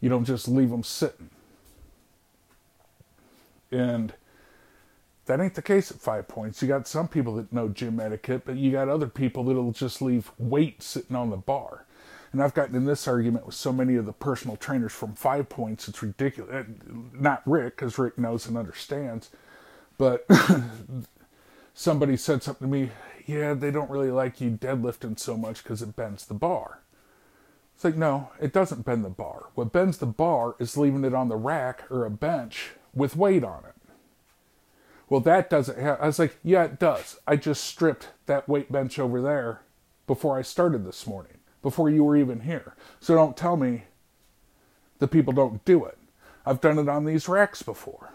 You 0.01 0.09
don't 0.09 0.25
just 0.25 0.49
leave 0.49 0.71
them 0.71 0.83
sitting. 0.83 1.31
And 3.71 4.15
that 5.27 5.41
ain't 5.41 5.55
the 5.55 5.63
case 5.63 5.91
at 5.93 5.99
five 6.01 6.27
points. 6.27 6.61
You 6.61 6.69
got 6.69 6.89
some 6.89 7.07
people 7.07 7.37
that 7.37 7.53
know 7.53 7.69
gym 7.69 8.01
etiquette, 8.01 8.43
but 8.45 8.57
you 8.57 8.73
got 8.73 8.89
other 8.89 9.07
people 9.07 9.45
that'll 9.45 9.71
just 9.73 10.03
leave 10.03 10.33
weight 10.39 10.83
sitting 10.83 11.15
on 11.15 11.31
the 11.31 11.37
bar. 11.37 11.85
And 12.33 12.43
I've 12.43 12.55
gotten 12.55 12.77
in 12.77 12.85
this 12.85 13.07
argument 13.09 13.47
with 13.47 13.55
so 13.55 13.73
many 13.73 13.97
of 13.97 14.07
the 14.07 14.13
personal 14.13 14.57
trainers 14.57 14.93
from 14.93 15.15
five 15.15 15.49
points, 15.49 15.89
it's 15.89 16.03
ridiculous. 16.03 16.67
Not 17.13 17.43
Rick, 17.45 17.77
because 17.77 17.99
Rick 17.99 18.19
knows 18.19 18.47
and 18.47 18.57
understands, 18.57 19.31
but 19.99 20.27
somebody 21.75 22.17
said 22.17 22.43
something 22.43 22.69
to 22.69 22.73
me, 22.73 22.91
yeah, 23.27 23.55
they 23.55 23.71
don't 23.71 23.91
really 23.91 24.11
like 24.11 24.41
you 24.41 24.51
deadlifting 24.51 25.19
so 25.19 25.37
much 25.37 25.63
because 25.63 25.83
it 25.83 25.97
bends 25.97 26.27
the 26.27 26.35
bar. 26.35 26.83
It's 27.75 27.85
like, 27.85 27.97
no, 27.97 28.31
it 28.41 28.53
doesn't 28.53 28.85
bend 28.85 29.05
the 29.05 29.11
bar. 29.11 29.49
What 29.55 29.73
bends 29.73 29.99
the 29.99 30.07
bar 30.07 30.55
is 30.59 30.77
leaving 30.77 31.05
it 31.05 31.15
on 31.15 31.29
the 31.29 31.37
rack 31.37 31.91
or 31.91 32.05
a 32.05 32.11
bench 32.11 32.73
with 32.95 33.17
weight 33.17 33.43
on 33.43 33.65
it. 33.65 33.75
Well, 35.09 35.21
that 35.21 35.51
doesn't 35.51 35.79
have. 35.79 36.01
I 36.01 36.07
was 36.07 36.19
like, 36.19 36.39
yeah, 36.45 36.65
it 36.65 36.79
does. 36.79 37.19
I 37.27 37.37
just 37.37 37.65
stripped 37.65 38.09
that 38.27 38.49
weight 38.49 38.71
bench 38.71 38.99
over 38.99 39.21
there 39.21 39.63
before 40.07 40.39
I 40.39 40.43
started 40.43 40.85
this 40.85 41.07
morning, 41.07 41.39
before 41.63 41.91
you 41.91 42.05
were 42.05 42.17
even 42.17 42.41
here. 42.41 42.77
So 43.01 43.15
don't 43.15 43.37
tell 43.37 43.57
me 43.57 43.85
the 44.99 45.09
people 45.09 45.33
don't 45.33 45.65
do 45.65 45.85
it. 45.85 45.99
I've 46.47 46.61
done 46.61 46.79
it 46.79 46.89
on 46.89 47.05
these 47.05 47.29
racks 47.29 47.63
before. 47.63 48.11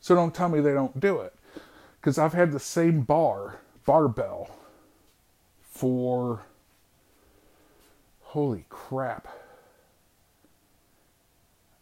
So 0.00 0.14
don't 0.14 0.34
tell 0.34 0.48
me 0.48 0.60
they 0.60 0.72
don't 0.72 0.98
do 0.98 1.20
it. 1.20 1.34
Because 2.00 2.18
I've 2.18 2.32
had 2.32 2.52
the 2.52 2.58
same 2.58 3.02
bar, 3.02 3.60
barbell, 3.84 4.50
for. 5.62 6.42
Holy 8.22 8.64
crap. 8.68 9.26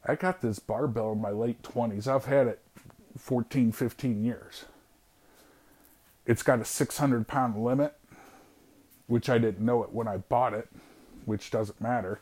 I 0.06 0.14
got 0.14 0.40
this 0.40 0.58
barbell 0.58 1.12
in 1.12 1.20
my 1.20 1.28
late 1.30 1.60
20s. 1.62 2.06
I've 2.06 2.24
had 2.24 2.46
it 2.46 2.62
14, 3.18 3.70
15 3.72 4.24
years. 4.24 4.64
It's 6.24 6.42
got 6.42 6.60
a 6.60 6.64
600 6.64 7.28
pound 7.28 7.62
limit, 7.62 7.94
which 9.06 9.28
I 9.28 9.36
didn't 9.36 9.64
know 9.64 9.82
it 9.82 9.92
when 9.92 10.08
I 10.08 10.16
bought 10.16 10.54
it, 10.54 10.68
which 11.26 11.50
doesn't 11.50 11.80
matter. 11.80 12.20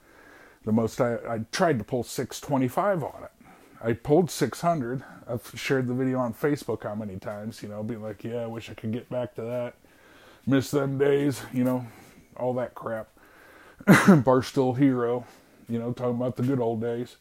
The 0.65 0.73
most 0.73 1.01
I, 1.01 1.15
I 1.29 1.41
tried 1.53 1.79
to 1.79 1.85
pull 1.85 2.03
625 2.03 3.05
on 3.05 3.23
it. 3.23 3.31
I 3.83 3.93
pulled 3.93 4.31
600. 4.31 5.03
I've 5.29 5.53
shared 5.55 5.87
the 5.87 5.95
video 5.95 6.19
on 6.19 6.33
Facebook 6.35 6.85
how 6.85 6.95
many 6.95 7.19
times, 7.19 7.63
you 7.63 7.69
know, 7.69 7.83
being 7.83 8.03
like, 8.03 8.25
yeah, 8.25 8.43
I 8.43 8.47
wish 8.47 8.71
I 8.71 8.75
could 8.75 8.93
get 8.93 9.09
back 9.11 9.35
to 9.35 9.43
that. 9.43 9.75
Miss 10.47 10.71
them 10.71 10.99
days, 10.99 11.43
you 11.53 11.65
know, 11.65 11.87
all 12.37 12.55
that 12.55 12.75
crap. 12.75 13.09
Barstool 13.87 14.77
hero, 14.79 15.27
you 15.69 15.79
know, 15.79 15.93
talking 15.93 16.17
about 16.17 16.37
the 16.37 16.43
good 16.43 16.61
old 16.61 16.81
days. 16.81 17.17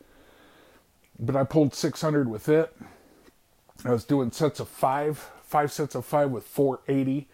But 1.19 1.35
I 1.35 1.43
pulled 1.43 1.73
600 1.73 2.29
with 2.29 2.47
it. 2.49 2.75
I 3.83 3.91
was 3.91 4.03
doing 4.03 4.31
sets 4.31 4.59
of 4.59 4.69
five, 4.69 5.29
five 5.43 5.71
sets 5.71 5.95
of 5.95 6.05
five 6.05 6.31
with 6.31 6.45
480. 6.45 7.27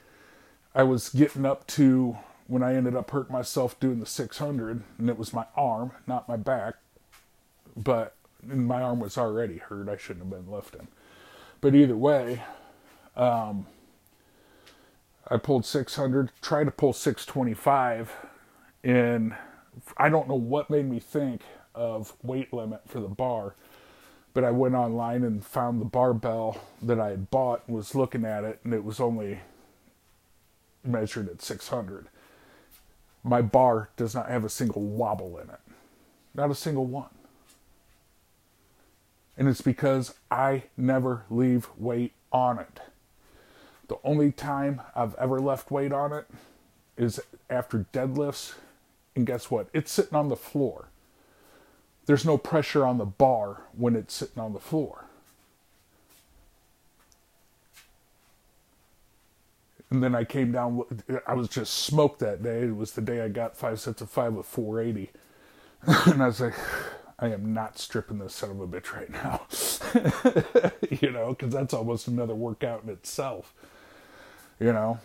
I 0.74 0.84
was 0.84 1.10
getting 1.10 1.46
up 1.46 1.68
to 1.68 2.18
when 2.48 2.64
I 2.64 2.76
ended 2.76 2.96
up 2.96 3.12
hurting 3.12 3.34
myself 3.34 3.80
doing 3.80 4.00
the 4.00 4.06
600, 4.06 4.84
and 4.98 5.10
it 5.10 5.18
was 5.18 5.34
my 5.34 5.46
arm, 5.56 5.92
not 6.08 6.28
my 6.28 6.38
back. 6.38 6.76
But 7.76 8.16
my 8.44 8.82
arm 8.82 9.00
was 9.00 9.18
already 9.18 9.58
hurt. 9.58 9.90
I 9.90 9.98
shouldn't 9.98 10.26
have 10.26 10.44
been 10.44 10.52
lifting. 10.52 10.88
But 11.60 11.76
either 11.76 11.96
way, 11.96 12.42
um, 13.16 13.68
I 15.28 15.38
pulled 15.38 15.66
600, 15.66 16.32
tried 16.42 16.66
to 16.66 16.72
pull 16.72 16.94
625, 16.94 18.14
and 18.84 19.36
I 19.98 20.10
don't 20.10 20.28
know 20.28 20.36
what 20.36 20.70
made 20.70 20.90
me 20.90 21.00
think 21.00 21.42
of 21.76 22.14
weight 22.24 22.52
limit 22.52 22.82
for 22.88 23.00
the 23.00 23.08
bar 23.08 23.56
but 24.34 24.44
I 24.44 24.52
went 24.52 24.76
online 24.76 25.24
and 25.24 25.46
found 25.46 25.82
the 25.82 25.86
barbell 25.86 26.58
that 26.82 27.00
I 27.00 27.10
had 27.10 27.30
bought 27.30 27.64
and 27.68 27.76
was 27.76 27.96
looking 27.96 28.26
at 28.26 28.44
it, 28.44 28.60
and 28.64 28.74
it 28.74 28.84
was 28.84 29.00
only 29.00 29.40
measured 30.84 31.30
at 31.30 31.42
600. 31.42 32.08
My 33.24 33.42
bar 33.42 33.90
does 33.98 34.16
not 34.16 34.30
have 34.30 34.46
a 34.46 34.50
single 34.50 34.84
wobble 34.84 35.38
in 35.38 35.50
it, 35.50 35.60
not 36.34 36.50
a 36.50 36.56
single 36.56 36.86
one. 36.86 37.10
And 39.38 39.48
it's 39.48 39.62
because 39.62 40.14
I 40.30 40.64
never 40.78 41.24
leave 41.30 41.68
weight 41.78 42.14
on 42.32 42.60
it. 42.60 42.80
The 43.88 43.98
only 44.04 44.32
time 44.32 44.82
I've 44.96 45.16
ever 45.16 45.40
left 45.40 45.72
weight 45.72 45.92
on 45.92 46.14
it 46.14 46.28
is 46.98 47.20
after 47.50 47.86
deadlifts. 47.92 48.54
And 49.16 49.26
guess 49.26 49.52
what? 49.52 49.68
It's 49.74 49.92
sitting 49.92 50.16
on 50.16 50.30
the 50.30 50.36
floor 50.36 50.88
there's 52.06 52.26
no 52.26 52.38
pressure 52.38 52.86
on 52.86 52.98
the 52.98 53.06
bar 53.06 53.62
when 53.74 53.96
it's 53.96 54.14
sitting 54.14 54.42
on 54.42 54.54
the 54.54 54.60
floor. 54.60 55.06
And 59.90 60.02
then 60.02 60.16
I 60.16 60.24
came 60.24 60.52
down, 60.52 60.84
I 61.28 61.34
was 61.34 61.50
just 61.50 61.74
smoked 61.74 62.20
that 62.20 62.42
day. 62.42 62.64
It 62.64 62.76
was 62.76 62.94
the 62.94 63.02
day 63.02 63.22
I 63.22 63.28
got 63.28 63.58
five 63.58 63.80
sets 63.80 64.02
of 64.02 64.10
five 64.10 64.34
with 64.34 64.46
480. 64.46 65.12
and 66.12 66.24
I 66.24 66.28
was 66.28 66.40
like, 66.40 66.54
I 67.22 67.28
am 67.30 67.54
not 67.54 67.78
stripping 67.78 68.18
this 68.18 68.34
son 68.34 68.50
of 68.52 68.60
a 68.60 68.68
bitch 68.68 68.94
right 68.94 69.10
now. 69.12 69.46
you 71.02 71.12
know, 71.12 71.30
because 71.30 71.54
that's 71.54 71.74
almost 71.74 72.08
another 72.08 72.36
workout 72.36 72.84
in 72.84 72.90
itself. 72.90 73.54
You 74.60 74.74
know, 74.74 75.00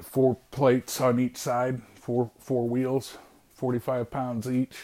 four 0.00 0.38
plates 0.52 1.00
on 1.00 1.18
each 1.20 1.36
side, 1.36 1.82
four 1.94 2.30
four 2.38 2.68
wheels, 2.68 3.18
45 3.54 4.10
pounds 4.10 4.48
each 4.48 4.76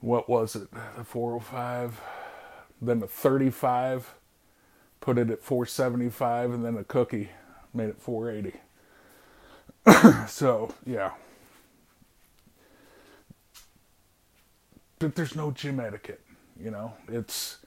what 0.00 0.28
was 0.28 0.54
it? 0.56 0.70
The 0.96 1.04
405, 1.04 2.00
then 2.80 3.00
the 3.00 3.06
35, 3.06 4.14
put 5.00 5.18
it 5.18 5.30
at 5.30 5.42
475, 5.42 6.52
and 6.52 6.64
then 6.64 6.76
a 6.76 6.84
cookie 6.84 7.30
made 7.74 7.88
it 7.88 8.00
480. 8.00 8.58
so, 10.28 10.74
yeah. 10.84 11.12
But 14.98 15.14
there's 15.14 15.36
no 15.36 15.50
gym 15.50 15.78
etiquette, 15.80 16.22
you 16.58 16.70
know? 16.70 16.94
It's 17.08 17.58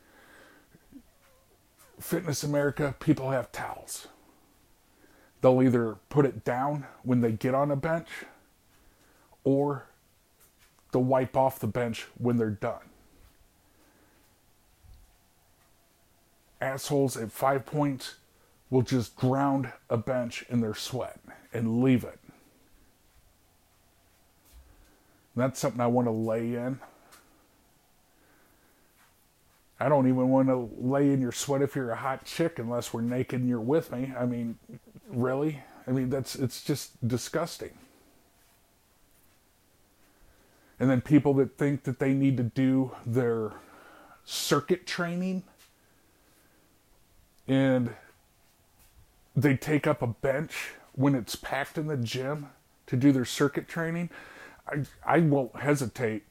Fitness 1.99 2.43
America, 2.43 2.95
people 2.99 3.30
have 3.32 3.51
towels. 3.51 4.07
They'll 5.41 5.61
either 5.61 5.97
put 6.09 6.25
it 6.25 6.43
down 6.43 6.86
when 7.03 7.21
they 7.21 7.32
get 7.34 7.53
on 7.53 7.71
a 7.71 7.75
bench 7.75 8.07
or 9.43 9.88
they'll 10.91 11.03
wipe 11.03 11.36
off 11.36 11.59
the 11.59 11.67
bench 11.67 12.07
when 12.17 12.38
they're 12.38 12.49
done. 12.49 12.89
Assholes 16.61 17.15
at 17.15 17.32
five 17.32 17.65
points 17.65 18.15
will 18.69 18.82
just 18.82 19.15
ground 19.15 19.71
a 19.89 19.97
bench 19.97 20.45
in 20.49 20.61
their 20.61 20.75
sweat 20.75 21.19
and 21.53 21.82
leave 21.82 22.03
it. 22.03 22.19
That's 25.36 25.59
something 25.59 25.80
I 25.80 25.88
want 25.88 26.07
to 26.07 26.11
lay 26.11 26.55
in. 26.55 26.80
I 29.80 29.89
don't 29.89 30.07
even 30.07 30.30
want 30.30 30.49
to 30.49 30.69
lay 30.77 31.11
in 31.11 31.21
your 31.21 31.32
sweat 31.32 31.61
if 31.61 31.75
you're 31.75 31.91
a 31.91 31.95
hot 31.95 32.25
chick 32.25 32.59
unless 32.59 32.93
we're 32.93 33.01
naked 33.01 33.39
and 33.39 33.49
you're 33.49 33.61
with 33.61 33.91
me. 33.91 34.13
I 34.17 34.25
mean, 34.25 34.57
really? 35.07 35.61
I 35.88 35.91
mean, 35.91 36.09
that's 36.09 36.36
it's 36.36 36.63
just 36.63 37.07
disgusting 37.07 37.71
and 40.80 40.89
then 40.89 41.01
people 41.01 41.34
that 41.36 41.57
think 41.57 41.84
that 41.84 41.99
they 41.99 42.13
need 42.13 42.38
to 42.38 42.43
do 42.43 42.91
their 43.05 43.51
circuit 44.23 44.88
training 44.88 45.43
and 47.47 47.93
they 49.36 49.57
take 49.57 49.86
up 49.88 50.01
a 50.01 50.07
bench 50.07 50.71
when 50.93 51.15
it's 51.15 51.36
packed 51.36 51.77
in 51.77 51.88
the 51.88 51.97
gym 51.97 52.49
to 52.88 52.95
do 52.95 53.11
their 53.11 53.25
circuit 53.25 53.67
training. 53.67 54.09
I, 54.67 54.84
I 55.05 55.19
won't 55.19 55.55
hesitate 55.57 56.23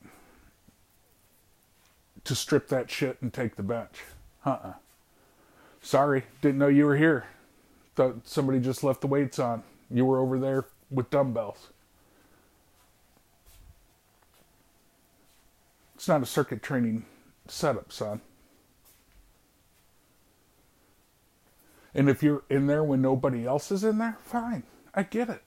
to 2.29 2.35
strip 2.35 2.69
that 2.69 2.91
shit 2.91 3.17
and 3.23 3.33
take 3.33 3.57
the 3.57 3.63
bench. 3.63 4.03
Uh-uh. 4.45 4.75
Sorry, 5.81 6.25
didn't 6.43 6.59
know 6.59 6.69
you 6.69 6.85
were 6.85 6.99
here. 6.99 7.25
Thought 7.97 8.29
somebody 8.29 8.61
just 8.61 8.85
left 8.85 9.01
the 9.01 9.07
weights 9.07 9.39
on. 9.39 9.63
You 9.91 10.05
were 10.05 10.19
over 10.19 10.39
there 10.39 10.67
with 10.91 11.09
dumbbells. 11.09 11.69
It's 15.95 16.07
not 16.07 16.23
a 16.23 16.27
circuit 16.27 16.63
training 16.63 17.07
setup, 17.47 17.91
son. 17.91 18.21
And 21.95 22.11
if 22.11 22.23
you're 22.23 22.43
in 22.51 22.67
there 22.67 22.85
when 22.85 23.01
nobody 23.01 23.47
else 23.47 23.73
is 23.73 23.85
in 23.85 23.97
there, 23.97 24.19
fine. 24.21 24.65
I 24.95 25.03
get 25.03 25.31
it. 25.31 25.43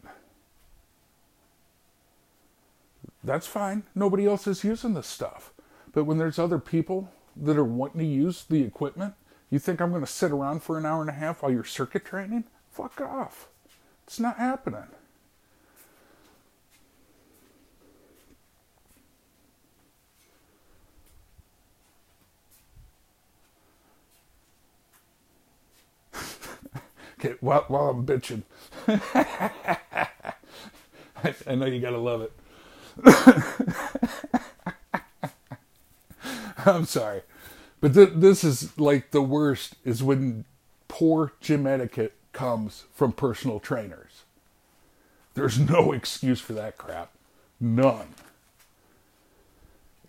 That's 3.23 3.45
fine. 3.45 3.83
Nobody 3.93 4.25
else 4.25 4.47
is 4.47 4.63
using 4.63 4.95
this 4.95 5.05
stuff. 5.05 5.53
But 5.93 6.05
when 6.05 6.17
there's 6.17 6.39
other 6.39 6.59
people 6.59 7.09
that 7.35 7.57
are 7.57 7.63
wanting 7.65 7.99
to 7.99 8.05
use 8.05 8.43
the 8.45 8.63
equipment, 8.63 9.13
you 9.49 9.59
think 9.59 9.81
I'm 9.81 9.89
going 9.91 10.05
to 10.05 10.11
sit 10.11 10.31
around 10.31 10.63
for 10.63 10.77
an 10.77 10.85
hour 10.85 11.01
and 11.01 11.09
a 11.09 11.13
half 11.13 11.41
while 11.43 11.51
you're 11.51 11.63
circuit 11.63 12.05
training? 12.05 12.45
Fuck 12.71 13.01
off. 13.01 13.49
It's 14.07 14.19
not 14.19 14.37
happening. 14.37 14.87
Okay, 27.19 27.35
while, 27.39 27.65
while 27.67 27.89
I'm 27.89 28.05
bitching, 28.05 28.41
I, 28.87 29.51
I 31.47 31.55
know 31.55 31.67
you 31.67 31.79
gotta 31.79 31.99
love 31.99 32.23
it. 32.23 32.33
I'm 36.65 36.85
sorry, 36.85 37.21
but 37.79 37.93
th- 37.93 38.13
this 38.15 38.43
is 38.43 38.77
like 38.77 39.11
the 39.11 39.21
worst. 39.21 39.75
Is 39.83 40.03
when 40.03 40.45
poor 40.87 41.33
gym 41.39 41.65
etiquette 41.65 42.13
comes 42.33 42.85
from 42.93 43.11
personal 43.13 43.59
trainers. 43.59 44.23
There's 45.33 45.59
no 45.59 45.91
excuse 45.91 46.41
for 46.41 46.53
that 46.53 46.77
crap. 46.77 47.11
None. 47.59 48.07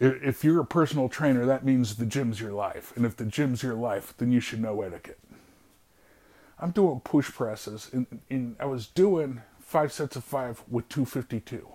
If 0.01 0.43
you're 0.43 0.61
a 0.61 0.67
personal 0.67 1.09
trainer, 1.09 1.47
that 1.47 1.65
means 1.65 1.95
the 1.95 2.07
gym's 2.07 2.41
your 2.41 2.51
life. 2.53 2.93
And 2.97 3.07
if 3.07 3.17
the 3.17 3.25
gym's 3.25 3.63
your 3.63 3.75
life, 3.75 4.15
then 4.19 4.33
you 4.33 4.41
should 4.41 4.61
know 4.61 4.83
etiquette. 4.83 5.21
I'm 6.59 6.73
doing 6.73 7.01
push 7.01 7.31
presses, 7.31 7.89
and, 7.93 8.21
and 8.29 8.57
I 8.59 8.65
was 8.67 8.87
doing 8.87 9.43
five 9.61 9.93
sets 9.93 10.17
of 10.17 10.25
five 10.25 10.63
with 10.69 10.89
252. 10.89 11.69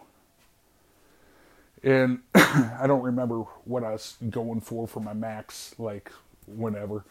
And 1.83 2.19
I 2.35 2.85
don't 2.87 3.01
remember 3.01 3.41
what 3.65 3.83
I 3.83 3.91
was 3.91 4.17
going 4.29 4.61
for 4.61 4.87
for 4.87 4.99
my 4.99 5.13
max, 5.13 5.75
like 5.77 6.11
whenever. 6.45 7.05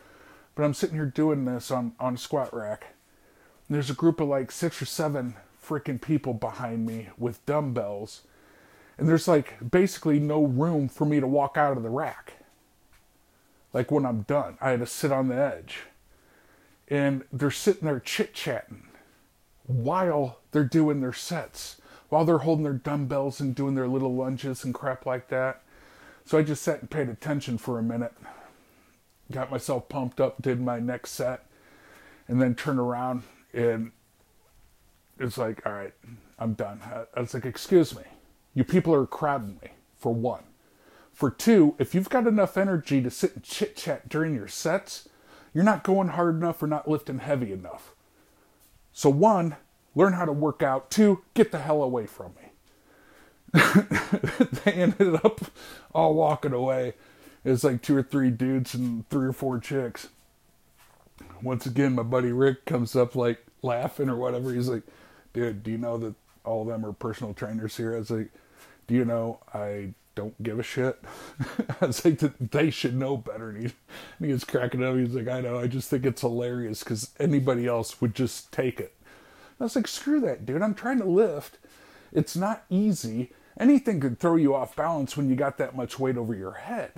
But 0.54 0.64
I'm 0.64 0.74
sitting 0.74 0.96
here 0.96 1.06
doing 1.06 1.44
this 1.44 1.70
on, 1.70 1.92
on 2.00 2.16
squat 2.16 2.54
rack. 2.54 2.94
There's 3.68 3.90
a 3.90 3.94
group 3.94 4.20
of 4.20 4.28
like 4.28 4.50
six 4.50 4.80
or 4.80 4.86
seven 4.86 5.36
freaking 5.62 6.00
people 6.00 6.34
behind 6.34 6.86
me 6.86 7.08
with 7.18 7.44
dumbbells. 7.46 8.22
And 8.98 9.08
there's 9.08 9.28
like 9.28 9.70
basically 9.70 10.18
no 10.18 10.44
room 10.44 10.88
for 10.88 11.04
me 11.04 11.20
to 11.20 11.26
walk 11.26 11.56
out 11.56 11.76
of 11.76 11.82
the 11.82 11.90
rack. 11.90 12.34
Like 13.72 13.90
when 13.90 14.06
I'm 14.06 14.22
done, 14.22 14.56
I 14.60 14.70
had 14.70 14.80
to 14.80 14.86
sit 14.86 15.12
on 15.12 15.28
the 15.28 15.36
edge 15.36 15.80
and 16.88 17.24
they're 17.32 17.50
sitting 17.50 17.86
there 17.86 18.00
chit 18.00 18.32
chatting 18.32 18.84
while 19.64 20.38
they're 20.52 20.64
doing 20.64 21.00
their 21.00 21.12
sets, 21.12 21.80
while 22.08 22.24
they're 22.24 22.38
holding 22.38 22.64
their 22.64 22.72
dumbbells 22.72 23.40
and 23.40 23.54
doing 23.54 23.74
their 23.74 23.88
little 23.88 24.14
lunges 24.14 24.64
and 24.64 24.74
crap 24.74 25.06
like 25.06 25.28
that. 25.28 25.62
So 26.24 26.38
I 26.38 26.42
just 26.42 26.62
sat 26.62 26.80
and 26.80 26.90
paid 26.90 27.08
attention 27.08 27.58
for 27.58 27.78
a 27.78 27.82
minute, 27.82 28.14
got 29.30 29.50
myself 29.50 29.88
pumped 29.88 30.20
up, 30.20 30.42
did 30.42 30.60
my 30.60 30.80
next 30.80 31.12
set, 31.12 31.46
and 32.28 32.40
then 32.40 32.54
turned 32.54 32.80
around 32.80 33.22
and 33.52 33.92
it's 35.18 35.38
like, 35.38 35.64
all 35.64 35.72
right, 35.72 35.94
I'm 36.38 36.54
done. 36.54 36.80
I 37.14 37.20
was 37.20 37.32
like, 37.32 37.46
excuse 37.46 37.96
me, 37.96 38.02
you 38.54 38.64
people 38.64 38.94
are 38.94 39.06
crowding 39.06 39.58
me, 39.62 39.70
for 39.96 40.12
one. 40.12 40.44
For 41.12 41.30
two, 41.30 41.74
if 41.78 41.94
you've 41.94 42.10
got 42.10 42.26
enough 42.26 42.58
energy 42.58 43.00
to 43.02 43.10
sit 43.10 43.34
and 43.34 43.42
chit 43.42 43.76
chat 43.76 44.08
during 44.08 44.34
your 44.34 44.48
sets, 44.48 45.08
you're 45.54 45.64
not 45.64 45.84
going 45.84 46.08
hard 46.08 46.34
enough 46.34 46.62
or 46.62 46.66
not 46.66 46.88
lifting 46.88 47.20
heavy 47.20 47.52
enough. 47.52 47.94
So, 48.92 49.08
one, 49.08 49.56
learn 49.96 50.12
how 50.12 50.24
to 50.24 50.32
work 50.32 50.62
out. 50.62 50.90
Two, 50.90 51.22
get 51.34 51.50
the 51.50 51.58
hell 51.58 51.82
away 51.82 52.06
from 52.06 52.34
me. 52.36 52.42
they 54.64 54.72
ended 54.72 55.16
up 55.24 55.40
all 55.92 56.14
walking 56.14 56.52
away. 56.52 56.94
It's 57.44 57.64
like 57.64 57.82
two 57.82 57.96
or 57.96 58.02
three 58.04 58.30
dudes 58.30 58.74
and 58.74 59.08
three 59.08 59.26
or 59.26 59.32
four 59.32 59.58
chicks. 59.58 60.08
Once 61.42 61.66
again, 61.66 61.94
my 61.94 62.02
buddy 62.04 62.30
Rick 62.30 62.66
comes 62.66 62.94
up 62.94 63.16
like 63.16 63.44
laughing 63.62 64.08
or 64.08 64.16
whatever. 64.16 64.52
He's 64.52 64.68
like, 64.68 64.82
dude, 65.32 65.64
do 65.64 65.72
you 65.72 65.78
know 65.78 65.98
that 65.98 66.14
all 66.44 66.62
of 66.62 66.68
them 66.68 66.84
are 66.86 66.92
personal 66.92 67.34
trainers 67.34 67.76
here? 67.76 67.94
I 67.94 67.98
was 67.98 68.10
like, 68.10 68.30
do 68.86 68.94
you 68.94 69.04
know 69.04 69.40
I 69.52 69.94
don't 70.16 70.42
give 70.42 70.58
a 70.58 70.62
shit. 70.64 70.98
I 71.80 71.86
was 71.86 72.04
like, 72.04 72.18
they 72.40 72.70
should 72.70 72.96
know 72.96 73.16
better. 73.16 73.50
And 73.50 73.58
he, 73.58 73.64
and 74.18 74.26
he 74.26 74.32
was 74.32 74.42
cracking 74.42 74.82
up. 74.82 74.96
He 74.96 75.02
was 75.02 75.14
like, 75.14 75.28
I 75.28 75.42
know. 75.42 75.58
I 75.60 75.68
just 75.68 75.88
think 75.88 76.04
it's 76.04 76.22
hilarious 76.22 76.82
because 76.82 77.10
anybody 77.20 77.66
else 77.68 78.00
would 78.00 78.16
just 78.16 78.50
take 78.50 78.80
it. 78.80 78.95
I 79.60 79.64
was 79.64 79.76
like, 79.76 79.88
screw 79.88 80.20
that, 80.20 80.44
dude. 80.44 80.62
I'm 80.62 80.74
trying 80.74 80.98
to 80.98 81.04
lift. 81.04 81.58
It's 82.12 82.36
not 82.36 82.64
easy. 82.68 83.32
Anything 83.58 84.00
could 84.00 84.18
throw 84.18 84.36
you 84.36 84.54
off 84.54 84.76
balance 84.76 85.16
when 85.16 85.30
you 85.30 85.36
got 85.36 85.58
that 85.58 85.74
much 85.74 85.98
weight 85.98 86.16
over 86.16 86.34
your 86.34 86.52
head. 86.52 86.92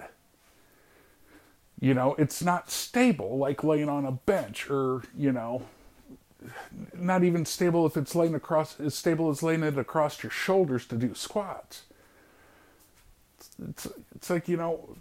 You 1.81 1.95
know, 1.95 2.15
it's 2.19 2.43
not 2.43 2.71
stable 2.71 3.39
like 3.39 3.63
laying 3.63 3.89
on 3.89 4.05
a 4.05 4.13
bench 4.13 4.69
or, 4.69 5.03
you 5.17 5.31
know, 5.31 5.63
not 6.93 7.23
even 7.23 7.45
stable 7.45 7.87
if 7.87 7.97
it's 7.97 8.17
laying 8.17 8.35
across, 8.35 8.81
as 8.81 8.97
stable 8.97 9.31
as 9.31 9.43
laying 9.43 9.63
it 9.63 9.79
across 9.79 10.23
your 10.23 10.31
shoulders 10.31 10.85
to 10.87 10.97
do 10.97 11.15
squats 11.15 11.83
it's, 13.67 13.89
it's 14.15 14.31
like, 14.31 14.49
you 14.49 14.57
know, 14.57 14.97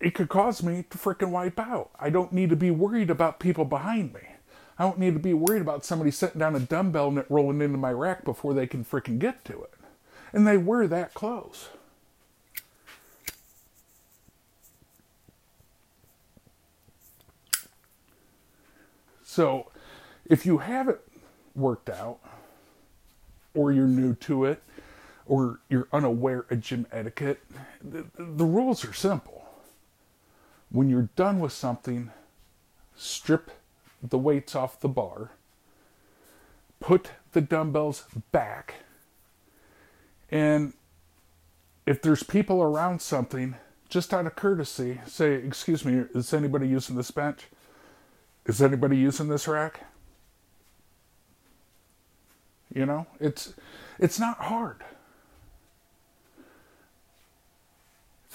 it 0.00 0.14
could 0.14 0.28
cause 0.28 0.62
me 0.62 0.84
to 0.90 0.98
freaking 0.98 1.30
wipe 1.30 1.58
out. 1.58 1.90
I 1.98 2.10
don't 2.10 2.32
need 2.32 2.50
to 2.50 2.56
be 2.56 2.70
worried 2.70 3.10
about 3.10 3.40
people 3.40 3.64
behind 3.64 4.14
me. 4.14 4.20
I 4.78 4.84
don't 4.84 4.98
need 4.98 5.14
to 5.14 5.20
be 5.20 5.34
worried 5.34 5.62
about 5.62 5.84
somebody 5.84 6.10
setting 6.10 6.38
down 6.38 6.56
a 6.56 6.60
dumbbell 6.60 7.08
and 7.08 7.18
it 7.18 7.26
rolling 7.28 7.60
into 7.60 7.78
my 7.78 7.92
rack 7.92 8.24
before 8.24 8.54
they 8.54 8.66
can 8.66 8.84
freaking 8.84 9.18
get 9.18 9.44
to 9.46 9.62
it. 9.62 9.74
And 10.32 10.46
they 10.46 10.56
were 10.56 10.86
that 10.86 11.14
close. 11.14 11.68
So, 19.24 19.70
if 20.26 20.44
you 20.44 20.58
haven't 20.58 20.98
worked 21.54 21.88
out, 21.88 22.18
or 23.54 23.72
you're 23.72 23.86
new 23.86 24.14
to 24.16 24.44
it, 24.44 24.62
or 25.26 25.60
you're 25.68 25.88
unaware 25.92 26.44
of 26.50 26.60
gym 26.60 26.86
etiquette, 26.92 27.40
the, 27.82 28.04
the 28.18 28.44
rules 28.44 28.84
are 28.84 28.92
simple. 28.92 29.46
When 30.70 30.88
you're 30.88 31.08
done 31.16 31.40
with 31.40 31.52
something, 31.52 32.10
strip 32.94 33.50
the 34.02 34.18
weights 34.18 34.54
off 34.54 34.80
the 34.80 34.88
bar, 34.88 35.32
put 36.80 37.10
the 37.32 37.40
dumbbells 37.40 38.04
back, 38.32 38.76
and 40.30 40.74
if 41.86 42.02
there's 42.02 42.22
people 42.22 42.62
around 42.62 43.02
something, 43.02 43.56
just 43.88 44.14
out 44.14 44.26
of 44.26 44.36
courtesy, 44.36 45.00
say, 45.06 45.34
Excuse 45.34 45.84
me, 45.84 46.04
is 46.14 46.34
anybody 46.34 46.68
using 46.68 46.96
this 46.96 47.10
bench? 47.10 47.48
Is 48.46 48.62
anybody 48.62 48.96
using 48.96 49.28
this 49.28 49.48
rack? 49.48 49.80
You 52.74 52.86
know, 52.86 53.06
it's 53.20 53.54
it's 53.98 54.18
not 54.20 54.38
hard. 54.38 54.84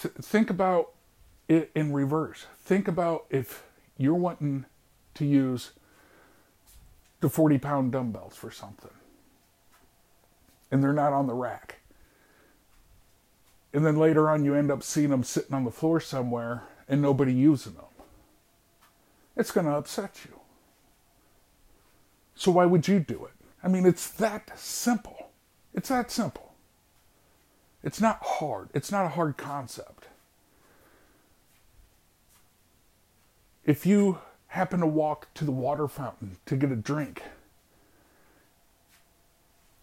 th- 0.01 0.13
think 0.15 0.49
about 0.49 0.91
it 1.47 1.71
in 1.75 1.93
reverse. 1.93 2.45
Think 2.59 2.87
about 2.87 3.25
if 3.29 3.63
you're 3.97 4.15
wanting 4.15 4.65
to 5.17 5.25
use 5.25 5.71
the 7.19 7.29
40 7.29 7.57
pound 7.57 7.91
dumbbells 7.91 8.35
for 8.35 8.51
something 8.51 8.91
and 10.71 10.83
they're 10.83 10.93
not 10.93 11.13
on 11.13 11.27
the 11.27 11.33
rack. 11.33 11.79
And 13.73 13.85
then 13.85 13.97
later 13.97 14.29
on, 14.29 14.43
you 14.43 14.53
end 14.53 14.71
up 14.71 14.83
seeing 14.83 15.09
them 15.09 15.23
sitting 15.23 15.53
on 15.53 15.65
the 15.65 15.71
floor 15.71 15.99
somewhere 15.99 16.63
and 16.87 17.01
nobody 17.01 17.33
using 17.33 17.73
them. 17.73 17.83
It's 19.35 19.51
going 19.51 19.67
to 19.67 19.73
upset 19.73 20.21
you. 20.25 20.39
So, 22.35 22.51
why 22.51 22.65
would 22.65 22.87
you 22.87 22.99
do 22.99 23.25
it? 23.25 23.33
I 23.63 23.67
mean, 23.67 23.85
it's 23.85 24.09
that 24.11 24.57
simple. 24.57 25.31
It's 25.73 25.89
that 25.89 26.11
simple. 26.11 26.53
It's 27.83 28.01
not 28.01 28.19
hard. 28.21 28.69
It's 28.73 28.91
not 28.91 29.05
a 29.05 29.09
hard 29.09 29.37
concept. 29.37 30.07
If 33.65 33.85
you 33.85 34.19
happen 34.47 34.79
to 34.79 34.87
walk 34.87 35.33
to 35.35 35.45
the 35.45 35.51
water 35.51 35.87
fountain 35.87 36.37
to 36.45 36.55
get 36.55 36.71
a 36.71 36.75
drink, 36.75 37.23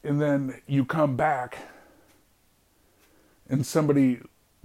and 0.03 0.21
then 0.21 0.61
you 0.67 0.85
come 0.85 1.17
back 1.17 1.59
and 3.49 3.65
somebody 3.67 4.21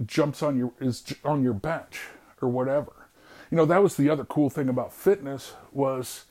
jumps 0.06 0.42
on 0.42 0.56
your 0.56 0.72
is 0.80 1.04
on 1.24 1.42
your 1.42 1.52
bench 1.52 2.00
or 2.40 2.48
whatever. 2.48 2.92
You 3.50 3.56
know, 3.56 3.66
that 3.66 3.82
was 3.82 3.96
the 3.96 4.08
other 4.08 4.24
cool 4.24 4.48
thing 4.48 4.68
about 4.68 4.92
fitness 4.92 5.54
was 5.72 6.24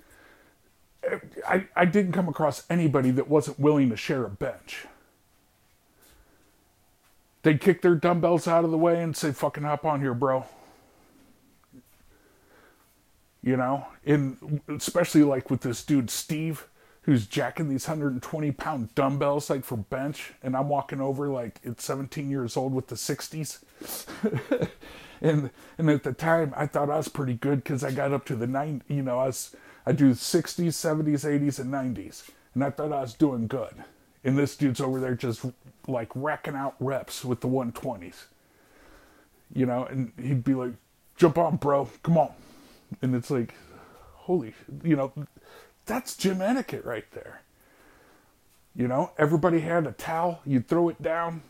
I, 1.48 1.68
I 1.76 1.86
didn't 1.86 2.14
come 2.14 2.28
across 2.28 2.66
anybody 2.70 3.12
that 3.12 3.28
wasn't 3.28 3.60
willing 3.60 3.90
to 3.90 3.98
share 3.98 4.26
a 4.26 4.30
bench. 4.30 4.86
They'd 7.42 7.62
kick 7.62 7.82
their 7.82 7.96
dumbbells 7.96 8.48
out 8.48 8.66
of 8.66 8.72
the 8.72 8.78
way 8.78 9.02
and 9.02 9.16
say, 9.16 9.32
fucking 9.32 9.64
hop 9.64 9.86
on 9.86 10.02
here, 10.02 10.14
bro. 10.14 10.46
You 13.42 13.56
know, 13.56 13.88
in 14.04 14.62
especially 14.68 15.24
like 15.24 15.50
with 15.50 15.62
this 15.62 15.84
dude 15.84 16.10
Steve, 16.10 16.68
who's 17.04 17.26
jacking 17.26 17.70
these 17.70 17.88
120 17.88 18.52
pound 18.52 18.94
dumbbells 18.96 19.50
like 19.50 19.64
for 19.64 19.78
bench, 19.78 20.34
and 20.44 20.56
I'm 20.56 20.70
walking 20.70 21.00
over 21.00 21.30
like 21.30 21.60
it's 21.64 21.86
17 21.86 22.30
years 22.30 22.58
old 22.58 22.74
with 22.74 22.88
the 22.88 22.96
60s. 22.96 23.60
and 25.22 25.50
and 25.78 25.90
at 25.90 26.04
the 26.04 26.14
time 26.14 26.54
I 26.56 26.68
thought 26.68 26.90
I 26.90 26.98
was 26.98 27.08
pretty 27.08 27.34
good 27.34 27.64
because 27.64 27.84
I 27.84 27.92
got 27.92 28.12
up 28.12 28.26
to 28.26 28.36
the 28.36 28.48
nine. 28.48 28.84
You 28.88 29.02
know, 29.02 29.20
I 29.20 29.28
was 29.28 29.56
I 29.86 29.92
do 29.92 30.12
60s, 30.12 30.68
70s, 30.68 31.26
80s, 31.26 31.60
and 31.60 31.74
90s, 31.74 32.30
and 32.54 32.64
I 32.64 32.70
thought 32.70 32.92
I 32.92 33.02
was 33.02 33.14
doing 33.14 33.48
good. 33.48 33.84
And 34.24 34.38
this 34.38 34.56
dude's 34.56 34.82
over 34.82 35.00
there 35.00 35.16
just 35.16 35.46
like 35.88 36.10
racking 36.14 36.56
out 36.56 36.76
reps 36.80 37.24
with 37.24 37.40
the 37.40 37.48
120s. 37.48 38.26
You 39.54 39.66
know, 39.66 39.86
and 39.86 40.12
he'd 40.22 40.44
be 40.44 40.54
like, 40.54 40.74
"Jump 41.16 41.38
on, 41.38 41.56
bro, 41.56 41.90
come 42.04 42.18
on," 42.18 42.34
and 43.02 43.16
it's 43.16 43.32
like, 43.32 43.56
holy, 44.14 44.54
you 44.84 44.96
know, 44.96 45.14
that's 45.86 46.16
gym 46.16 46.42
etiquette 46.42 46.86
right 46.86 47.10
there. 47.12 47.42
You 48.76 48.88
know, 48.88 49.12
everybody 49.18 49.62
had 49.62 49.88
a 49.88 49.92
towel. 49.92 50.42
You'd 50.46 50.68
throw 50.68 50.90
it 50.90 51.02
down. 51.02 51.42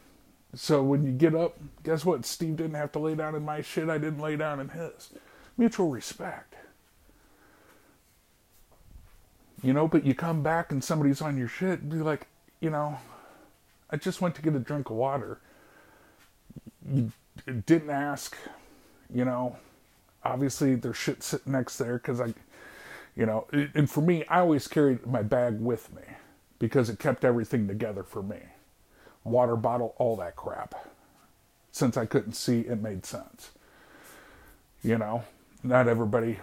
So 0.55 0.81
when 0.81 1.03
you 1.03 1.11
get 1.11 1.35
up, 1.35 1.57
guess 1.83 2.03
what? 2.03 2.25
Steve 2.25 2.55
didn't 2.55 2.75
have 2.75 2.91
to 2.93 2.99
lay 2.99 3.15
down 3.15 3.35
in 3.35 3.43
my 3.43 3.61
shit. 3.61 3.89
I 3.89 3.97
didn't 3.97 4.19
lay 4.19 4.35
down 4.35 4.59
in 4.59 4.69
his. 4.69 5.11
Mutual 5.57 5.89
respect. 5.89 6.55
You 9.61 9.73
know, 9.73 9.87
but 9.87 10.05
you 10.05 10.15
come 10.15 10.41
back 10.41 10.71
and 10.71 10.83
somebody's 10.83 11.21
on 11.21 11.37
your 11.37 11.49
shit 11.49 11.89
be 11.89 11.97
like, 11.97 12.27
you 12.61 12.69
know, 12.69 12.97
I 13.89 13.97
just 13.97 14.21
went 14.21 14.35
to 14.35 14.41
get 14.41 14.55
a 14.55 14.59
drink 14.59 14.89
of 14.89 14.95
water. 14.95 15.39
You 16.89 17.11
didn't 17.65 17.89
ask, 17.89 18.37
you 19.13 19.25
know. 19.25 19.57
Obviously, 20.23 20.75
there's 20.75 20.97
shit 20.97 21.23
sitting 21.23 21.53
next 21.53 21.77
there 21.77 21.97
because 21.97 22.19
I, 22.19 22.33
you 23.15 23.25
know, 23.25 23.47
and 23.51 23.89
for 23.89 24.01
me, 24.01 24.25
I 24.25 24.39
always 24.39 24.67
carried 24.67 25.05
my 25.05 25.23
bag 25.23 25.59
with 25.59 25.93
me 25.95 26.03
because 26.59 26.89
it 26.89 26.99
kept 26.99 27.23
everything 27.23 27.67
together 27.67 28.03
for 28.03 28.21
me. 28.21 28.39
Water 29.23 29.55
bottle, 29.55 29.95
all 29.97 30.15
that 30.17 30.35
crap. 30.35 30.75
Since 31.71 31.97
I 31.97 32.05
couldn't 32.05 32.33
see, 32.33 32.61
it 32.61 32.81
made 32.81 33.05
sense. 33.05 33.51
You 34.83 34.97
know, 34.97 35.23
not 35.63 35.87
everybody 35.87 36.39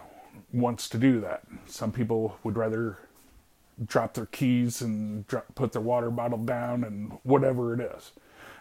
wants 0.52 0.88
to 0.90 0.98
do 0.98 1.20
that. 1.20 1.42
Some 1.66 1.92
people 1.92 2.38
would 2.44 2.56
rather 2.56 2.98
drop 3.84 4.14
their 4.14 4.26
keys 4.26 4.80
and 4.80 5.26
drop, 5.26 5.54
put 5.54 5.72
their 5.72 5.82
water 5.82 6.10
bottle 6.10 6.38
down 6.38 6.84
and 6.84 7.18
whatever 7.22 7.74
it 7.74 7.80
is. 7.80 8.12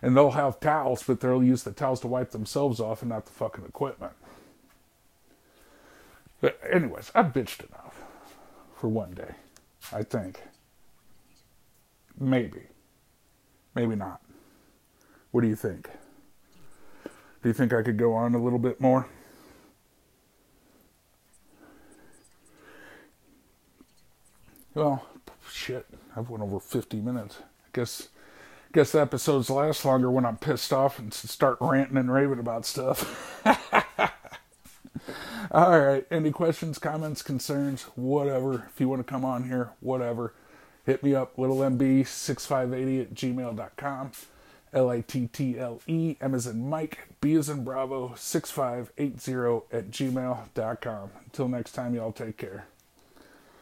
And 0.01 0.15
they'll 0.15 0.31
have 0.31 0.59
towels, 0.59 1.03
but 1.03 1.19
they'll 1.19 1.43
use 1.43 1.63
the 1.63 1.71
towels 1.71 2.01
to 2.01 2.07
wipe 2.07 2.31
themselves 2.31 2.79
off 2.79 3.01
and 3.01 3.09
not 3.09 3.25
the 3.25 3.31
fucking 3.31 3.65
equipment. 3.65 4.13
But 6.45 6.59
anyways, 6.71 7.11
I've 7.15 7.33
bitched 7.33 7.67
enough 7.67 8.03
for 8.75 8.87
one 8.87 9.15
day, 9.15 9.33
I 9.91 10.03
think. 10.03 10.43
Maybe. 12.19 12.67
Maybe 13.73 13.95
not. 13.95 14.21
What 15.31 15.41
do 15.41 15.47
you 15.47 15.55
think? 15.55 15.89
Do 17.41 17.49
you 17.49 17.53
think 17.53 17.73
I 17.73 17.81
could 17.81 17.97
go 17.97 18.13
on 18.13 18.35
a 18.35 18.37
little 18.37 18.59
bit 18.59 18.79
more? 18.79 19.07
Well, 24.75 25.03
shit, 25.51 25.87
I've 26.15 26.29
went 26.29 26.43
over 26.43 26.59
50 26.59 26.97
minutes. 26.97 27.39
I 27.41 27.69
guess 27.73 28.09
guess 28.71 28.91
the 28.91 29.01
episodes 29.01 29.49
last 29.49 29.83
longer 29.83 30.11
when 30.11 30.27
I'm 30.27 30.37
pissed 30.37 30.71
off 30.71 30.99
and 30.99 31.11
start 31.11 31.57
ranting 31.59 31.97
and 31.97 32.13
raving 32.13 32.37
about 32.37 32.67
stuff. 32.67 33.41
All 35.51 35.79
right. 35.79 36.05
Any 36.09 36.31
questions, 36.31 36.79
comments, 36.79 37.21
concerns, 37.21 37.83
whatever. 37.95 38.67
If 38.73 38.79
you 38.79 38.89
want 38.89 39.05
to 39.05 39.11
come 39.11 39.25
on 39.25 39.47
here, 39.49 39.71
whatever. 39.79 40.33
Hit 40.85 41.03
me 41.03 41.15
up, 41.15 41.35
littlemb6580 41.37 43.01
at 43.01 43.13
gmail.com. 43.13 44.11
L 44.73 44.89
I 44.89 45.01
T 45.01 45.27
T 45.27 45.57
L 45.57 45.81
E, 45.87 46.17
M 46.19 46.35
as 46.35 46.47
in 46.47 46.69
Mike, 46.69 47.07
B 47.21 47.33
as 47.35 47.49
in 47.49 47.63
Bravo, 47.63 48.13
6580 48.15 49.65
at 49.71 49.89
gmail.com. 49.89 51.09
Until 51.25 51.47
next 51.47 51.71
time, 51.71 51.95
y'all 51.95 52.11
take 52.11 52.37
care. 52.37 52.65